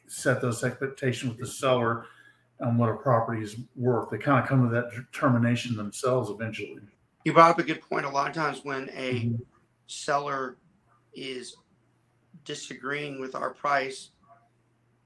set 0.08 0.42
those 0.42 0.64
expectations 0.64 1.32
with 1.32 1.40
the 1.40 1.48
seller 1.48 2.06
on 2.62 2.78
what 2.78 2.90
a 2.90 2.96
property 2.96 3.44
is 3.44 3.58
worth. 3.76 4.10
They 4.10 4.18
kind 4.18 4.42
of 4.42 4.48
come 4.48 4.68
to 4.68 4.74
that 4.74 4.92
determination 4.92 5.76
themselves 5.76 6.30
eventually. 6.30 6.82
You 7.24 7.34
brought 7.34 7.52
up 7.52 7.60
a 7.60 7.64
good 7.64 7.82
point. 7.82 8.06
A 8.06 8.10
lot 8.10 8.30
of 8.30 8.36
times 8.36 8.64
when 8.64 8.90
a 8.90 9.26
Mhm. 9.26 9.46
seller 9.88 10.58
is 11.14 11.58
disagreeing 12.44 13.20
with 13.20 13.36
our 13.36 13.54
price, 13.54 14.12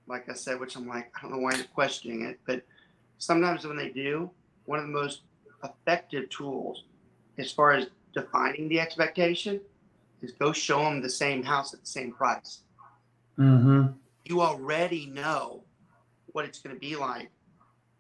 like 0.07 0.28
I 0.30 0.34
said, 0.34 0.60
which 0.60 0.76
I'm 0.76 0.88
like, 0.88 1.12
I 1.18 1.22
don't 1.22 1.32
know 1.32 1.38
why 1.38 1.55
you're 1.55 1.66
questioning 1.66 2.24
it, 2.24 2.39
but 2.45 2.66
sometimes 3.18 3.66
when 3.66 3.78
they 3.78 3.89
do, 3.89 4.32
one 4.66 4.80
of 4.80 4.86
the 4.86 4.91
most 4.91 5.22
effective 5.64 6.30
tools 6.30 6.86
as 7.38 7.51
far 7.51 7.72
as 7.72 7.88
defining 8.14 8.68
the 8.70 8.80
expectation 8.80 9.62
is 10.22 10.34
go 10.34 10.51
show 10.51 10.84
them 10.84 11.01
the 11.01 11.10
same 11.10 11.43
house 11.43 11.74
at 11.74 11.80
the 11.82 11.86
same 11.86 12.12
price. 12.12 12.64
Mm-hmm. 13.40 13.94
You 14.26 14.42
already 14.42 15.06
know 15.08 15.64
what 16.34 16.46
it's 16.46 16.60
going 16.60 16.76
to 16.76 16.80
be 16.80 16.96
like. 16.96 17.32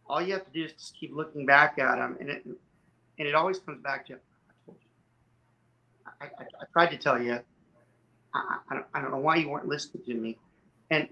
All 0.07 0.21
you 0.21 0.33
have 0.33 0.45
to 0.45 0.51
do 0.51 0.65
is 0.65 0.73
just 0.73 0.95
keep 0.95 1.15
looking 1.15 1.45
back 1.45 1.79
at 1.79 1.95
them, 1.95 2.17
and 2.19 2.29
it 2.29 2.45
and 2.45 3.27
it 3.27 3.35
always 3.35 3.59
comes 3.59 3.81
back 3.81 4.05
to. 4.07 4.13
I 4.13 4.65
told 4.65 4.77
you. 4.81 4.89
I, 6.21 6.25
I, 6.25 6.43
I 6.43 6.65
tried 6.73 6.91
to 6.91 6.97
tell 6.97 7.21
you. 7.21 7.39
I, 8.33 8.57
I, 8.69 8.75
don't, 8.75 8.85
I 8.93 9.01
don't 9.01 9.11
know 9.11 9.17
why 9.17 9.37
you 9.37 9.49
weren't 9.49 9.67
listening 9.67 10.03
to 10.05 10.13
me. 10.13 10.37
And 10.91 11.07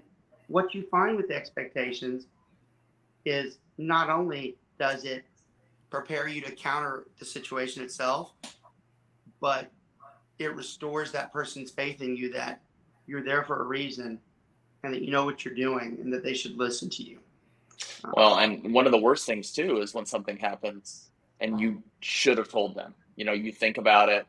what 0.48 0.74
you 0.74 0.86
find 0.90 1.18
with 1.18 1.32
expectations 1.32 2.26
is 3.26 3.58
not 3.78 4.10
only 4.10 4.56
does 4.80 5.04
it 5.04 5.26
prepare 5.90 6.28
you 6.28 6.42
to 6.42 6.52
counter 6.52 7.06
the 7.20 7.26
situation 7.26 7.84
itself, 7.84 8.34
but 9.40 9.72
it 10.40 10.56
restores 10.56 11.12
that 11.12 11.34
person's 11.34 11.72
faith 11.72 12.02
in 12.02 12.16
you 12.16 12.32
that 12.34 12.62
you're 13.08 13.24
there 13.24 13.44
for 13.44 13.62
a 13.62 13.66
reason 13.66 14.20
and 14.84 14.94
that 14.94 15.02
you 15.02 15.12
know 15.12 15.26
what 15.26 15.44
you're 15.44 15.56
doing 15.56 15.98
and 16.02 16.14
that 16.14 16.24
they 16.24 16.34
should 16.34 16.58
listen 16.58 16.90
to 16.92 17.04
you. 17.04 17.20
Well, 18.14 18.38
and 18.38 18.74
one 18.74 18.86
of 18.86 18.92
the 18.92 18.98
worst 18.98 19.26
things 19.26 19.52
too 19.52 19.82
is 19.82 19.94
when 19.94 20.06
something 20.06 20.38
happens 20.38 21.10
and 21.40 21.60
you 21.60 21.82
should 22.02 22.38
have 22.38 22.50
told 22.50 22.76
them. 22.76 22.94
You 23.16 23.26
know, 23.26 23.34
you 23.34 23.52
think 23.52 23.78
about 23.78 24.10
it, 24.10 24.28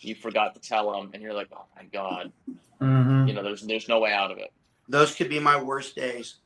you 0.00 0.14
forgot 0.14 0.54
to 0.54 0.60
tell 0.60 0.92
them, 0.92 1.10
and 1.12 1.22
you're 1.22 1.34
like, 1.34 1.48
oh 1.52 1.64
my 1.76 1.84
god, 1.84 2.32
Mm-hmm. 2.80 3.28
you 3.28 3.34
know, 3.34 3.42
there's 3.42 3.62
there's 3.62 3.88
no 3.88 3.98
way 4.00 4.12
out 4.12 4.30
of 4.30 4.38
it. 4.38 4.52
Those 4.88 5.14
could 5.14 5.28
be 5.30 5.38
my 5.38 5.60
worst 5.62 5.94
days. 5.96 6.36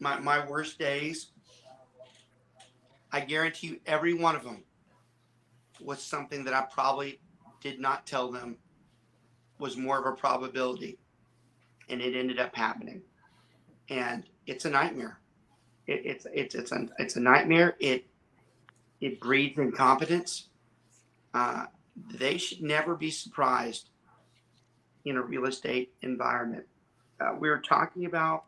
My, 0.00 0.18
my 0.18 0.46
worst 0.48 0.78
days, 0.78 1.28
I 3.12 3.20
guarantee 3.20 3.66
you, 3.68 3.80
every 3.84 4.14
one 4.14 4.34
of 4.34 4.42
them 4.42 4.64
was 5.80 6.02
something 6.02 6.44
that 6.44 6.54
I 6.54 6.62
probably 6.62 7.20
did 7.60 7.78
not 7.78 8.06
tell 8.06 8.30
them 8.30 8.56
was 9.58 9.76
more 9.76 9.98
of 9.98 10.06
a 10.06 10.16
probability. 10.16 10.98
And 11.88 12.00
it 12.00 12.16
ended 12.16 12.38
up 12.38 12.54
happening. 12.54 13.02
And 13.88 14.24
it's 14.46 14.64
a 14.64 14.70
nightmare. 14.70 15.18
It, 15.86 16.02
it's 16.04 16.26
it's 16.32 16.54
it's 16.54 16.72
a, 16.72 16.88
it's 16.98 17.16
a 17.16 17.20
nightmare. 17.20 17.76
It 17.80 18.06
it 19.00 19.20
breeds 19.20 19.58
incompetence. 19.58 20.48
Uh, 21.34 21.66
they 22.14 22.38
should 22.38 22.62
never 22.62 22.94
be 22.94 23.10
surprised 23.10 23.88
in 25.04 25.16
a 25.16 25.22
real 25.22 25.46
estate 25.46 25.92
environment. 26.02 26.64
Uh, 27.20 27.34
we 27.38 27.48
were 27.48 27.58
talking 27.58 28.06
about 28.06 28.44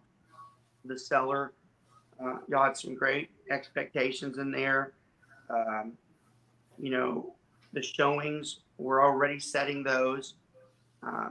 the 0.85 0.99
seller. 0.99 1.53
Uh, 2.22 2.37
y'all 2.49 2.64
had 2.64 2.76
some 2.76 2.95
great 2.95 3.30
expectations 3.51 4.39
in 4.39 4.51
there. 4.51 4.93
Um, 5.51 5.93
you 6.78 6.91
know, 6.91 7.35
the 7.72 7.82
showings, 7.82 8.61
we're 8.78 9.05
already 9.05 9.39
setting 9.39 9.82
those. 9.82 10.35
Uh, 11.07 11.30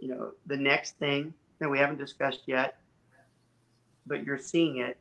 you 0.00 0.08
know, 0.08 0.32
the 0.46 0.56
next 0.56 0.98
thing 0.98 1.32
that 1.58 1.68
we 1.68 1.78
haven't 1.78 1.98
discussed 1.98 2.42
yet, 2.46 2.78
but 4.06 4.24
you're 4.24 4.38
seeing 4.38 4.78
it, 4.78 4.98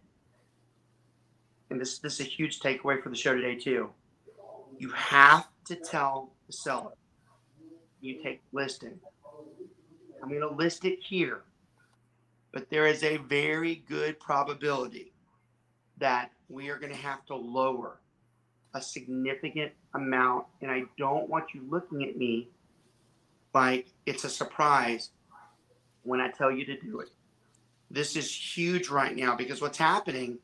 and 1.70 1.80
this 1.80 2.00
this 2.00 2.20
is 2.20 2.28
a 2.28 2.30
huge 2.30 2.60
takeaway 2.60 3.02
for 3.02 3.10
the 3.10 3.16
show 3.16 3.36
today 3.36 3.56
too. 3.56 3.90
You 4.78 4.90
have 4.90 5.48
to 5.66 5.76
tell 5.76 6.32
the 6.48 6.54
seller. 6.54 6.92
You 8.02 8.22
take 8.22 8.42
listing. 8.52 9.00
I'm 10.22 10.30
going 10.30 10.42
to 10.42 10.50
list 10.50 10.86
it 10.86 11.00
here, 11.02 11.42
but 12.52 12.70
there 12.70 12.88
is 12.88 13.04
a 13.04 13.18
very 13.18 13.84
good 13.88 14.20
probability 14.20 15.12
that 15.98 16.32
we 16.50 16.70
are 16.70 16.78
going 16.78 16.92
to 16.92 16.98
have 16.98 17.26
to 17.28 17.36
lower 17.36 18.00
a 18.74 18.82
significant 18.82 19.72
amount. 19.94 20.46
And 20.62 20.70
I 20.70 20.84
don't 20.98 21.30
want 21.30 21.54
you 21.54 21.66
looking 21.70 22.04
at 22.04 22.18
me 22.18 22.50
like 23.56 23.88
it's 24.06 24.26
a 24.26 24.30
surprise 24.30 25.10
when 26.04 26.20
I 26.20 26.30
tell 26.30 26.52
you 26.52 26.66
to 26.66 26.80
do 26.82 27.00
it. 27.00 27.10
This 27.90 28.16
is 28.16 28.30
huge 28.30 28.90
right 28.90 29.16
now 29.16 29.36
because 29.36 29.62
what's 29.62 29.78
happening 29.78 30.38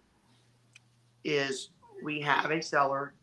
is 1.23 1.69
we 2.01 2.21
have 2.21 2.49
a 2.49 2.61
seller 2.61 3.13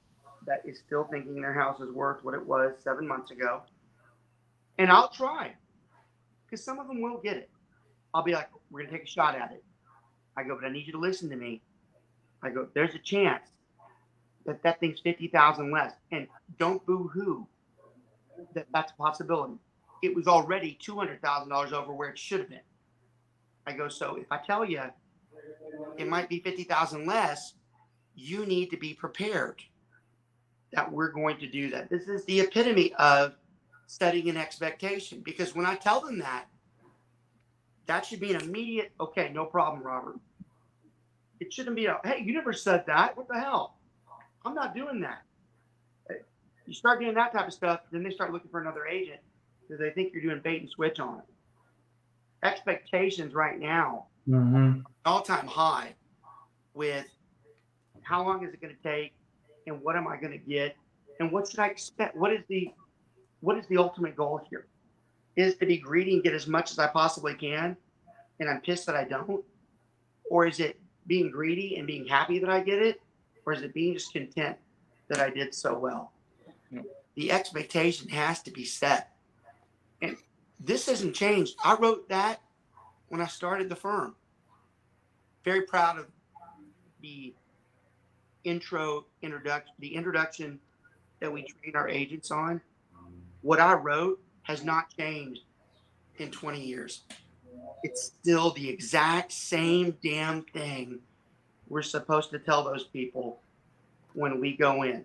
that 0.47 0.63
is 0.65 0.79
still 0.79 1.05
thinking 1.05 1.41
their 1.41 1.55
house 1.55 1.81
is 1.81 1.91
worth 1.91 2.23
what 2.23 2.35
it 2.35 2.47
was 2.47 2.75
seven 2.85 3.09
months 3.09 3.31
ago. 3.31 3.63
And 4.79 4.93
I'll 4.93 5.09
try 5.09 5.55
because 6.45 6.63
some 6.63 6.79
of 6.79 6.87
them 6.87 7.01
will 7.01 7.19
get 7.19 7.37
it. 7.37 7.51
I'll 8.15 8.23
be 8.23 8.33
like, 8.33 8.51
we're 8.71 8.81
going 8.81 8.93
to 8.93 8.99
take 8.99 9.09
a 9.09 9.11
shot 9.11 9.35
at 9.35 9.53
it. 9.53 9.65
I 10.37 10.45
go, 10.45 10.55
but 10.55 10.67
I 10.67 10.71
need 10.71 10.87
you 10.87 10.93
to 10.93 11.01
listen 11.01 11.29
to 11.31 11.37
me. 11.37 11.63
I 12.43 12.51
go, 12.51 12.69
there's 12.75 12.95
a 12.95 12.99
chance 12.99 13.49
that 14.47 14.63
that 14.63 14.81
thing's 14.81 15.01
50,000 15.01 15.71
less. 15.71 15.93
And 16.13 16.29
don't 16.59 16.85
boo 16.87 17.11
hoo 17.13 17.47
that 18.55 18.67
that's 18.73 18.93
a 18.93 18.95
possibility. 18.97 19.55
It 20.03 20.15
was 20.15 20.27
already 20.27 20.79
$200,000 20.83 21.73
over 21.73 21.93
where 21.93 22.11
it 22.11 22.19
should 22.19 22.41
have 22.41 22.49
been. 22.49 22.61
I 23.67 23.73
go, 23.73 23.89
so 23.89 24.17
if 24.17 24.31
I 24.31 24.39
tell 24.39 24.65
you 24.65 24.83
it 25.97 26.09
might 26.09 26.29
be 26.29 26.41
50,000 26.41 27.07
less, 27.07 27.55
you 28.15 28.47
need 28.47 28.71
to 28.71 28.77
be 28.77 28.95
prepared 28.95 29.63
that 30.73 30.91
we're 30.91 31.13
going 31.13 31.39
to 31.39 31.47
do 31.47 31.71
that. 31.71 31.89
This 31.91 32.09
is 32.09 32.25
the 32.25 32.41
epitome 32.41 32.93
of 32.95 33.35
setting 33.87 34.29
an 34.29 34.37
expectation 34.37 35.21
because 35.21 35.55
when 35.55 35.67
I 35.67 35.77
tell 35.77 36.01
them 36.01 36.19
that, 36.19 36.47
that 37.87 38.05
should 38.05 38.21
be 38.21 38.35
an 38.35 38.43
immediate, 38.43 38.93
okay, 39.01 39.31
no 39.33 39.47
problem, 39.47 39.83
Robert. 39.83 40.19
It 41.41 41.53
shouldn't 41.53 41.77
be 41.77 41.87
a, 41.87 41.99
hey, 42.05 42.23
you 42.25 42.35
never 42.35 42.53
said 42.53 42.85
that. 42.87 43.17
What 43.17 43.29
the 43.29 43.39
hell? 43.39 43.77
I'm 44.45 44.55
not 44.55 44.75
doing 44.75 45.01
that. 45.01 45.23
You 46.67 46.75
start 46.75 47.01
doing 47.01 47.15
that 47.15 47.33
type 47.33 47.47
of 47.47 47.55
stuff, 47.55 47.81
then 47.91 48.03
they 48.03 48.11
start 48.11 48.33
looking 48.33 48.51
for 48.51 48.61
another 48.61 48.87
agent 48.87 49.21
because 49.69 49.81
they 49.81 49.91
think 49.91 50.13
you're 50.13 50.23
doing 50.23 50.41
bait 50.43 50.63
and 50.63 50.71
switch 50.71 50.99
on 50.99 51.19
it. 51.19 51.25
Expectations 52.47 53.35
right 53.35 53.59
now, 53.59 54.07
Mm-hmm. 54.29 54.81
all 55.07 55.23
time 55.23 55.47
high 55.47 55.95
with 56.75 57.07
how 58.03 58.23
long 58.23 58.45
is 58.47 58.53
it 58.53 58.61
going 58.61 58.77
to 58.77 58.83
take 58.83 59.15
and 59.67 59.81
what 59.81 59.97
am 59.97 60.07
I 60.07 60.19
going 60.19 60.33
to 60.33 60.39
get 60.39 60.77
and 61.19 61.33
what 61.33 61.49
should 61.49 61.61
I 61.61 61.69
expect? 61.69 62.15
What 62.15 62.35
is 62.35 62.41
the 62.49 62.71
what 63.41 63.57
is 63.57 63.67
the 63.69 63.79
ultimate 63.79 64.17
goal 64.17 64.43
here? 64.51 64.67
Is 65.37 65.57
to 65.57 65.67
be 65.67 65.79
greedy 65.79 66.13
and 66.13 66.23
get 66.23 66.35
as 66.35 66.47
much 66.47 66.71
as 66.73 66.79
I 66.79 66.89
possibly 66.89 67.33
can 67.33 67.75
and 68.39 68.51
I'm 68.51 68.61
pissed 68.61 68.85
that 68.85 68.97
I 68.97 69.05
don't? 69.05 69.43
Or 70.31 70.47
is 70.47 70.61
it 70.61 70.79
being 71.07 71.31
greedy 71.31 71.77
and 71.79 71.87
being 71.87 72.07
happy 72.07 72.39
that 72.39 72.51
I 72.51 72.61
get 72.61 72.83
it? 72.83 73.01
Or 73.47 73.55
is 73.55 73.63
it 73.63 73.73
being 73.73 73.95
just 73.95 74.13
content 74.13 74.59
that 75.09 75.21
I 75.21 75.31
did 75.31 75.55
so 75.55 75.79
well? 75.79 76.13
Yeah. 76.71 76.83
The 77.15 77.33
expectation 77.33 78.11
has 78.11 78.43
to 78.43 78.51
be 78.51 78.65
set. 78.67 79.15
And 80.03 80.17
this 80.61 80.87
hasn't 80.87 81.15
changed. 81.15 81.57
I 81.65 81.75
wrote 81.75 82.09
that 82.09 82.41
when 83.09 83.21
I 83.21 83.27
started 83.27 83.69
the 83.69 83.77
firm. 83.77 84.15
Very 85.45 85.63
proud 85.63 85.99
of 85.99 86.07
the 87.01 87.35
intro 88.45 89.05
introduction 89.23 89.75
the 89.79 89.95
introduction 89.95 90.59
that 91.21 91.33
we 91.33 91.43
train 91.43 91.75
our 91.75 91.89
agents 91.89 92.31
on. 92.31 92.61
What 93.43 93.61
I 93.61 93.75
wrote 93.75 94.21
has 94.43 94.65
not 94.65 94.95
changed 94.97 95.43
in 96.19 96.31
20 96.31 96.61
years. 96.61 97.03
It's 97.83 98.13
still 98.21 98.51
the 98.53 98.69
exact 98.69 99.33
same 99.33 99.97
damn 100.03 100.43
thing 100.43 101.01
we're 101.69 101.83
supposed 101.83 102.31
to 102.31 102.39
tell 102.39 102.65
those 102.65 102.85
people 102.85 103.41
when 104.15 104.41
we 104.41 104.57
go 104.57 104.83
in. 104.83 105.05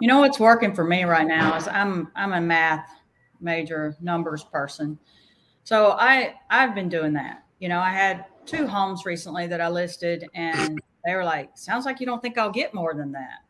You 0.00 0.08
know 0.08 0.20
what's 0.20 0.40
working 0.40 0.74
for 0.74 0.84
me 0.84 1.04
right 1.04 1.26
now 1.26 1.56
is 1.56 1.68
I'm 1.68 2.10
I'm 2.16 2.32
a 2.32 2.40
math 2.40 2.99
major 3.40 3.96
numbers 4.00 4.44
person. 4.44 4.98
So 5.64 5.92
I 5.92 6.34
I've 6.50 6.74
been 6.74 6.88
doing 6.88 7.12
that. 7.14 7.44
You 7.58 7.68
know, 7.68 7.80
I 7.80 7.90
had 7.90 8.26
two 8.46 8.66
homes 8.66 9.04
recently 9.04 9.46
that 9.46 9.60
I 9.60 9.68
listed 9.68 10.26
and 10.34 10.80
they 11.04 11.14
were 11.14 11.24
like, 11.24 11.50
"Sounds 11.56 11.84
like 11.84 12.00
you 12.00 12.06
don't 12.06 12.22
think 12.22 12.38
I'll 12.38 12.50
get 12.50 12.74
more 12.74 12.94
than 12.94 13.12
that." 13.12 13.40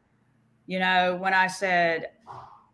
You 0.66 0.78
know, 0.78 1.16
when 1.20 1.34
I 1.34 1.47
said 1.47 2.11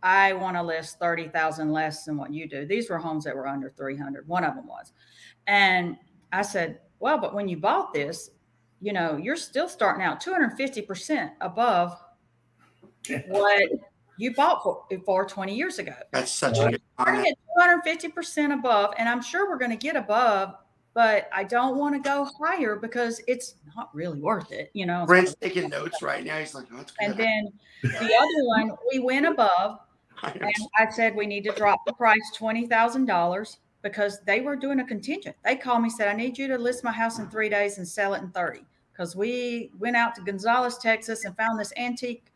I 0.03 0.35
want 0.35 0.57
to 0.57 0.62
list 0.62 0.99
30,000 1.01 1.73
less 1.73 2.05
than 2.05 2.17
what 2.17 2.33
you 2.33 2.49
do. 2.49 2.64
These 2.64 2.89
were 2.89 2.99
homes 2.99 3.25
that 3.25 3.35
were 3.35 3.49
under 3.49 3.71
300. 3.71 4.29
One 4.29 4.45
of 4.45 4.55
them 4.55 4.69
was. 4.69 4.93
And 5.49 5.97
I 6.33 6.43
said, 6.43 6.81
"Well, 7.01 7.19
but 7.19 7.35
when 7.35 7.49
you 7.49 7.57
bought 7.57 7.93
this, 7.93 8.31
you 8.81 8.93
know, 8.93 9.17
you're 9.17 9.37
still 9.37 9.69
starting 9.69 10.05
out 10.05 10.21
250% 10.21 11.33
above 11.41 11.99
what 13.27 13.69
you 14.19 14.35
bought 14.35 14.62
for, 14.62 14.85
for 15.05 15.27
20 15.27 15.55
years 15.55 15.79
ago. 15.79 15.95
That's 16.12 16.31
such 16.31 16.59
a 16.59 16.71
good 16.71 16.83
We're 16.99 17.05
comment. 17.05 17.37
at 17.59 17.85
250% 17.85 18.53
above, 18.53 18.95
and 18.99 19.09
I'm 19.09 19.23
sure 19.23 19.49
we're 19.49 19.59
going 19.59 19.71
to 19.71 19.77
get 19.77 19.97
above, 19.97 20.55
but 20.95 21.29
I 21.33 21.45
don't 21.45 21.77
want 21.77 21.95
to 21.95 22.01
go 22.01 22.29
higher 22.41 22.77
because 22.77 23.21
it's 23.27 23.57
not 23.77 23.95
really 23.95 24.21
worth 24.21 24.53
it, 24.53 24.71
you 24.73 24.87
know. 24.87 25.05
Brent's 25.07 25.35
taking 25.35 25.69
notes 25.69 26.01
right 26.03 26.25
now. 26.25 26.39
He's 26.39 26.55
like, 26.55 26.67
oh, 26.73 26.77
that's 26.79 26.93
good. 26.93 27.11
And 27.11 27.19
then 27.19 27.53
the 27.83 28.14
other 28.14 28.47
one, 28.47 28.73
we 28.91 28.99
went 29.01 29.27
above, 29.27 29.81
and 30.23 30.53
I 30.79 30.91
said 30.91 31.14
we 31.14 31.27
need 31.27 31.45
to 31.45 31.53
drop 31.53 31.85
the 31.87 31.93
price 31.93 32.31
twenty 32.35 32.67
thousand 32.67 33.05
dollars 33.05 33.59
because 33.83 34.21
they 34.25 34.41
were 34.41 34.57
doing 34.57 34.81
a 34.81 34.87
contingent. 34.87 35.37
They 35.45 35.57
called 35.57 35.83
me 35.83 35.91
said 35.91 36.09
I 36.09 36.14
need 36.14 36.39
you 36.39 36.49
to 36.49 36.57
list 36.57 36.83
my 36.83 36.93
house 36.93 37.19
in 37.19 37.29
three 37.29 37.51
days 37.51 37.77
and 37.77 37.87
sell 37.87 38.14
it 38.14 38.23
in 38.23 38.31
thirty 38.31 38.62
because 38.93 39.14
we 39.14 39.71
went 39.79 39.97
out 39.97 40.14
to 40.14 40.23
Gonzales, 40.23 40.79
Texas, 40.79 41.27
and 41.27 41.37
found 41.37 41.61
this 41.61 41.75
antique, 41.77 42.33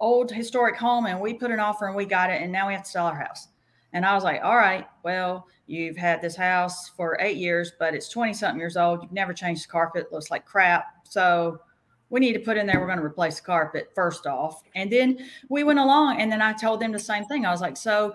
old 0.00 0.30
historic 0.30 0.76
home, 0.76 1.06
and 1.06 1.20
we 1.20 1.34
put 1.34 1.50
an 1.50 1.60
offer 1.60 1.86
and 1.86 1.96
we 1.96 2.04
got 2.04 2.30
it, 2.30 2.42
and 2.42 2.52
now 2.52 2.68
we 2.68 2.74
have 2.74 2.84
to 2.84 2.90
sell 2.90 3.06
our 3.06 3.18
house. 3.18 3.48
And 3.92 4.04
I 4.04 4.14
was 4.14 4.24
like, 4.24 4.42
all 4.42 4.56
right, 4.56 4.86
well, 5.02 5.46
you've 5.66 5.96
had 5.96 6.20
this 6.20 6.36
house 6.36 6.88
for 6.90 7.16
eight 7.20 7.38
years, 7.38 7.72
but 7.78 7.94
it's 7.94 8.08
20 8.08 8.34
something 8.34 8.60
years 8.60 8.76
old. 8.76 9.02
You've 9.02 9.12
never 9.12 9.32
changed 9.32 9.64
the 9.64 9.72
carpet, 9.72 10.12
looks 10.12 10.30
like 10.30 10.44
crap. 10.44 10.84
So 11.04 11.60
we 12.10 12.20
need 12.20 12.34
to 12.34 12.40
put 12.40 12.56
in 12.56 12.66
there, 12.66 12.80
we're 12.80 12.86
going 12.86 12.98
to 12.98 13.04
replace 13.04 13.36
the 13.36 13.46
carpet 13.46 13.90
first 13.94 14.26
off. 14.26 14.62
And 14.74 14.90
then 14.92 15.18
we 15.48 15.64
went 15.64 15.78
along, 15.78 16.20
and 16.20 16.30
then 16.30 16.42
I 16.42 16.52
told 16.52 16.80
them 16.80 16.92
the 16.92 16.98
same 16.98 17.24
thing. 17.24 17.46
I 17.46 17.50
was 17.50 17.60
like, 17.60 17.76
so 17.76 18.14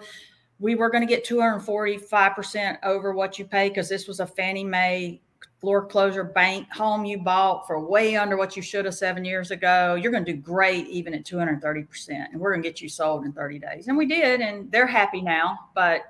we 0.59 0.75
were 0.75 0.89
going 0.89 1.05
to 1.05 1.11
get 1.11 1.25
245% 1.27 2.77
over 2.83 3.13
what 3.13 3.37
you 3.37 3.45
pay 3.45 3.69
because 3.69 3.89
this 3.89 4.07
was 4.07 4.19
a 4.19 4.27
Fannie 4.27 4.63
Mae 4.63 5.21
foreclosure 5.63 6.25
bank 6.25 6.69
home 6.73 7.05
you 7.05 7.17
bought 7.17 7.65
for 7.65 7.79
way 7.79 8.17
under 8.17 8.35
what 8.35 8.57
you 8.57 8.61
should 8.61 8.83
have 8.83 8.93
seven 8.93 9.23
years 9.23 9.49
ago. 9.49 9.95
You're 9.95 10.11
going 10.11 10.25
to 10.25 10.33
do 10.33 10.37
great 10.37 10.87
even 10.87 11.13
at 11.13 11.23
230%. 11.23 12.09
And 12.09 12.37
we're 12.37 12.51
going 12.51 12.61
to 12.61 12.67
get 12.67 12.81
you 12.81 12.89
sold 12.89 13.23
in 13.23 13.31
30 13.31 13.59
days. 13.59 13.87
And 13.87 13.97
we 13.97 14.05
did. 14.05 14.41
And 14.41 14.69
they're 14.69 14.85
happy 14.85 15.21
now. 15.21 15.57
But 15.73 16.01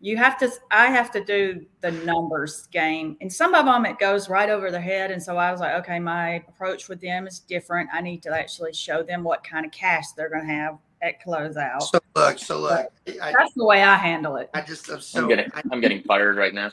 you 0.00 0.16
have 0.16 0.36
to, 0.38 0.50
I 0.72 0.86
have 0.86 1.12
to 1.12 1.24
do 1.24 1.64
the 1.80 1.92
numbers 1.92 2.66
game. 2.72 3.16
And 3.20 3.32
some 3.32 3.54
of 3.54 3.66
them, 3.66 3.86
it 3.86 4.00
goes 4.00 4.28
right 4.28 4.50
over 4.50 4.72
their 4.72 4.80
head. 4.80 5.12
And 5.12 5.22
so 5.22 5.36
I 5.36 5.52
was 5.52 5.60
like, 5.60 5.74
okay, 5.84 6.00
my 6.00 6.42
approach 6.48 6.88
with 6.88 7.00
them 7.00 7.28
is 7.28 7.38
different. 7.38 7.88
I 7.92 8.00
need 8.00 8.20
to 8.24 8.36
actually 8.36 8.72
show 8.72 9.04
them 9.04 9.22
what 9.22 9.44
kind 9.44 9.64
of 9.64 9.70
cash 9.70 10.10
they're 10.16 10.28
going 10.28 10.44
to 10.44 10.52
have 10.52 10.76
at 11.02 11.22
closeout. 11.22 11.82
So 11.82 12.00
look, 12.14 12.38
so 12.38 12.60
look. 12.60 12.88
I, 13.20 13.32
That's 13.36 13.52
the 13.54 13.64
way 13.64 13.82
I 13.82 13.96
handle 13.96 14.36
it. 14.36 14.48
I 14.54 14.62
just 14.62 14.88
I'm 14.88 15.00
so 15.00 15.22
I'm 15.22 15.28
getting 15.28 15.50
I, 15.54 15.62
I'm 15.70 15.80
getting 15.80 16.02
fired 16.02 16.36
right 16.36 16.54
now. 16.54 16.70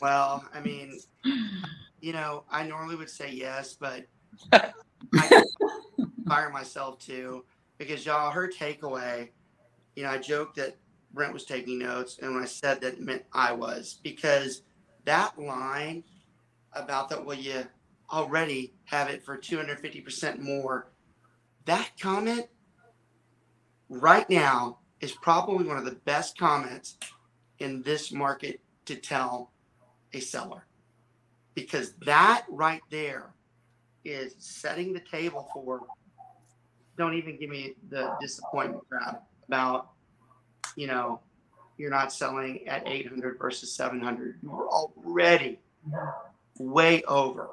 well. 0.00 0.44
I 0.54 0.60
mean, 0.60 0.98
you 2.00 2.12
know, 2.12 2.44
I 2.50 2.66
normally 2.66 2.96
would 2.96 3.10
say 3.10 3.30
yes, 3.32 3.74
but 3.78 4.06
I 4.52 5.42
fire 6.26 6.50
myself 6.50 6.98
too 6.98 7.44
because 7.78 8.06
y'all, 8.06 8.30
her 8.30 8.48
takeaway. 8.48 9.30
You 9.96 10.04
know, 10.04 10.10
I 10.10 10.18
joked 10.18 10.56
that 10.56 10.76
Brent 11.12 11.32
was 11.32 11.44
taking 11.44 11.78
notes, 11.78 12.18
and 12.20 12.34
when 12.34 12.42
I 12.42 12.46
said 12.46 12.80
that, 12.80 12.94
it 12.94 13.00
meant 13.00 13.22
I 13.32 13.52
was 13.52 14.00
because 14.02 14.62
that 15.04 15.38
line 15.38 16.02
about 16.72 17.08
that, 17.10 17.24
well, 17.24 17.36
you 17.36 17.64
already 18.12 18.74
have 18.84 19.08
it 19.08 19.24
for 19.24 19.38
250% 19.38 20.40
more. 20.40 20.90
That 21.66 21.90
comment 22.00 22.46
right 23.88 24.28
now 24.28 24.78
is 25.00 25.12
probably 25.12 25.66
one 25.66 25.76
of 25.76 25.84
the 25.84 25.98
best 26.04 26.38
comments 26.38 26.98
in 27.58 27.82
this 27.82 28.12
market 28.12 28.60
to 28.86 28.96
tell 28.96 29.50
a 30.12 30.20
seller. 30.20 30.66
Because 31.54 31.92
that 32.04 32.44
right 32.48 32.82
there 32.90 33.32
is 34.04 34.34
setting 34.38 34.92
the 34.92 35.00
table 35.00 35.48
for 35.52 35.82
don't 36.96 37.14
even 37.14 37.38
give 37.38 37.50
me 37.50 37.74
the 37.88 38.14
disappointment 38.20 38.82
crap 38.88 39.26
about 39.48 39.90
you 40.76 40.86
know 40.86 41.20
you're 41.76 41.90
not 41.90 42.12
selling 42.12 42.66
at 42.68 42.86
800 42.86 43.38
versus 43.38 43.72
700 43.72 44.38
you're 44.42 44.68
already 44.68 45.58
way 46.58 47.02
over 47.04 47.50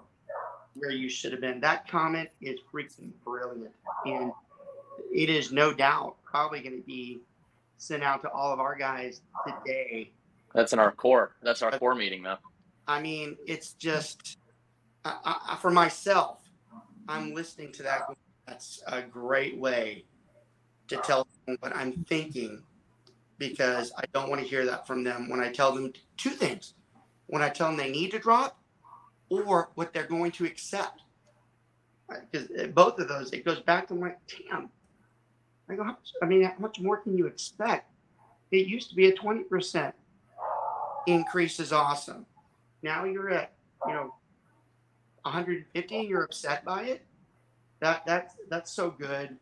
where 0.76 0.92
you 0.92 1.10
should 1.10 1.32
have 1.32 1.42
been. 1.42 1.60
That 1.60 1.88
comment 1.88 2.30
is 2.42 2.60
freaking 2.74 3.12
brilliant. 3.26 3.74
And 4.06 4.32
it 5.14 5.30
is 5.30 5.52
no 5.52 5.74
doubt 5.74 6.16
probably 6.32 6.62
going 6.62 6.78
to 6.78 6.86
be 6.86 7.20
sent 7.78 8.04
out 8.04 8.22
to 8.22 8.30
all 8.30 8.54
of 8.54 8.60
our 8.60 8.76
guys 8.76 9.22
today. 9.46 10.12
That's 10.54 10.74
in 10.74 10.80
our 10.80 10.92
core. 10.92 11.36
That's 11.44 11.62
our 11.62 11.78
core 11.78 11.96
meeting, 11.96 12.24
though. 12.24 12.38
I 12.88 13.02
mean, 13.02 13.38
it's 13.46 13.74
just 13.74 14.38
I, 15.06 15.36
I, 15.50 15.58
for 15.62 15.72
myself. 15.72 16.40
I'm 17.08 17.34
listening 17.34 17.72
to 17.74 17.84
that. 17.84 18.04
That's 18.48 18.84
a 18.88 19.02
great 19.02 19.58
way 19.58 20.06
to 20.88 20.98
tell 20.98 21.28
them 21.46 21.58
what 21.60 21.76
I'm 21.76 22.04
thinking 22.06 22.62
because 23.38 23.92
I 23.98 24.04
don't 24.14 24.30
want 24.30 24.42
to 24.42 24.48
hear 24.48 24.66
that 24.66 24.86
from 24.86 25.04
them 25.04 25.30
when 25.30 25.40
I 25.40 25.52
tell 25.52 25.74
them 25.74 25.92
two 26.18 26.30
things. 26.30 26.74
When 27.28 27.42
I 27.42 27.50
tell 27.50 27.68
them 27.68 27.78
they 27.78 27.90
need 27.92 28.12
to 28.12 28.20
drop 28.20 28.60
or 29.30 29.72
what 29.76 29.94
they're 29.94 30.06
going 30.06 30.32
to 30.34 30.46
accept. 30.46 31.02
Because 32.10 32.50
eh, 32.58 32.68
both 32.68 33.00
of 33.00 33.08
those, 33.08 33.32
it 33.32 33.46
goes 33.46 33.62
back 33.62 33.88
to 33.88 33.96
my, 33.96 34.14
damn. 34.50 34.70
I 35.72 35.76
go, 35.76 35.95
I 36.22 36.26
mean, 36.26 36.43
how 36.43 36.53
much 36.59 36.80
more 36.80 36.97
can 36.97 37.17
you 37.17 37.28
expect? 37.28 37.89
It 38.51 38.67
used 38.67 38.89
to 38.89 38.95
be 38.95 39.07
a 39.07 39.13
20% 39.13 39.93
increase 41.07 41.59
is 41.59 41.72
awesome. 41.72 42.26
Now 42.84 43.05
you're 43.05 43.30
at, 43.30 43.53
you 43.88 43.93
know, 43.93 44.15
150 45.24 45.97
and 45.97 46.07
you're 46.09 46.24
upset 46.24 46.65
by 46.65 46.84
it. 46.84 47.05
That 47.80 48.05
that's 48.05 48.36
that's 48.49 48.72
so 48.72 48.91
good. 48.91 49.38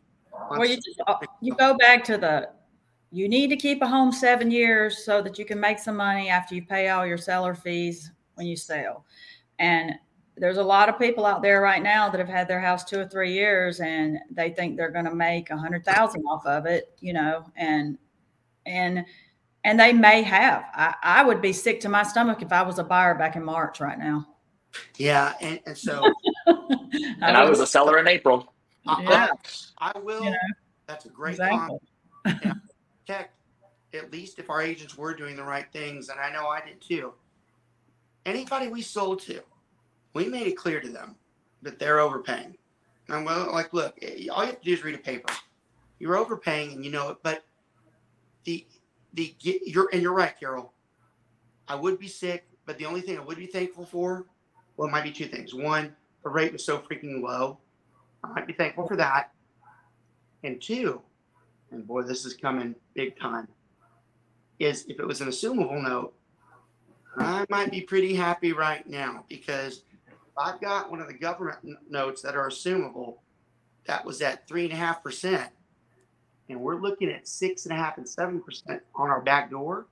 Well, 0.50 0.64
you 0.64 0.76
just 0.76 1.00
uh, 1.06 1.16
you 1.40 1.54
go 1.54 1.74
back 1.74 2.04
to 2.04 2.16
the 2.16 2.50
you 3.12 3.28
need 3.28 3.48
to 3.48 3.56
keep 3.56 3.82
a 3.82 3.86
home 3.86 4.12
seven 4.12 4.50
years 4.50 5.04
so 5.04 5.20
that 5.20 5.38
you 5.38 5.44
can 5.44 5.58
make 5.58 5.78
some 5.78 5.96
money 5.96 6.28
after 6.28 6.54
you 6.54 6.64
pay 6.64 6.88
all 6.88 7.04
your 7.04 7.18
seller 7.18 7.54
fees 7.54 8.12
when 8.36 8.46
you 8.46 8.56
sell. 8.56 9.04
And 9.58 9.94
there's 10.40 10.56
a 10.56 10.64
lot 10.64 10.88
of 10.88 10.98
people 10.98 11.26
out 11.26 11.42
there 11.42 11.60
right 11.60 11.82
now 11.82 12.08
that 12.08 12.18
have 12.18 12.28
had 12.28 12.48
their 12.48 12.60
house 12.60 12.82
two 12.82 12.98
or 12.98 13.06
three 13.06 13.34
years 13.34 13.80
and 13.80 14.18
they 14.30 14.50
think 14.50 14.76
they're 14.76 14.90
going 14.90 15.04
to 15.04 15.14
make 15.14 15.50
a 15.50 15.56
hundred 15.56 15.84
thousand 15.84 16.24
off 16.24 16.46
of 16.46 16.64
it, 16.64 16.96
you 16.98 17.12
know, 17.12 17.44
and, 17.56 17.98
and, 18.64 19.04
and 19.64 19.78
they 19.78 19.92
may 19.92 20.22
have. 20.22 20.64
I, 20.74 20.94
I 21.02 21.24
would 21.24 21.42
be 21.42 21.52
sick 21.52 21.78
to 21.80 21.90
my 21.90 22.02
stomach 22.02 22.40
if 22.40 22.52
I 22.52 22.62
was 22.62 22.78
a 22.78 22.84
buyer 22.84 23.14
back 23.14 23.36
in 23.36 23.44
March 23.44 23.80
right 23.80 23.98
now. 23.98 24.26
Yeah. 24.96 25.34
And, 25.42 25.60
and 25.66 25.76
so, 25.76 26.02
and 26.46 27.36
I 27.36 27.48
was 27.48 27.60
a 27.60 27.66
seller 27.66 27.98
in 27.98 28.08
April. 28.08 28.54
yeah. 28.86 29.28
I, 29.78 29.92
I 29.94 29.98
will. 29.98 30.24
You 30.24 30.30
know, 30.30 30.36
That's 30.86 31.04
a 31.04 31.10
great 31.10 31.32
exactly. 31.32 31.78
comment. 32.24 32.56
protect, 33.06 33.34
at 33.92 34.10
least 34.10 34.38
if 34.38 34.48
our 34.48 34.62
agents 34.62 34.96
were 34.96 35.12
doing 35.14 35.36
the 35.36 35.44
right 35.44 35.66
things, 35.70 36.08
and 36.08 36.18
I 36.18 36.32
know 36.32 36.46
I 36.46 36.62
did 36.62 36.80
too. 36.80 37.12
Anybody 38.24 38.68
we 38.68 38.80
sold 38.80 39.20
to, 39.20 39.42
we 40.14 40.26
made 40.26 40.46
it 40.46 40.56
clear 40.56 40.80
to 40.80 40.88
them 40.88 41.16
that 41.62 41.78
they're 41.78 42.00
overpaying. 42.00 42.56
And 43.08 43.24
well, 43.24 43.52
like, 43.52 43.72
look, 43.72 43.96
eh, 44.02 44.26
all 44.30 44.42
you 44.42 44.50
have 44.50 44.60
to 44.60 44.64
do 44.64 44.72
is 44.72 44.84
read 44.84 44.94
a 44.94 44.98
paper. 44.98 45.32
You're 45.98 46.16
overpaying, 46.16 46.72
and 46.72 46.84
you 46.84 46.90
know 46.90 47.10
it. 47.10 47.18
But 47.22 47.44
the 48.44 48.66
the 49.14 49.34
you're 49.40 49.88
and 49.92 50.02
you're 50.02 50.14
right, 50.14 50.38
Carol. 50.38 50.72
I 51.68 51.74
would 51.74 51.98
be 51.98 52.08
sick, 52.08 52.46
but 52.66 52.78
the 52.78 52.86
only 52.86 53.00
thing 53.00 53.18
I 53.18 53.22
would 53.22 53.36
be 53.36 53.46
thankful 53.46 53.84
for, 53.84 54.26
well, 54.76 54.88
it 54.88 54.90
might 54.90 55.04
be 55.04 55.12
two 55.12 55.26
things. 55.26 55.54
One, 55.54 55.94
the 56.24 56.30
rate 56.30 56.52
was 56.52 56.64
so 56.64 56.78
freaking 56.78 57.22
low. 57.22 57.58
I 58.24 58.28
might 58.28 58.46
be 58.46 58.52
thankful 58.52 58.86
for 58.88 58.96
that. 58.96 59.32
And 60.42 60.60
two, 60.60 61.00
and 61.70 61.86
boy, 61.86 62.02
this 62.02 62.24
is 62.24 62.34
coming 62.34 62.74
big 62.94 63.18
time. 63.18 63.46
Is 64.58 64.84
if 64.86 64.98
it 64.98 65.06
was 65.06 65.20
an 65.20 65.28
assumable 65.28 65.82
note, 65.82 66.14
I 67.16 67.46
might 67.48 67.70
be 67.70 67.80
pretty 67.80 68.14
happy 68.14 68.52
right 68.52 68.86
now 68.88 69.24
because 69.28 69.82
I've 70.40 70.60
got 70.60 70.90
one 70.90 71.00
of 71.00 71.06
the 71.06 71.14
government 71.14 71.58
notes 71.88 72.22
that 72.22 72.34
are 72.34 72.48
assumable 72.48 73.16
that 73.86 74.04
was 74.04 74.22
at 74.22 74.46
three 74.48 74.64
and 74.64 74.72
a 74.72 74.76
half 74.76 75.02
percent, 75.02 75.50
and 76.48 76.60
we're 76.60 76.80
looking 76.80 77.10
at 77.10 77.28
six 77.28 77.66
and 77.66 77.72
a 77.72 77.76
half 77.76 77.98
and 77.98 78.08
seven 78.08 78.40
percent 78.40 78.82
on 78.94 79.10
our 79.10 79.20
back 79.20 79.50
door. 79.50 79.86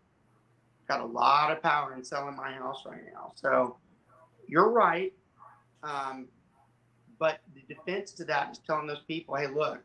Got 0.88 1.00
a 1.00 1.06
lot 1.06 1.52
of 1.52 1.62
power 1.62 1.94
in 1.94 2.02
selling 2.02 2.36
my 2.36 2.52
house 2.52 2.84
right 2.86 3.02
now. 3.12 3.32
So 3.34 3.76
you're 4.46 4.70
right. 4.70 5.12
Um, 5.82 6.28
but 7.18 7.40
the 7.54 7.74
defense 7.74 8.12
to 8.12 8.24
that 8.24 8.52
is 8.52 8.58
telling 8.66 8.86
those 8.86 9.02
people, 9.06 9.34
hey, 9.34 9.48
look, 9.48 9.80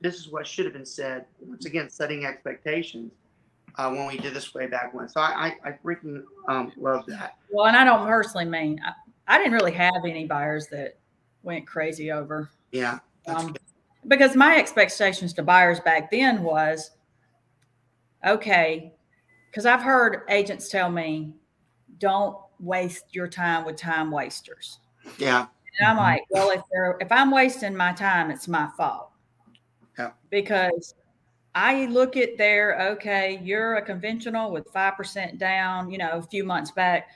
this 0.00 0.16
is 0.16 0.28
what 0.28 0.46
should 0.46 0.64
have 0.64 0.74
been 0.74 0.86
said. 0.86 1.26
Once 1.40 1.66
again, 1.66 1.90
setting 1.90 2.24
expectations 2.24 3.12
uh, 3.76 3.90
when 3.90 4.06
we 4.06 4.16
did 4.18 4.34
this 4.34 4.54
way 4.54 4.66
back 4.66 4.94
when. 4.94 5.08
So 5.08 5.20
I, 5.20 5.56
I, 5.64 5.68
I 5.68 5.78
freaking 5.84 6.22
um, 6.48 6.72
love 6.76 7.04
that. 7.06 7.36
Well, 7.50 7.66
and 7.66 7.76
I 7.76 7.84
don't 7.84 8.06
personally 8.06 8.44
mean 8.44 8.80
I, 9.26 9.38
didn't 9.38 9.52
really 9.52 9.72
have 9.72 10.04
any 10.04 10.26
buyers 10.26 10.68
that 10.68 10.98
went 11.42 11.66
crazy 11.66 12.10
over. 12.10 12.50
Yeah. 12.72 12.98
Um, 13.26 13.54
because 14.06 14.36
my 14.36 14.56
expectations 14.56 15.32
to 15.34 15.42
buyers 15.42 15.80
back 15.80 16.10
then 16.10 16.42
was 16.42 16.90
okay, 18.26 18.92
because 19.50 19.66
I've 19.66 19.82
heard 19.82 20.22
agents 20.28 20.68
tell 20.68 20.90
me, 20.90 21.32
don't 21.98 22.36
waste 22.60 23.14
your 23.14 23.28
time 23.28 23.64
with 23.64 23.76
time 23.76 24.10
wasters. 24.10 24.80
Yeah. 25.18 25.46
And 25.78 25.88
I'm 25.88 25.96
like, 25.96 26.22
well, 26.30 26.50
if 26.50 26.62
they're 26.70 26.96
if 27.00 27.10
I'm 27.10 27.30
wasting 27.30 27.76
my 27.76 27.92
time, 27.92 28.30
it's 28.30 28.48
my 28.48 28.68
fault. 28.76 29.10
Yeah. 29.98 30.12
Because 30.30 30.94
I 31.54 31.86
look 31.86 32.16
at 32.16 32.36
their 32.36 32.80
okay, 32.92 33.40
you're 33.42 33.76
a 33.76 33.82
conventional 33.82 34.50
with 34.50 34.72
5% 34.72 35.38
down, 35.38 35.90
you 35.90 35.98
know, 35.98 36.10
a 36.12 36.22
few 36.22 36.44
months 36.44 36.70
back. 36.70 37.08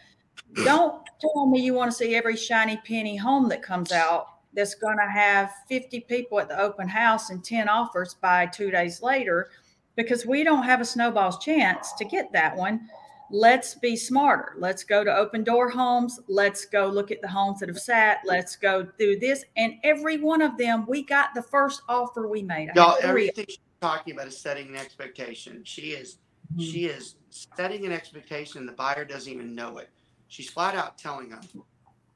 Don't 0.65 1.03
tell 1.21 1.47
me 1.47 1.61
you 1.61 1.75
want 1.75 1.91
to 1.91 1.97
see 1.97 2.15
every 2.15 2.37
shiny 2.37 2.79
penny 2.79 3.17
home 3.17 3.49
that 3.49 3.63
comes 3.63 3.93
out 3.93 4.27
that's 4.55 4.75
going 4.75 4.97
to 4.97 5.11
have 5.11 5.53
50 5.69 6.01
people 6.01 6.41
at 6.41 6.49
the 6.49 6.59
open 6.59 6.89
house 6.89 7.31
and 7.31 7.45
10 7.45 7.69
offers 7.69 8.15
by 8.15 8.47
two 8.47 8.71
days 8.71 9.03
later 9.03 9.51
because 9.95 10.25
we 10.27 10.43
don't 10.43 10.63
have 10.63 10.81
a 10.81 10.85
snowball's 10.85 11.39
chance 11.39 11.93
to 11.95 12.05
get 12.05 12.33
that 12.33 12.57
one 12.57 12.89
let's 13.31 13.75
be 13.75 13.97
smarter. 13.97 14.55
Let's 14.59 14.85
go 14.85 15.05
to 15.05 15.15
open 15.15 15.45
door 15.45 15.69
homes. 15.69 16.21
Let's 16.29 16.65
go 16.65 16.87
look 16.87 17.11
at 17.11 17.21
the 17.21 17.29
homes 17.29 17.61
that 17.61 17.69
have 17.69 17.79
sat. 17.79 18.21
Let's 18.25 18.57
go 18.57 18.87
through 18.99 19.19
this. 19.19 19.45
And 19.57 19.75
every 19.85 20.19
one 20.19 20.43
of 20.43 20.57
them, 20.57 20.87
we 20.87 21.03
got 21.03 21.35
the 21.35 21.43
first 21.43 21.83
offer 21.89 22.29
we 22.29 22.43
made. 22.43 22.71
Y'all, 22.75 22.97
everything 23.03 23.47
she's 23.49 23.59
talking 23.81 24.15
about 24.15 24.29
is 24.29 24.39
setting 24.39 24.69
an 24.69 24.77
expectation. 24.77 25.63
She 25.65 25.93
is 25.93 26.19
mm-hmm. 26.53 26.63
she 26.63 26.87
is 26.87 27.17
setting 27.31 27.85
an 27.85 27.93
expectation. 27.93 28.67
The 28.67 28.73
buyer 28.73 29.05
doesn't 29.05 29.33
even 29.33 29.55
know 29.55 29.79
it. 29.79 29.91
She's 30.29 30.51
flat 30.51 30.75
out 30.75 30.99
telling 30.99 31.31
them, 31.31 31.41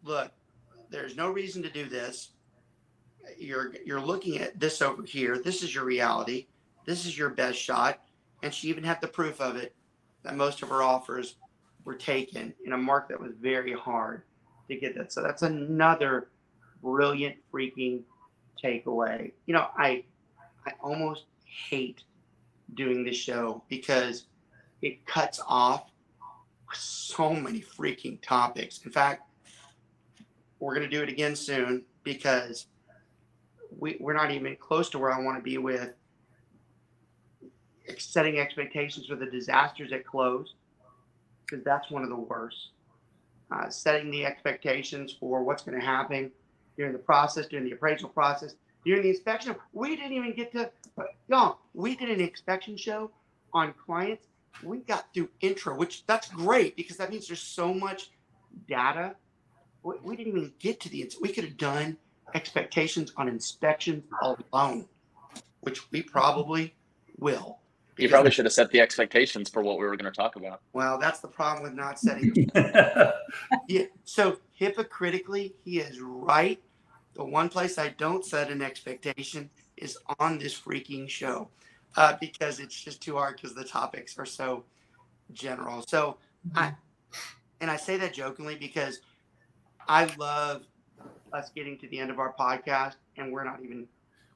look, 0.05 0.31
there's 0.91 1.17
no 1.17 1.31
reason 1.31 1.63
to 1.63 1.71
do 1.71 1.89
this. 1.89 2.31
You're 3.39 3.75
you're 3.85 4.01
looking 4.01 4.39
at 4.39 4.59
this 4.59 4.83
over 4.83 5.03
here. 5.03 5.39
This 5.39 5.63
is 5.63 5.75
your 5.75 5.85
reality. 5.85 6.47
This 6.85 7.07
is 7.07 7.17
your 7.17 7.31
best 7.31 7.59
shot. 7.59 8.01
And 8.43 8.53
she 8.53 8.69
even 8.69 8.85
had 8.85 9.01
the 9.01 9.09
proof 9.09 9.41
of 9.41 9.57
it 9.57 9.75
that 10.25 10.37
most 10.37 10.63
of 10.63 10.69
her 10.69 10.83
offers 10.83 11.37
were 11.85 11.95
taken 11.95 12.53
in 12.65 12.73
a 12.73 12.77
market 12.79 13.19
that 13.19 13.21
was 13.21 13.33
very 13.41 13.73
hard 13.73 14.23
to 14.69 14.77
get 14.77 14.97
that. 14.97 15.13
So 15.13 15.23
that's 15.23 15.43
another 15.43 16.29
brilliant 16.83 17.37
freaking 17.53 18.03
takeaway. 18.63 19.33
You 19.47 19.55
know, 19.55 19.69
I 19.77 20.05
I 20.67 20.73
almost 20.81 21.25
hate 21.45 22.03
doing 22.75 23.05
this 23.05 23.17
show 23.17 23.63
because 23.69 24.27
it 24.81 25.05
cuts 25.07 25.41
off 25.47 25.92
so 26.75 27.35
many 27.35 27.61
freaking 27.61 28.21
topics. 28.23 28.81
In 28.85 28.91
fact, 28.91 29.23
we're 30.59 30.75
going 30.75 30.89
to 30.89 30.97
do 30.97 31.03
it 31.03 31.09
again 31.09 31.35
soon 31.35 31.85
because 32.05 32.67
we, 33.79 33.97
we're 34.01 34.15
not 34.15 34.31
even 34.31 34.57
close 34.57 34.89
to 34.91 34.99
where 34.99 35.13
I 35.13 35.21
want 35.21 35.39
to 35.39 35.43
be 35.43 35.59
with 35.59 35.93
setting 37.99 38.39
expectations 38.39 39.07
for 39.07 39.17
the 39.17 39.27
disasters 39.27 39.91
that 39.91 40.07
close, 40.07 40.55
because 41.45 41.65
that's 41.65 41.91
one 41.91 42.03
of 42.03 42.09
the 42.09 42.17
worst. 42.17 42.71
Uh, 43.51 43.69
setting 43.69 44.11
the 44.11 44.25
expectations 44.25 45.15
for 45.19 45.43
what's 45.43 45.63
going 45.63 45.79
to 45.79 45.85
happen 45.85 46.31
during 46.77 46.93
the 46.93 46.99
process, 46.99 47.47
during 47.47 47.65
the 47.67 47.73
appraisal 47.73 48.09
process, 48.09 48.55
during 48.85 49.03
the 49.03 49.11
inspection. 49.11 49.55
We 49.73 49.95
didn't 49.97 50.13
even 50.13 50.33
get 50.35 50.53
to, 50.53 50.71
y'all, 51.29 51.59
we 51.75 51.95
did 51.97 52.09
an 52.09 52.21
inspection 52.21 52.77
show 52.77 53.11
on 53.53 53.75
clients. 53.85 54.27
We 54.63 54.79
got 54.79 55.13
through 55.15 55.31
intro, 55.41 55.77
which 55.77 56.05
that's 56.07 56.29
great 56.29 56.77
because 56.77 56.97
that 56.99 57.11
means 57.11 57.27
there's 57.27 57.41
so 57.41 57.73
much 57.73 58.11
data. 58.69 59.17
We, 59.83 59.95
we 60.03 60.17
didn't 60.17 60.37
even 60.37 60.53
get 60.59 60.81
to 60.81 60.89
the, 60.89 61.11
we 61.21 61.31
could 61.31 61.45
have 61.45 61.57
done 61.57 61.97
expectations 62.35 63.13
on 63.17 63.29
inspection 63.29 64.05
alone, 64.23 64.87
which 65.61 65.91
we 65.91 66.03
probably 66.03 66.75
will. 67.19 67.59
You 67.99 68.09
probably 68.09 68.31
should 68.31 68.47
have 68.47 68.55
set 68.55 68.71
the 68.71 68.81
expectations 68.81 69.51
for 69.51 69.63
what 69.63 69.79
we 69.79 69.85
were 69.85 69.97
going 69.97 70.11
to 70.11 70.17
talk 70.17 70.37
about. 70.37 70.61
Well, 70.73 70.99
that's 70.99 71.21
the 71.21 71.29
problem 71.29 71.63
with 71.63 71.75
not 71.75 71.99
setting. 71.99 72.51
yeah. 73.69 73.85
So 74.05 74.39
hypocritically, 74.55 75.55
he 75.65 75.79
is 75.79 76.01
right. 76.01 76.61
The 77.15 77.25
one 77.25 77.51
place 77.51 77.77
I 77.77 77.91
don't 77.91 78.25
set 78.25 78.51
an 78.51 78.63
expectation 78.63 79.51
is 79.77 79.99
on 80.19 80.39
this 80.39 80.59
freaking 80.59 81.09
show, 81.09 81.49
uh, 81.97 82.17
because 82.21 82.61
it's 82.61 82.81
just 82.81 83.01
too 83.03 83.17
hard 83.17 83.37
because 83.37 83.55
the 83.55 83.65
topics 83.65 84.19
are 84.19 84.27
so 84.27 84.65
general. 85.33 85.85
So 85.87 86.19
I, 86.55 86.75
and 87.61 87.71
I 87.71 87.77
say 87.77 87.97
that 87.99 88.15
jokingly 88.15 88.57
because 88.57 89.01
I 89.89 90.05
love 90.19 90.63
us 91.33 91.51
getting 91.55 91.79
to 91.79 91.89
the 91.89 91.99
end 91.99 92.11
of 92.11 92.19
our 92.19 92.35
podcast 92.35 92.95
and 93.17 93.33
we're 93.33 93.45
not 93.45 93.61
even 93.63 93.87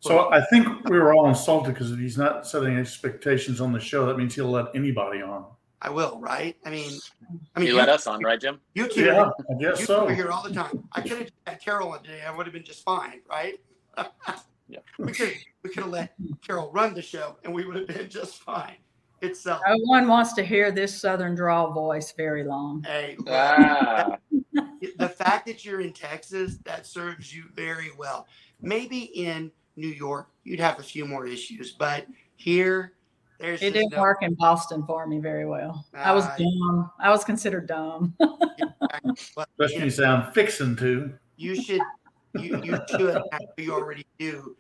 So 0.01 0.33
I 0.33 0.45
think 0.47 0.89
we 0.89 0.99
were 0.99 1.15
all 1.15 1.29
insulted 1.29 1.75
because 1.75 1.91
he's 1.91 2.19
not 2.19 2.47
setting 2.47 2.77
expectations 2.77 3.61
on 3.61 3.73
the 3.73 3.81
show. 3.81 4.07
That 4.07 4.19
means 4.19 4.35
he'll 4.35 4.51
let 4.51 4.67
anybody 4.75 5.23
on. 5.23 5.47
I 5.83 5.91
will, 5.91 6.19
right? 6.21 6.57
I 6.65 6.71
mean, 6.71 6.91
I 7.55 7.61
mean, 7.61 7.69
You 7.69 7.75
let 7.75 7.89
us 7.89 8.07
on, 8.07 8.23
right, 8.23 8.41
Jim? 8.41 8.61
You 8.75 8.89
two, 8.89 9.05
Yeah, 9.05 9.29
I 9.51 9.55
guess 9.55 9.61
you 9.61 9.77
two 9.77 9.85
so. 9.85 10.07
are 10.07 10.15
here 10.15 10.31
all 10.31 10.43
the 10.43 10.55
time. 10.55 10.89
I 10.93 11.03
could 11.03 11.19
have 11.19 11.31
had 11.47 11.61
Carol 11.61 11.91
on 11.91 12.03
today. 12.03 12.23
I 12.27 12.35
would 12.35 12.47
have 12.47 12.55
been 12.55 12.65
just 12.65 12.83
fine, 12.83 13.21
right? 13.29 13.61
Yeah. 14.69 14.81
We 14.99 15.13
could 15.13 15.33
we 15.63 15.71
could 15.71 15.85
have 15.85 15.93
let 15.93 16.15
Carol 16.43 16.71
run 16.73 16.95
the 16.95 17.03
show, 17.03 17.37
and 17.45 17.55
we 17.55 17.65
would 17.67 17.77
have 17.77 17.87
been 17.87 18.09
just 18.09 18.43
fine. 18.43 18.77
It's 19.23 19.47
uh, 19.47 19.59
No 19.67 19.77
one 19.85 20.09
wants 20.09 20.33
to 20.35 20.43
hear 20.43 20.71
this 20.71 20.95
southern 21.01 21.35
drawl 21.35 21.73
voice 21.73 22.13
very 22.13 22.45
long. 22.45 22.85
a 22.89 23.17
Ah, 23.29 24.17
the 24.99 25.09
fact 25.09 25.47
that 25.47 25.65
you're 25.65 25.81
in 25.81 25.93
Texas 25.93 26.59
that 26.65 26.87
serves 26.87 27.35
you 27.35 27.45
very 27.55 27.91
well. 27.99 28.27
Maybe 28.61 28.99
in 29.15 29.51
New 29.77 29.89
York 29.89 30.29
you'd 30.45 30.61
have 30.61 30.79
a 30.79 30.83
few 30.83 31.05
more 31.07 31.27
issues, 31.27 31.73
but 31.73 32.07
here 32.37 32.93
there's 33.39 33.63
It 33.63 33.73
didn't 33.75 33.93
no- 33.93 34.01
work 34.01 34.19
in 34.23 34.35
Boston 34.35 34.85
for 34.87 35.07
me 35.07 35.19
very 35.19 35.47
well. 35.47 35.87
I 35.95 36.13
was 36.13 36.25
Uh, 36.27 36.37
dumb. 36.39 36.91
I 37.01 37.11
was 37.11 37.25
considered 37.25 37.67
dumb. 37.67 38.15
but, 38.19 38.31
Especially 39.17 39.75
you, 39.75 39.79
when 39.79 39.85
you 39.85 39.91
sound 39.91 40.35
fixing 40.35 40.77
to. 40.77 41.13
you 41.37 41.55
should 41.61 41.81
you 42.39 42.63
you 42.63 42.79
should 42.91 43.23
you 43.57 43.73
already 43.73 44.07
do 44.19 44.57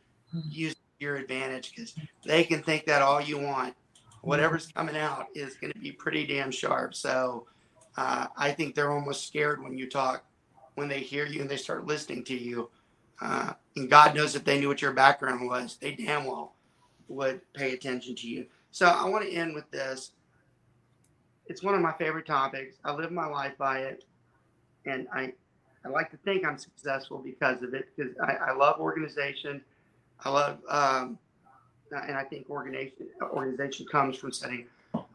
use 0.48 0.76
your 0.98 1.16
advantage 1.16 1.72
because 1.74 1.94
they 2.24 2.44
can 2.44 2.62
think 2.62 2.86
that 2.86 3.02
all 3.02 3.20
you 3.20 3.38
want. 3.38 3.74
Whatever's 4.22 4.66
coming 4.68 4.96
out 4.96 5.26
is 5.34 5.54
going 5.54 5.72
to 5.72 5.78
be 5.78 5.92
pretty 5.92 6.26
damn 6.26 6.50
sharp. 6.50 6.94
So 6.94 7.46
uh, 7.96 8.26
I 8.36 8.50
think 8.50 8.74
they're 8.74 8.92
almost 8.92 9.26
scared 9.26 9.62
when 9.62 9.78
you 9.78 9.88
talk, 9.88 10.24
when 10.74 10.88
they 10.88 11.00
hear 11.00 11.26
you 11.26 11.40
and 11.40 11.50
they 11.50 11.56
start 11.56 11.86
listening 11.86 12.24
to 12.24 12.36
you. 12.36 12.70
Uh, 13.20 13.52
and 13.76 13.88
God 13.88 14.14
knows 14.14 14.34
if 14.34 14.44
they 14.44 14.58
knew 14.58 14.68
what 14.68 14.82
your 14.82 14.92
background 14.92 15.46
was, 15.46 15.76
they 15.80 15.92
damn 15.92 16.24
well 16.24 16.54
would 17.08 17.40
pay 17.54 17.72
attention 17.72 18.14
to 18.16 18.28
you. 18.28 18.46
So 18.72 18.86
I 18.86 19.08
want 19.08 19.24
to 19.24 19.32
end 19.32 19.54
with 19.54 19.70
this. 19.70 20.12
It's 21.46 21.62
one 21.62 21.74
of 21.74 21.80
my 21.80 21.92
favorite 21.92 22.26
topics. 22.26 22.76
I 22.84 22.92
live 22.92 23.12
my 23.12 23.26
life 23.26 23.56
by 23.56 23.78
it, 23.78 24.04
and 24.84 25.06
I 25.12 25.32
I 25.86 25.90
like 25.90 26.10
to 26.10 26.16
think 26.18 26.44
I'm 26.44 26.58
successful 26.58 27.18
because 27.18 27.62
of 27.62 27.74
it. 27.74 27.88
Because 27.94 28.12
I, 28.20 28.50
I 28.50 28.52
love 28.54 28.80
organization. 28.80 29.62
I 30.24 30.30
love, 30.30 30.58
um, 30.68 31.18
and 31.92 32.16
I 32.16 32.24
think 32.24 32.50
organization 32.50 33.06
organization 33.22 33.86
comes 33.86 34.16
from 34.16 34.32
setting 34.32 34.66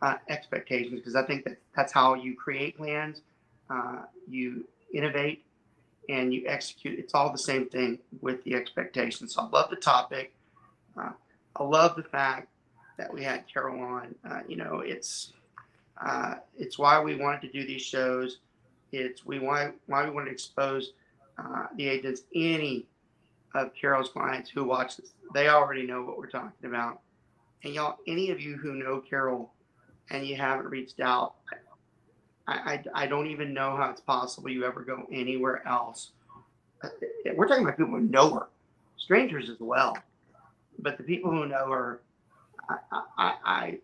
uh, 0.02 0.16
expectations. 0.30 1.00
Because 1.00 1.16
I 1.16 1.24
think 1.24 1.44
that 1.46 1.58
that's 1.76 1.92
how 1.92 2.14
you 2.14 2.36
create 2.36 2.78
plans, 2.78 3.22
uh, 3.70 4.04
you 4.30 4.66
innovate, 4.94 5.44
and 6.10 6.34
you 6.34 6.44
execute. 6.48 7.00
It's 7.00 7.14
all 7.14 7.32
the 7.32 7.38
same 7.38 7.68
thing 7.68 8.00
with 8.22 8.44
the 8.44 8.56
expectations. 8.56 9.36
So 9.36 9.42
I 9.42 9.50
love 9.50 9.70
the 9.70 9.76
topic. 9.76 10.34
Uh, 10.98 11.12
I 11.56 11.64
love 11.64 11.96
the 11.96 12.04
fact 12.04 12.48
that 12.98 13.14
we 13.14 13.24
had 13.24 13.46
Carol 13.52 13.82
on. 13.82 14.16
Uh, 14.30 14.42
you 14.48 14.56
know, 14.56 14.80
it's 14.80 15.34
uh, 16.04 16.36
it's 16.58 16.80
why 16.80 17.02
we 17.02 17.16
wanted 17.16 17.42
to 17.42 17.52
do 17.52 17.66
these 17.66 17.82
shows. 17.82 18.38
It's 18.92 19.26
we 19.26 19.40
why 19.40 19.72
why 19.88 20.04
we 20.06 20.12
want 20.12 20.28
to 20.28 20.32
expose 20.32 20.94
uh, 21.38 21.68
the 21.78 21.88
agents. 21.88 22.24
Any 22.36 22.86
of 23.56 23.74
Carol's 23.74 24.10
clients 24.10 24.50
who 24.50 24.64
watch 24.64 24.98
this, 24.98 25.14
they 25.34 25.50
already 25.50 25.86
know 25.86 26.04
what 26.04 26.18
we're 26.18 26.30
talking 26.30 26.66
about. 26.66 27.02
And 27.64 27.74
y'all, 27.74 27.98
any 28.08 28.32
of 28.32 28.42
you 28.42 28.58
who 28.58 28.76
know 28.76 29.00
Carol 29.02 29.54
and 30.10 30.26
you 30.26 30.36
haven't 30.36 30.68
reached 30.68 31.00
out, 31.00 31.36
I, 32.48 32.54
I, 32.96 33.04
I 33.04 33.08
don't 33.08 33.28
even 33.28 33.54
know 33.54 33.76
how 33.76 33.90
it's 33.92 34.02
possible 34.02 34.50
you 34.50 34.66
ever 34.66 34.82
go 34.82 35.06
anywhere 35.12 35.66
else. 35.68 36.12
Uh, 36.84 36.90
We're 37.36 37.48
talking 37.48 37.64
about 37.64 37.78
people 37.78 37.94
who 37.94 38.02
know 38.02 38.34
her, 38.34 38.48
strangers 38.98 39.50
as 39.50 39.60
well, 39.60 39.96
but 40.80 40.98
the 40.98 41.04
people 41.04 41.32
who 41.32 41.46
know 41.46 41.70
her, 41.72 42.02
I, 42.70 42.76
I, 42.92 43.04
I, 43.18 43.34
I 43.46 43.78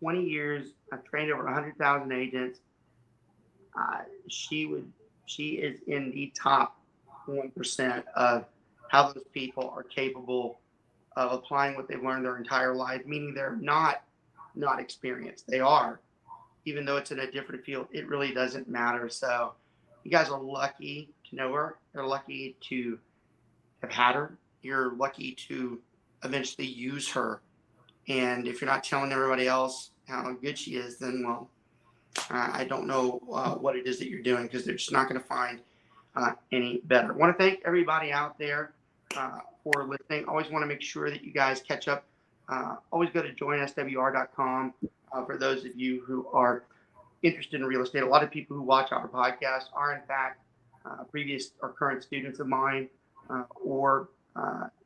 20 0.00 0.22
years, 0.22 0.68
I've 0.92 1.04
trained 1.04 1.32
over 1.32 1.44
100,000 1.44 2.12
agents 2.12 2.60
she 4.28 4.66
would 4.66 4.90
she 5.26 5.50
is 5.54 5.80
in 5.86 6.10
the 6.12 6.32
top 6.40 6.78
one 7.26 7.50
percent 7.50 8.04
of 8.14 8.44
how 8.88 9.12
those 9.12 9.24
people 9.32 9.72
are 9.74 9.82
capable 9.82 10.60
of 11.16 11.32
applying 11.32 11.74
what 11.74 11.88
they've 11.88 12.02
learned 12.02 12.24
their 12.24 12.36
entire 12.36 12.74
life 12.74 13.04
meaning 13.06 13.34
they're 13.34 13.56
not 13.56 14.02
not 14.54 14.80
experienced. 14.80 15.46
They 15.46 15.60
are. 15.60 16.00
Even 16.64 16.84
though 16.84 16.96
it's 16.96 17.12
in 17.12 17.20
a 17.20 17.30
different 17.30 17.64
field 17.64 17.88
it 17.92 18.08
really 18.08 18.32
doesn't 18.32 18.68
matter. 18.68 19.08
So 19.08 19.52
you 20.04 20.10
guys 20.10 20.28
are 20.30 20.40
lucky 20.40 21.10
to 21.28 21.36
know 21.36 21.52
her. 21.52 21.76
You're 21.94 22.06
lucky 22.06 22.56
to 22.68 22.98
have 23.82 23.90
had 23.90 24.14
her. 24.14 24.38
You're 24.62 24.92
lucky 24.94 25.32
to 25.48 25.80
eventually 26.24 26.66
use 26.66 27.08
her. 27.10 27.40
And 28.08 28.46
if 28.46 28.60
you're 28.60 28.70
not 28.70 28.84
telling 28.84 29.12
everybody 29.12 29.48
else 29.48 29.90
how 30.06 30.32
good 30.34 30.56
she 30.56 30.76
is 30.76 30.98
then 30.98 31.24
well 31.26 31.50
uh, 32.30 32.50
I 32.52 32.64
don't 32.64 32.86
know 32.86 33.20
uh, 33.32 33.54
what 33.54 33.76
it 33.76 33.86
is 33.86 33.98
that 33.98 34.08
you're 34.08 34.22
doing 34.22 34.44
because 34.44 34.64
they're 34.64 34.76
just 34.76 34.92
not 34.92 35.08
going 35.08 35.20
to 35.20 35.26
find 35.26 35.60
uh, 36.14 36.32
any 36.52 36.80
better. 36.84 37.12
I 37.12 37.16
want 37.16 37.36
to 37.36 37.42
thank 37.42 37.60
everybody 37.64 38.12
out 38.12 38.38
there 38.38 38.72
uh, 39.16 39.40
for 39.62 39.84
listening. 39.84 40.26
Always 40.26 40.50
want 40.50 40.62
to 40.62 40.66
make 40.66 40.82
sure 40.82 41.10
that 41.10 41.22
you 41.22 41.32
guys 41.32 41.60
catch 41.60 41.88
up. 41.88 42.04
Uh, 42.48 42.76
always 42.92 43.10
go 43.10 43.22
to 43.22 43.32
joinswr.com 43.32 44.74
uh, 45.12 45.24
for 45.24 45.36
those 45.36 45.64
of 45.64 45.76
you 45.76 46.02
who 46.06 46.26
are 46.32 46.64
interested 47.22 47.60
in 47.60 47.66
real 47.66 47.82
estate. 47.82 48.02
A 48.02 48.06
lot 48.06 48.22
of 48.22 48.30
people 48.30 48.56
who 48.56 48.62
watch 48.62 48.92
our 48.92 49.08
podcast 49.08 49.64
are, 49.72 49.94
in 49.94 50.02
fact, 50.06 50.40
previous 51.10 51.50
or 51.62 51.70
current 51.70 52.00
students 52.02 52.38
of 52.38 52.46
mine 52.46 52.88
or 53.64 54.08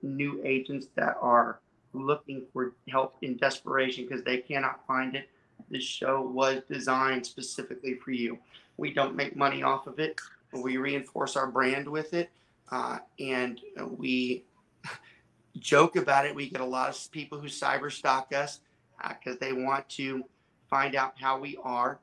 new 0.02 0.40
agents 0.44 0.86
that 0.96 1.16
are 1.20 1.60
looking 1.92 2.42
for 2.52 2.72
help 2.88 3.16
in 3.20 3.36
desperation 3.36 4.06
because 4.06 4.24
they 4.24 4.38
cannot 4.38 4.80
find 4.86 5.14
it 5.14 5.28
this 5.70 5.84
show 5.84 6.22
was 6.22 6.62
designed 6.70 7.26
specifically 7.26 7.94
for 7.94 8.12
you. 8.12 8.38
We 8.76 8.92
don't 8.92 9.14
make 9.14 9.36
money 9.36 9.62
off 9.62 9.86
of 9.86 9.98
it. 9.98 10.20
We 10.52 10.76
reinforce 10.76 11.36
our 11.36 11.46
brand 11.46 11.86
with 11.88 12.14
it, 12.14 12.30
uh, 12.70 12.98
and 13.18 13.60
we 13.96 14.44
joke 15.58 15.96
about 15.96 16.26
it. 16.26 16.34
We 16.34 16.50
get 16.50 16.60
a 16.60 16.64
lot 16.64 16.90
of 16.90 17.12
people 17.12 17.38
who 17.38 17.48
cyber 17.48 17.90
stalk 17.92 18.32
us 18.34 18.60
because 19.08 19.38
they 19.38 19.52
want 19.52 19.88
to 19.90 20.24
find 20.68 20.94
out 20.94 21.14
how 21.20 21.38
we 21.38 21.58
are. 21.62 21.98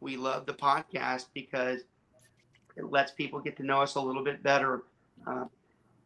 We 0.00 0.16
love 0.16 0.46
the 0.46 0.54
podcast 0.54 1.26
because 1.34 1.80
it 2.76 2.90
lets 2.90 3.12
people 3.12 3.40
get 3.40 3.56
to 3.58 3.62
know 3.62 3.80
us 3.80 3.94
a 3.94 4.00
little 4.00 4.24
bit 4.24 4.42
better 4.42 4.82
uh, 5.26 5.44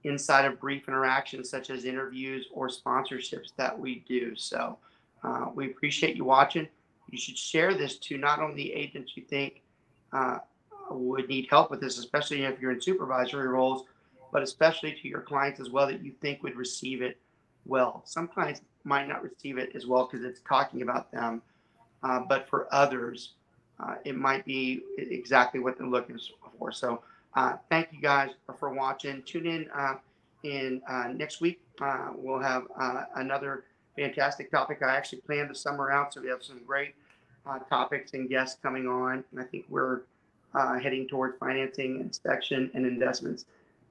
inside 0.04 0.44
of 0.44 0.60
brief 0.60 0.88
interactions, 0.88 1.50
such 1.50 1.70
as 1.70 1.84
interviews 1.84 2.46
or 2.52 2.68
sponsorships 2.68 3.52
that 3.56 3.78
we 3.78 4.04
do. 4.08 4.36
So 4.36 4.78
uh, 5.22 5.46
we 5.54 5.66
appreciate 5.66 6.16
you 6.16 6.24
watching 6.24 6.68
you 7.10 7.18
should 7.18 7.38
share 7.38 7.74
this 7.74 7.96
to 7.96 8.18
not 8.18 8.40
only 8.40 8.72
agents 8.72 9.12
you 9.16 9.22
think 9.22 9.62
uh, 10.12 10.38
would 10.90 11.28
need 11.28 11.46
help 11.50 11.70
with 11.70 11.80
this, 11.80 11.98
especially 11.98 12.44
if 12.44 12.60
you're 12.60 12.72
in 12.72 12.80
supervisory 12.80 13.48
roles, 13.48 13.84
but 14.32 14.42
especially 14.42 14.92
to 14.92 15.08
your 15.08 15.20
clients 15.20 15.60
as 15.60 15.70
well 15.70 15.86
that 15.86 16.02
you 16.02 16.12
think 16.20 16.42
would 16.42 16.56
receive 16.56 17.02
it 17.02 17.18
well. 17.66 18.02
Some 18.04 18.28
clients 18.28 18.60
might 18.84 19.08
not 19.08 19.22
receive 19.22 19.58
it 19.58 19.74
as 19.74 19.86
well 19.86 20.08
because 20.10 20.24
it's 20.24 20.40
talking 20.40 20.82
about 20.82 21.10
them, 21.12 21.42
uh, 22.02 22.20
but 22.20 22.48
for 22.48 22.72
others, 22.72 23.34
uh, 23.80 23.94
it 24.04 24.16
might 24.16 24.44
be 24.44 24.82
exactly 24.96 25.60
what 25.60 25.78
they're 25.78 25.86
looking 25.86 26.18
for. 26.58 26.72
So, 26.72 27.02
uh, 27.34 27.56
thank 27.68 27.92
you 27.92 28.00
guys 28.00 28.30
for 28.58 28.70
watching. 28.70 29.22
Tune 29.22 29.46
in 29.46 29.68
uh, 29.74 29.94
in 30.42 30.82
uh, 30.88 31.08
next 31.14 31.40
week. 31.40 31.60
We'll 32.16 32.40
have 32.40 32.64
another 33.14 33.64
fantastic 33.98 34.50
topic. 34.50 34.82
I 34.82 34.96
actually 34.96 35.20
planned 35.22 35.50
the 35.50 35.54
summer 35.54 35.90
out, 35.90 36.14
so 36.14 36.20
we 36.20 36.28
have 36.28 36.42
some 36.42 36.60
great 36.64 36.94
uh, 37.46 37.58
topics 37.58 38.14
and 38.14 38.28
guests 38.28 38.58
coming 38.62 38.86
on. 38.86 39.24
And 39.32 39.40
I 39.40 39.44
think 39.44 39.66
we're 39.68 40.02
uh, 40.54 40.78
heading 40.78 41.08
towards 41.08 41.36
financing, 41.38 42.00
inspection, 42.00 42.70
and 42.74 42.86
investments 42.86 43.46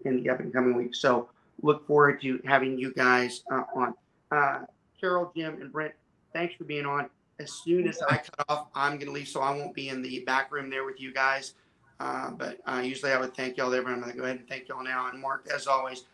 in 0.05 0.23
the 0.23 0.29
up 0.29 0.39
and 0.39 0.53
coming 0.53 0.75
weeks. 0.75 0.99
So 0.99 1.29
look 1.61 1.85
forward 1.85 2.21
to 2.21 2.41
having 2.45 2.77
you 2.77 2.93
guys 2.93 3.43
uh, 3.51 3.63
on. 3.75 3.93
Uh, 4.31 4.59
Carol, 4.99 5.31
Jim, 5.35 5.61
and 5.61 5.71
Brent, 5.71 5.93
thanks 6.33 6.55
for 6.55 6.63
being 6.63 6.85
on. 6.85 7.09
As 7.39 7.51
soon 7.51 7.87
as 7.87 8.01
I 8.09 8.17
cut 8.17 8.45
off, 8.49 8.67
I'm 8.73 8.93
going 8.93 9.07
to 9.07 9.11
leave, 9.11 9.27
so 9.27 9.41
I 9.41 9.51
won't 9.51 9.75
be 9.75 9.89
in 9.89 10.01
the 10.01 10.21
back 10.21 10.51
room 10.51 10.69
there 10.69 10.85
with 10.85 10.99
you 10.99 11.13
guys. 11.13 11.53
Uh, 11.99 12.31
but 12.31 12.59
uh, 12.65 12.81
usually 12.83 13.11
I 13.11 13.19
would 13.19 13.35
thank 13.35 13.57
y'all 13.57 13.69
there, 13.69 13.83
but 13.83 13.91
I'm 13.91 13.99
going 13.99 14.11
to 14.11 14.17
go 14.17 14.23
ahead 14.23 14.37
and 14.37 14.47
thank 14.47 14.67
y'all 14.67 14.83
now. 14.83 15.09
And 15.09 15.21
Mark, 15.21 15.47
as 15.53 15.67
always, 15.67 16.05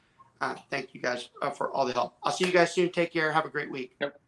thank 0.70 0.94
you 0.94 1.02
guys 1.02 1.30
uh, 1.42 1.50
for 1.50 1.72
all 1.72 1.86
the 1.86 1.94
help. 1.94 2.16
I'll 2.24 2.32
see 2.32 2.46
you 2.46 2.52
guys 2.52 2.74
soon. 2.74 2.92
Take 2.92 3.12
care. 3.14 3.32
Have 3.32 3.46
a 3.46 3.50
great 3.50 3.72
week. 3.72 3.96
Yep. 4.02 4.20